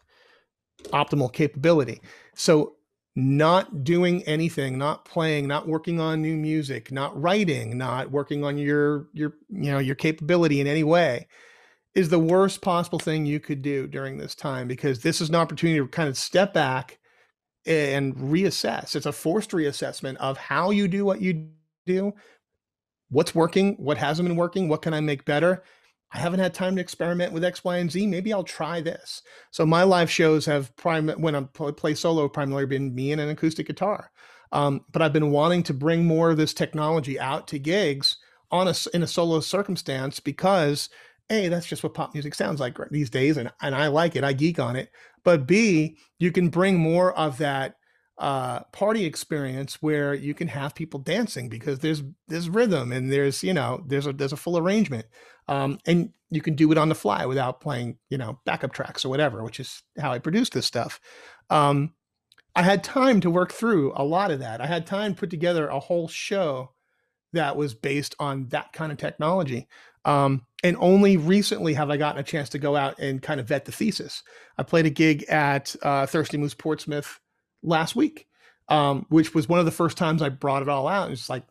optimal 0.93 1.33
capability. 1.33 2.01
So 2.35 2.77
not 3.17 3.85
doing 3.85 4.23
anything 4.25 4.77
not 4.77 5.05
playing 5.05 5.47
not 5.47 5.69
working 5.69 6.01
on 6.01 6.21
new 6.21 6.37
music 6.37 6.91
not 6.91 7.21
writing 7.21 7.79
not 7.79 8.11
working 8.11 8.45
on 8.45 8.59
your 8.59 9.07
your 9.13 9.35
you 9.51 9.71
know 9.71 9.79
your 9.79 9.95
capability 9.95 10.61
in 10.61 10.67
any 10.67 10.83
way 10.83 11.27
is 11.95 12.09
the 12.09 12.19
worst 12.19 12.61
possible 12.61 12.99
thing 12.99 13.25
you 13.25 13.39
could 13.39 13.63
do 13.63 13.87
during 13.87 14.19
this 14.19 14.35
time 14.35 14.67
because 14.67 15.01
this 15.01 15.21
is 15.21 15.29
an 15.29 15.37
opportunity 15.37 15.79
to 15.79 15.87
kind 15.87 16.09
of 16.09 16.19
step 16.19 16.53
back 16.53 16.99
and 17.67 18.17
reassess 18.17 18.97
it's 18.97 19.07
a 19.07 19.13
forced 19.13 19.53
reassessment 19.53 20.17
of 20.17 20.37
how 20.37 20.71
you 20.71 20.89
do 20.89 21.05
what 21.05 21.21
you 21.21 21.49
do 21.87 22.13
what's 23.15 23.35
working 23.35 23.75
what 23.79 23.97
hasn't 23.97 24.29
been 24.29 24.37
working 24.37 24.69
what 24.69 24.83
can 24.83 24.93
i 24.93 25.01
make 25.01 25.25
better 25.25 25.63
I 26.15 26.19
haven't 26.19 26.39
had 26.39 26.55
time 26.55 26.77
to 26.77 26.81
experiment 26.81 27.33
with 27.33 27.43
X, 27.43 27.65
Y, 27.65 27.79
and 27.79 27.91
Z. 27.91 28.07
Maybe 28.07 28.33
I'll 28.33 28.45
try 28.45 28.81
this. 28.81 29.21
So 29.51 29.67
my 29.67 29.83
live 29.83 30.09
shows 30.09 30.47
have 30.47 30.75
prime 30.77 31.09
when 31.09 31.35
I 31.35 31.41
play 31.43 31.95
solo 31.97 32.29
primarily 32.29 32.67
been 32.67 32.95
me 32.95 33.11
and 33.11 33.21
an 33.21 33.31
acoustic 33.31 33.67
guitar. 33.67 34.13
Um, 34.53 34.85
but 34.93 35.03
I've 35.03 35.13
been 35.13 35.33
wanting 35.33 35.65
to 35.65 35.75
bring 35.75 36.07
more 36.07 36.31
of 36.31 36.37
this 36.37 36.55
technology 36.55 37.19
out 37.19 37.49
to 37.49 37.59
gigs 37.59 38.17
on 38.53 38.69
a 38.69 38.75
in 38.95 39.03
a 39.03 39.09
solo 39.09 39.41
circumstance 39.41 40.21
because 40.21 40.89
a 41.31 41.49
that's 41.49 41.67
just 41.67 41.83
what 41.83 41.95
pop 41.95 42.15
music 42.15 42.37
sounds 42.37 42.61
like 42.61 42.79
these 42.91 43.11
days, 43.11 43.37
and 43.37 43.51
and 43.61 43.75
I 43.75 43.89
like 43.89 44.15
it. 44.15 44.23
I 44.23 44.33
geek 44.33 44.61
on 44.61 44.77
it. 44.77 44.91
But 45.25 45.49
b 45.49 45.97
you 46.21 46.31
can 46.31 46.49
bring 46.49 46.79
more 46.79 47.13
of 47.19 47.39
that 47.39 47.75
uh, 48.19 48.61
party 48.73 49.05
experience 49.05 49.83
where 49.83 50.15
you 50.15 50.35
can 50.35 50.49
have 50.49 50.75
people 50.75 51.01
dancing 51.01 51.49
because 51.49 51.81
there's 51.81 52.03
there's 52.29 52.49
rhythm 52.49 52.93
and 52.93 53.11
there's 53.11 53.43
you 53.43 53.53
know 53.53 53.83
there's 53.87 54.07
a 54.07 54.13
there's 54.13 54.33
a 54.33 54.37
full 54.37 54.57
arrangement. 54.57 55.07
Um, 55.49 55.79
and 55.87 56.11
you 56.31 56.41
can 56.41 56.55
do 56.55 56.73
it 56.73 56.79
on 56.79 56.89
the 56.89 56.95
fly 56.95 57.27
without 57.27 57.61
playing 57.61 57.99
you 58.11 58.19
know 58.19 58.39
backup 58.45 58.73
tracks 58.73 59.05
or 59.05 59.09
whatever 59.09 59.45
which 59.45 59.61
is 59.61 59.83
how 59.99 60.13
i 60.13 60.19
produced 60.19 60.53
this 60.53 60.67
stuff. 60.67 61.01
Um, 61.51 61.95
i 62.55 62.63
had 62.63 62.85
time 62.85 63.21
to 63.21 63.31
work 63.31 63.53
through 63.53 63.93
a 63.97 64.05
lot 64.05 64.31
of 64.31 64.39
that. 64.41 64.61
I 64.61 64.67
had 64.67 64.87
time 64.87 65.15
to 65.15 65.21
put 65.21 65.31
together 65.31 65.67
a 65.67 65.81
whole 65.81 66.09
show 66.09 66.73
that 67.33 67.57
was 67.57 67.75
based 67.75 68.15
on 68.21 68.47
that 68.49 68.73
kind 68.73 68.93
of 68.93 68.99
technology. 68.99 69.67
Um, 70.05 70.43
and 70.63 70.77
only 70.79 71.17
recently 71.17 71.75
have 71.75 71.91
i 71.91 71.97
gotten 71.97 72.21
a 72.21 72.25
chance 72.25 72.51
to 72.51 72.59
go 72.59 72.77
out 72.77 72.99
and 72.99 73.21
kind 73.21 73.41
of 73.41 73.49
vet 73.49 73.65
the 73.65 73.73
thesis. 73.73 74.23
I 74.57 74.63
played 74.63 74.87
a 74.87 74.91
gig 74.91 75.25
at 75.25 75.75
uh, 75.83 76.07
thirsty 76.07 76.37
moose 76.37 76.55
portsmouth 76.55 77.19
last 77.65 77.97
week 77.97 78.27
um, 78.69 79.05
which 79.09 79.35
was 79.35 79.49
one 79.49 79.59
of 79.59 79.65
the 79.65 79.71
first 79.71 79.97
times 79.97 80.23
i 80.23 80.29
brought 80.29 80.63
it 80.63 80.69
all 80.69 80.87
out 80.87 81.11
it's 81.11 81.29
like 81.29 81.45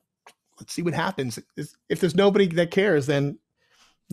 let's 0.60 0.74
see 0.74 0.82
what 0.82 0.94
happens 0.94 1.40
if 1.90 2.00
there's 2.00 2.16
nobody 2.16 2.48
that 2.48 2.72
cares 2.72 3.06
then 3.08 3.38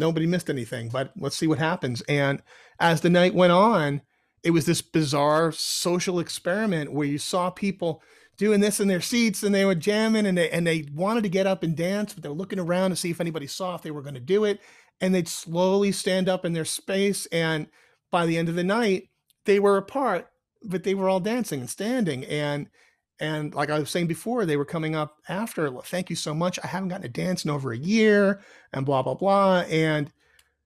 nobody 0.00 0.26
missed 0.26 0.50
anything, 0.50 0.88
but 0.88 1.12
let's 1.16 1.36
see 1.36 1.46
what 1.46 1.58
happens. 1.58 2.02
And 2.02 2.42
as 2.80 3.00
the 3.00 3.10
night 3.10 3.34
went 3.34 3.52
on, 3.52 4.02
it 4.42 4.50
was 4.50 4.66
this 4.66 4.82
bizarre 4.82 5.52
social 5.52 6.18
experiment 6.18 6.92
where 6.92 7.06
you 7.06 7.18
saw 7.18 7.50
people 7.50 8.02
doing 8.38 8.60
this 8.60 8.80
in 8.80 8.88
their 8.88 9.02
seats 9.02 9.42
and 9.42 9.54
they 9.54 9.66
were 9.66 9.74
jamming 9.74 10.24
and 10.24 10.38
they 10.38 10.50
and 10.50 10.66
they 10.66 10.86
wanted 10.94 11.22
to 11.22 11.28
get 11.28 11.46
up 11.46 11.62
and 11.62 11.76
dance, 11.76 12.14
but 12.14 12.22
they 12.22 12.28
were 12.28 12.34
looking 12.34 12.58
around 12.58 12.90
to 12.90 12.96
see 12.96 13.10
if 13.10 13.20
anybody 13.20 13.46
saw 13.46 13.74
if 13.74 13.82
they 13.82 13.90
were 13.90 14.02
going 14.02 14.14
to 14.14 14.20
do 14.20 14.44
it. 14.44 14.60
And 15.02 15.14
they'd 15.14 15.28
slowly 15.28 15.92
stand 15.92 16.28
up 16.28 16.44
in 16.44 16.52
their 16.52 16.64
space. 16.64 17.26
And 17.26 17.66
by 18.10 18.26
the 18.26 18.38
end 18.38 18.48
of 18.48 18.54
the 18.54 18.64
night, 18.64 19.08
they 19.44 19.58
were 19.58 19.76
apart, 19.76 20.29
but 20.62 20.84
they 20.84 20.94
were 20.94 21.08
all 21.08 21.20
dancing 21.20 21.60
and 21.60 21.70
standing. 21.70 22.24
And 22.24 22.68
and 23.18 23.54
like 23.54 23.70
I 23.70 23.78
was 23.78 23.90
saying 23.90 24.06
before, 24.06 24.46
they 24.46 24.56
were 24.56 24.64
coming 24.64 24.94
up 24.96 25.18
after, 25.28 25.70
thank 25.82 26.08
you 26.08 26.16
so 26.16 26.34
much. 26.34 26.58
I 26.64 26.66
haven't 26.66 26.88
gotten 26.88 27.02
to 27.02 27.08
dance 27.08 27.44
in 27.44 27.50
over 27.50 27.70
a 27.70 27.76
year 27.76 28.40
and 28.72 28.86
blah, 28.86 29.02
blah, 29.02 29.12
blah. 29.14 29.60
And, 29.68 30.10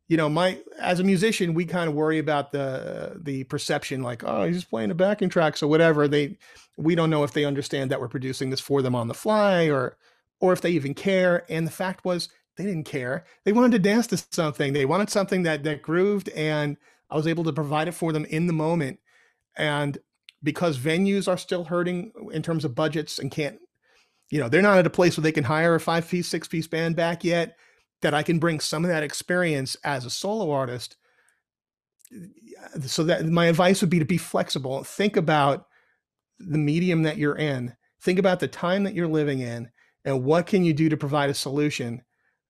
you 0.07 0.17
know, 0.17 0.29
my, 0.29 0.61
as 0.79 1.01
a 1.01 1.05
musician, 1.05 1.55
we 1.55 1.65
kind 1.65 1.89
of 1.89 1.97
worry 1.97 2.21
about 2.21 2.53
the, 2.53 3.19
the 3.21 3.43
perception 3.45 4.05
like, 4.05 4.23
oh, 4.23 4.45
he's 4.45 4.59
just 4.59 4.71
playing 4.71 4.93
a 4.93 4.95
backing 4.95 5.31
track. 5.31 5.57
So 5.57 5.67
whatever 5.67 6.07
they, 6.07 6.39
we 6.77 6.95
don't 6.95 7.11
know 7.11 7.25
if 7.25 7.33
they 7.33 7.45
understand 7.45 7.91
that 7.91 8.01
we're 8.01 8.07
producing 8.07 8.51
this 8.51 8.61
for 8.61 8.83
them 8.83 8.95
on 8.95 9.09
the 9.09 9.15
fly 9.15 9.69
or, 9.69 9.97
or 10.39 10.53
if 10.53 10.61
they 10.61 10.71
even 10.71 10.95
care. 10.95 11.45
And 11.49 11.67
the 11.67 11.73
fact 11.73 12.05
was 12.05 12.29
they 12.57 12.65
didn't 12.65 12.85
care. 12.85 13.25
They 13.45 13.53
wanted 13.53 13.73
to 13.73 13.79
dance 13.81 14.07
to 14.09 14.25
something. 14.31 14.73
They 14.73 14.85
wanted 14.85 15.11
something 15.11 15.43
that 15.43 15.65
that 15.65 15.83
grooved, 15.83 16.29
and 16.31 16.77
I 17.11 17.17
was 17.17 17.27
able 17.27 17.45
to 17.45 17.53
provide 17.53 17.89
it 17.89 17.93
for 17.95 18.13
them 18.13 18.25
in 18.27 18.47
the 18.47 18.53
moment. 18.53 19.01
And 19.57 19.99
because 20.43 20.79
venues 20.79 21.29
are 21.29 21.39
still 21.39 21.65
hurting 21.65 22.13
in 22.33 22.43
terms 22.43 22.65
of 22.65 22.75
budgets 22.75 23.19
and 23.19 23.31
can't, 23.31 23.59
you 24.31 24.39
know, 24.39 24.49
they're 24.49 24.63
not 24.63 24.79
at 24.79 24.87
a 24.87 24.91
place 24.91 25.17
where 25.17 25.23
they 25.23 25.33
can 25.33 25.45
hire 25.45 25.75
a 25.75 25.81
five 25.81 26.09
piece, 26.09 26.29
six 26.29 26.49
piece 26.49 26.67
band 26.67 26.97
back 26.97 27.25
yet. 27.25 27.57
That 28.03 28.15
I 28.15 28.23
can 28.23 28.39
bring 28.39 28.61
some 28.61 28.85
of 28.85 28.91
that 28.91 29.03
experience 29.03 29.77
as 29.83 30.05
a 30.05 30.11
solo 30.11 30.51
artist. 30.51 30.97
So 32.87 33.05
that 33.05 33.25
my 33.25 33.47
advice 33.47 33.81
would 33.81 33.89
be 33.89 33.99
to 33.99 34.05
be 34.05 34.19
flexible. 34.19 34.85
Think 34.85 35.17
about 35.17 35.67
the 36.39 36.59
medium 36.59 37.03
that 37.05 37.17
you're 37.17 37.37
in. 37.37 37.75
Think 38.03 38.19
about 38.19 38.41
the 38.41 38.49
time 38.49 38.85
that 38.85 38.95
you're 38.95 39.09
living 39.09 39.41
in, 39.41 39.71
and 40.05 40.23
what 40.23 40.47
can 40.47 40.65
you 40.65 40.75
do 40.75 40.91
to 40.91 40.99
provide 40.99 41.31
a 41.31 41.35
solution 41.35 42.03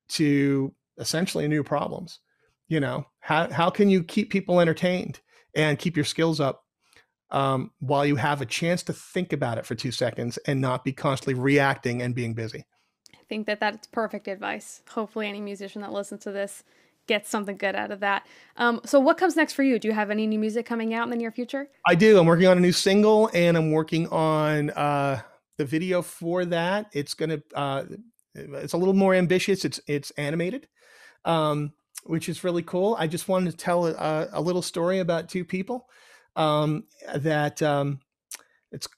to 0.09 0.75
essentially 0.99 1.47
new 1.47 1.63
problems 1.63 2.19
you 2.69 2.81
know 2.81 3.07
how, 3.21 3.51
how 3.51 3.71
can 3.71 3.89
you 3.89 4.03
keep 4.03 4.31
people 4.31 4.61
entertained 4.61 5.21
and 5.55 5.79
keep 5.79 5.97
your 5.97 6.05
skills 6.05 6.41
up 6.41 6.64
um, 7.31 7.71
while 7.81 8.07
you 8.07 8.17
have 8.17 8.41
a 8.41 8.47
chance 8.47 8.83
to 8.85 8.93
think 8.93 9.33
about 9.33 9.59
it 9.59 9.67
for 9.67 9.75
two 9.75 9.91
seconds 9.91 10.39
and 10.47 10.61
not 10.61 10.85
be 10.85 10.93
constantly 10.93 11.35
reacting 11.35 12.03
and 12.03 12.15
being 12.15 12.35
busy. 12.35 12.65
I 13.13 13.25
think 13.29 13.47
that 13.47 13.61
that's 13.61 13.87
perfect 13.87 14.29
advice. 14.29 14.83
Hopefully 14.91 15.29
any 15.29 15.41
musician 15.41 15.83
that 15.83 15.93
listens 15.93 16.25
to 16.25 16.33
this 16.33 16.63
gets 17.07 17.29
something 17.29 17.57
good 17.57 17.75
out 17.75 17.91
of 17.91 18.01
that. 18.01 18.27
Um, 18.57 18.81
so 18.85 18.99
what 18.99 19.19
comes 19.19 19.37
next 19.37 19.53
for 19.53 19.63
you? 19.63 19.79
Do 19.79 19.89
you 19.89 19.95
have 19.95 20.11
any 20.11 20.27
new 20.27 20.39
music 20.39 20.67
coming 20.67 20.95
out 20.95 21.05
in 21.05 21.11
the 21.11 21.17
near 21.17 21.31
future? 21.31 21.69
I 21.87 21.95
do. 21.95 22.19
I'm 22.19 22.27
working 22.27 22.47
on 22.47 22.57
a 22.57 22.61
new 22.61 22.73
single 22.73 23.31
and 23.35 23.57
i'm 23.57 23.73
working 23.73 24.09
on 24.09 24.71
uh, 24.71 25.21
the 25.59 25.65
video 25.65 26.03
for 26.03 26.45
that. 26.47 26.87
It's 26.93 27.15
going 27.15 27.31
to 27.31 27.43
uh, 27.55 27.85
it's 28.35 28.73
a 28.73 28.77
little 28.77 28.95
more 28.95 29.15
ambitious. 29.15 29.65
It's 29.65 29.81
it's 29.87 30.11
animated, 30.13 30.67
um, 31.25 31.73
which 32.05 32.29
is 32.29 32.43
really 32.43 32.63
cool. 32.63 32.97
I 32.99 33.07
just 33.07 33.29
wanted 33.29 33.51
to 33.53 33.57
tell 33.57 33.87
a, 33.87 34.29
a 34.33 34.41
little 34.41 34.63
story 34.63 34.99
about 34.99 35.29
two 35.29 35.45
people 35.45 35.89
um, 36.37 36.85
that 37.15 37.63
um, 37.63 38.01
it's. 38.73 38.89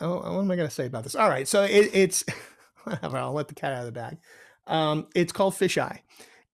Oh, 0.00 0.16
what 0.16 0.42
am 0.42 0.50
I 0.50 0.56
going 0.56 0.68
to 0.68 0.74
say 0.74 0.86
about 0.86 1.04
this? 1.04 1.14
All 1.14 1.28
right, 1.28 1.46
so 1.46 1.62
it, 1.62 1.90
it's 1.92 2.24
whatever. 2.84 3.18
I'll 3.18 3.32
let 3.32 3.48
the 3.48 3.54
cat 3.54 3.72
out 3.72 3.80
of 3.80 3.86
the 3.86 3.92
bag. 3.92 4.18
Um, 4.66 5.06
it's 5.14 5.32
called 5.32 5.54
Fisheye, 5.54 6.00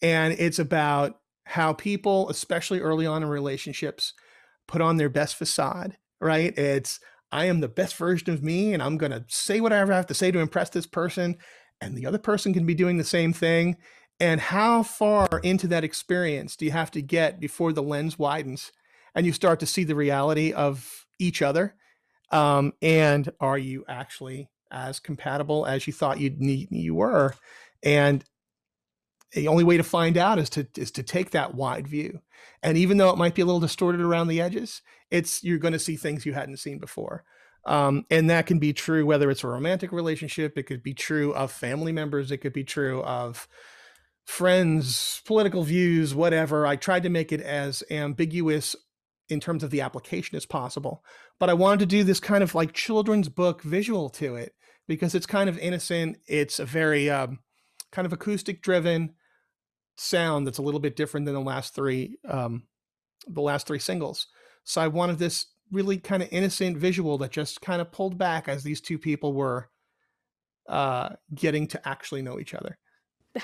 and 0.03 0.35
it's 0.35 0.59
about 0.59 1.21
how 1.45 1.73
people, 1.73 2.29
especially 2.29 2.81
early 2.81 3.07
on 3.07 3.23
in 3.23 3.29
relationships, 3.29 4.15
put 4.67 4.81
on 4.81 4.97
their 4.97 5.09
best 5.09 5.37
facade. 5.37 5.97
Right? 6.21 6.57
It's 6.59 7.01
I 7.31 7.45
am 7.47 7.61
the 7.61 7.69
best 7.69 7.97
version 7.97 8.31
of 8.31 8.43
me 8.43 8.73
and 8.73 8.83
I'm 8.83 8.97
going 8.97 9.13
to 9.13 9.25
say 9.29 9.61
whatever 9.61 9.93
I 9.93 9.97
have 9.97 10.07
to 10.07 10.15
say 10.15 10.31
to 10.31 10.39
impress 10.39 10.71
this 10.71 10.87
person. 10.87 11.37
And 11.81 11.97
the 11.97 12.07
other 12.07 12.19
person 12.19 12.53
can 12.53 12.67
be 12.67 12.75
doing 12.75 12.97
the 12.97 13.05
same 13.05 13.33
thing. 13.33 13.77
And 14.19 14.41
how 14.41 14.83
far 14.83 15.29
into 15.43 15.69
that 15.69 15.85
experience 15.85 16.57
do 16.57 16.65
you 16.65 16.73
have 16.73 16.91
to 16.93 17.03
get 17.03 17.39
before 17.39 17.73
the 17.73 17.83
lens 17.83 18.19
widens 18.19 18.73
and 19.19 19.27
you 19.27 19.33
start 19.33 19.61
to 19.61 19.67
see 19.67 19.85
the 19.85 19.97
reality 19.97 20.53
of 20.53 21.07
each 21.19 21.43
other? 21.43 21.75
Um, 22.31 22.73
and 22.81 23.31
are 23.41 23.59
you 23.59 23.85
actually 23.89 24.49
as 24.71 25.01
compatible 25.01 25.67
as 25.67 25.87
you 25.87 25.93
thought 25.93 26.21
you 26.21 26.31
need 26.31 26.69
you 26.71 26.95
were? 26.95 27.35
And 27.83 28.25
the 29.33 29.49
only 29.49 29.65
way 29.65 29.77
to 29.77 29.83
find 29.83 30.17
out 30.17 30.39
is 30.39 30.49
to 30.51 30.67
is 30.77 30.93
to 30.93 31.03
take 31.03 31.31
that 31.31 31.55
wide 31.55 31.87
view 31.87 32.21
and 32.63 32.79
even 32.79 32.97
though 32.97 33.11
it 33.11 33.19
might 33.19 33.35
be 33.35 33.43
a 33.43 33.45
little 33.45 33.61
distorted 33.61 34.01
around 34.01 34.29
the 34.29 34.41
edges 34.41 34.81
it's 35.11 35.45
you're 35.45 35.59
going 35.59 35.73
to 35.73 35.79
see 35.79 35.97
things 35.97 36.25
you 36.25 36.33
hadn't 36.33 36.57
seen 36.57 36.79
before 36.79 37.25
um, 37.67 38.07
and 38.11 38.31
that 38.31 38.47
can 38.47 38.59
be 38.59 38.73
true 38.73 39.05
whether 39.05 39.31
it's 39.31 39.45
a 39.45 39.49
romantic 39.49 39.93
relationship 39.93 40.57
it 40.57 40.63
could 40.63 40.83
be 40.83 40.95
true 40.95 41.35
of 41.35 41.53
family 41.53 41.93
members 41.93 42.31
it 42.31 42.39
could 42.39 42.55
be 42.55 42.65
true 42.65 43.03
of 43.03 43.47
friends 44.25 45.21
political 45.27 45.63
views 45.63 46.15
whatever 46.15 46.67
i 46.67 46.75
tried 46.75 47.03
to 47.03 47.11
make 47.11 47.31
it 47.31 47.43
as 47.43 47.83
ambiguous 47.91 48.75
in 49.29 49.41
terms 49.41 49.63
of 49.63 49.71
the 49.71 49.81
application 49.81 50.37
as 50.37 50.47
possible 50.47 51.05
but 51.39 51.51
i 51.51 51.55
wanted 51.55 51.81
to 51.81 51.87
do 51.87 52.05
this 52.05 52.21
kind 52.21 52.43
of 52.43 52.55
like 52.55 52.73
children's 52.73 53.29
book 53.29 53.63
visual 53.63 54.09
to 54.09 54.37
it 54.37 54.55
because 54.87 55.15
it's 55.15 55.27
kind 55.27 55.49
of 55.49 55.59
innocent 55.59 56.17
it's 56.27 56.59
a 56.59 56.65
very 56.65 57.11
um, 57.11 57.39
kind 57.93 58.07
of 58.07 58.13
acoustic 58.13 58.63
driven 58.63 59.15
sound 59.97 60.47
that's 60.47 60.59
a 60.59 60.63
little 60.63 60.81
bit 60.81 60.97
different 60.97 61.27
than 61.27 61.35
the 61.35 61.41
last 61.41 61.75
three 61.75 62.17
um, 62.29 62.63
the 63.27 63.41
last 63.41 63.67
three 63.67 63.79
singles. 63.79 64.27
So 64.65 64.81
I 64.81 64.89
wanted 64.89 65.19
this 65.19 65.47
really 65.71 65.99
kind 65.99 66.23
of 66.23 66.29
innocent 66.33 66.79
visual 66.79 67.19
that 67.19 67.31
just 67.31 67.61
kind 67.61 67.81
of 67.81 67.93
pulled 67.93 68.19
back 68.19 68.49
as 68.49 68.63
these 68.63 68.81
two 68.81 68.99
people 68.99 69.33
were 69.33 69.71
uh, 70.69 71.11
getting 71.35 71.67
to 71.69 71.89
actually 71.89 72.23
know 72.23 72.39
each 72.39 72.55
other. 72.55 72.79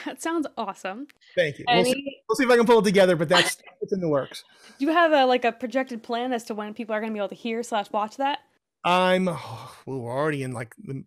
That 0.07 0.20
sounds 0.20 0.47
awesome. 0.57 1.07
Thank 1.37 1.59
you. 1.59 1.66
Any... 1.68 1.85
We'll, 1.85 1.93
see, 1.93 2.20
we'll, 2.28 2.37
see, 2.37 2.45
if 2.45 2.51
I 2.51 2.57
can 2.57 2.66
pull 2.66 2.80
it 2.80 2.85
together, 2.85 3.16
but 3.16 3.28
that's 3.28 3.59
it's 3.85 3.93
in 3.93 4.01
the 4.01 4.09
works. 4.09 4.45
Do 4.78 4.87
you 4.87 4.93
have 4.93 5.12
a 5.12 5.24
like 5.24 5.45
a 5.45 5.53
projected 5.53 6.03
plan 6.03 6.32
as 6.32 6.45
to 6.45 6.55
when 6.55 6.74
people 6.74 6.95
are 6.95 7.01
going 7.01 7.12
to 7.12 7.14
be 7.14 7.20
able 7.20 7.28
to 7.28 7.35
hear 7.35 7.62
slash 7.62 7.91
watch 7.93 8.16
that? 8.16 8.41
I'm 8.85 9.28
oh, 9.28 9.74
we're 9.87 9.97
already 9.97 10.43
in 10.43 10.53
like 10.53 10.74
the 10.76 11.05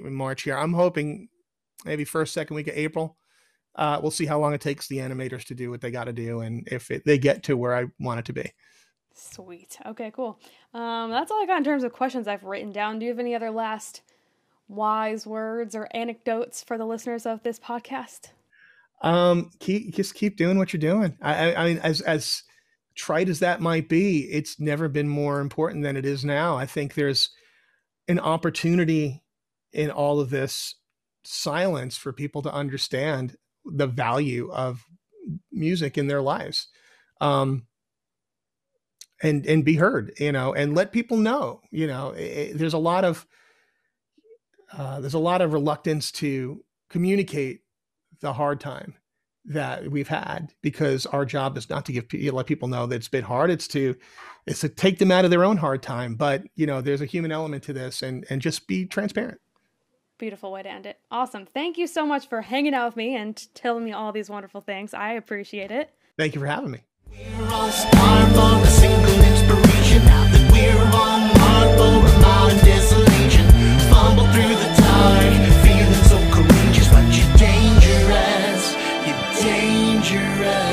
March 0.00 0.42
here. 0.42 0.56
I'm 0.56 0.74
hoping 0.74 1.28
maybe 1.84 2.04
first 2.04 2.34
second 2.34 2.56
week 2.56 2.68
of 2.68 2.76
April 2.76 3.16
uh, 3.78 4.00
we'll 4.02 4.10
see 4.10 4.26
how 4.26 4.40
long 4.40 4.52
it 4.52 4.60
takes 4.60 4.88
the 4.88 4.98
animators 4.98 5.44
to 5.44 5.54
do 5.54 5.70
what 5.70 5.80
they 5.80 5.92
got 5.92 6.04
to 6.04 6.12
do 6.12 6.40
and 6.40 6.66
if 6.70 6.90
it, 6.90 7.04
they 7.06 7.16
get 7.16 7.44
to 7.44 7.56
where 7.56 7.74
I 7.74 7.86
want 8.00 8.18
it 8.18 8.26
to 8.26 8.32
be. 8.32 8.52
Sweet. 9.14 9.78
Okay, 9.86 10.10
cool. 10.10 10.40
Um, 10.74 11.10
that's 11.10 11.30
all 11.30 11.42
I 11.42 11.46
got 11.46 11.58
in 11.58 11.64
terms 11.64 11.84
of 11.84 11.92
questions 11.92 12.26
I've 12.26 12.44
written 12.44 12.72
down. 12.72 12.98
Do 12.98 13.06
you 13.06 13.12
have 13.12 13.20
any 13.20 13.34
other 13.34 13.50
last 13.50 14.02
wise 14.66 15.26
words 15.26 15.74
or 15.74 15.88
anecdotes 15.94 16.62
for 16.62 16.76
the 16.76 16.84
listeners 16.84 17.24
of 17.24 17.42
this 17.44 17.58
podcast? 17.58 18.30
Um, 19.02 19.50
keep 19.60 19.94
just 19.94 20.14
keep 20.14 20.36
doing 20.36 20.58
what 20.58 20.72
you're 20.72 20.80
doing. 20.80 21.16
I, 21.22 21.52
I, 21.52 21.62
I 21.62 21.68
mean, 21.68 21.78
as 21.78 22.00
as 22.00 22.42
trite 22.96 23.28
as 23.28 23.38
that 23.40 23.60
might 23.60 23.88
be, 23.88 24.20
it's 24.30 24.58
never 24.58 24.88
been 24.88 25.08
more 25.08 25.40
important 25.40 25.84
than 25.84 25.96
it 25.96 26.04
is 26.04 26.24
now. 26.24 26.56
I 26.56 26.66
think 26.66 26.94
there's 26.94 27.30
an 28.08 28.18
opportunity 28.18 29.22
in 29.72 29.90
all 29.90 30.18
of 30.18 30.30
this 30.30 30.74
silence 31.24 31.96
for 31.96 32.12
people 32.12 32.42
to 32.42 32.52
understand 32.52 33.36
the 33.64 33.86
value 33.86 34.50
of 34.50 34.84
music 35.52 35.98
in 35.98 36.06
their 36.06 36.22
lives 36.22 36.68
um 37.20 37.66
and 39.22 39.44
and 39.46 39.64
be 39.64 39.74
heard 39.74 40.12
you 40.18 40.32
know 40.32 40.54
and 40.54 40.74
let 40.74 40.92
people 40.92 41.18
know 41.18 41.60
you 41.70 41.86
know 41.86 42.10
it, 42.16 42.56
there's 42.56 42.72
a 42.72 42.78
lot 42.78 43.04
of 43.04 43.26
uh, 44.72 45.00
there's 45.00 45.14
a 45.14 45.18
lot 45.18 45.40
of 45.40 45.54
reluctance 45.54 46.12
to 46.12 46.62
communicate 46.90 47.60
the 48.20 48.32
hard 48.32 48.60
time 48.60 48.94
that 49.48 49.90
we've 49.90 50.08
had 50.08 50.52
because 50.60 51.06
our 51.06 51.24
job 51.24 51.56
is 51.56 51.70
not 51.70 51.86
to 51.86 51.92
give 51.92 52.12
you 52.12 52.32
let 52.32 52.46
people 52.46 52.68
know 52.68 52.86
that 52.86 52.96
it's 52.96 53.08
been 53.08 53.24
hard. 53.24 53.50
It's 53.50 53.66
to 53.68 53.96
it's 54.46 54.60
to 54.60 54.68
take 54.68 54.98
them 54.98 55.10
out 55.10 55.24
of 55.24 55.30
their 55.30 55.44
own 55.44 55.56
hard 55.56 55.82
time. 55.82 56.14
But 56.14 56.44
you 56.54 56.66
know 56.66 56.80
there's 56.80 57.00
a 57.00 57.06
human 57.06 57.32
element 57.32 57.64
to 57.64 57.72
this 57.72 58.02
and 58.02 58.26
and 58.30 58.42
just 58.42 58.66
be 58.66 58.86
transparent. 58.86 59.40
Beautiful 60.18 60.50
way 60.52 60.62
to 60.62 60.68
end 60.68 60.84
it. 60.84 60.98
Awesome. 61.10 61.46
Thank 61.46 61.78
you 61.78 61.86
so 61.86 62.04
much 62.04 62.28
for 62.28 62.42
hanging 62.42 62.74
out 62.74 62.86
with 62.86 62.96
me 62.96 63.14
and 63.14 63.36
telling 63.54 63.84
me 63.84 63.92
all 63.92 64.12
these 64.12 64.28
wonderful 64.28 64.60
things. 64.60 64.92
I 64.92 65.12
appreciate 65.12 65.70
it. 65.70 65.90
Thank 66.16 66.34
you 66.34 66.40
for 66.40 66.46
having 66.46 66.72
me. 66.72 66.80
Fumble 73.90 74.26
through 74.32 74.48
the 74.48 74.74
dark 74.76 75.47
you 80.10 80.18
dangerous. 80.20 80.67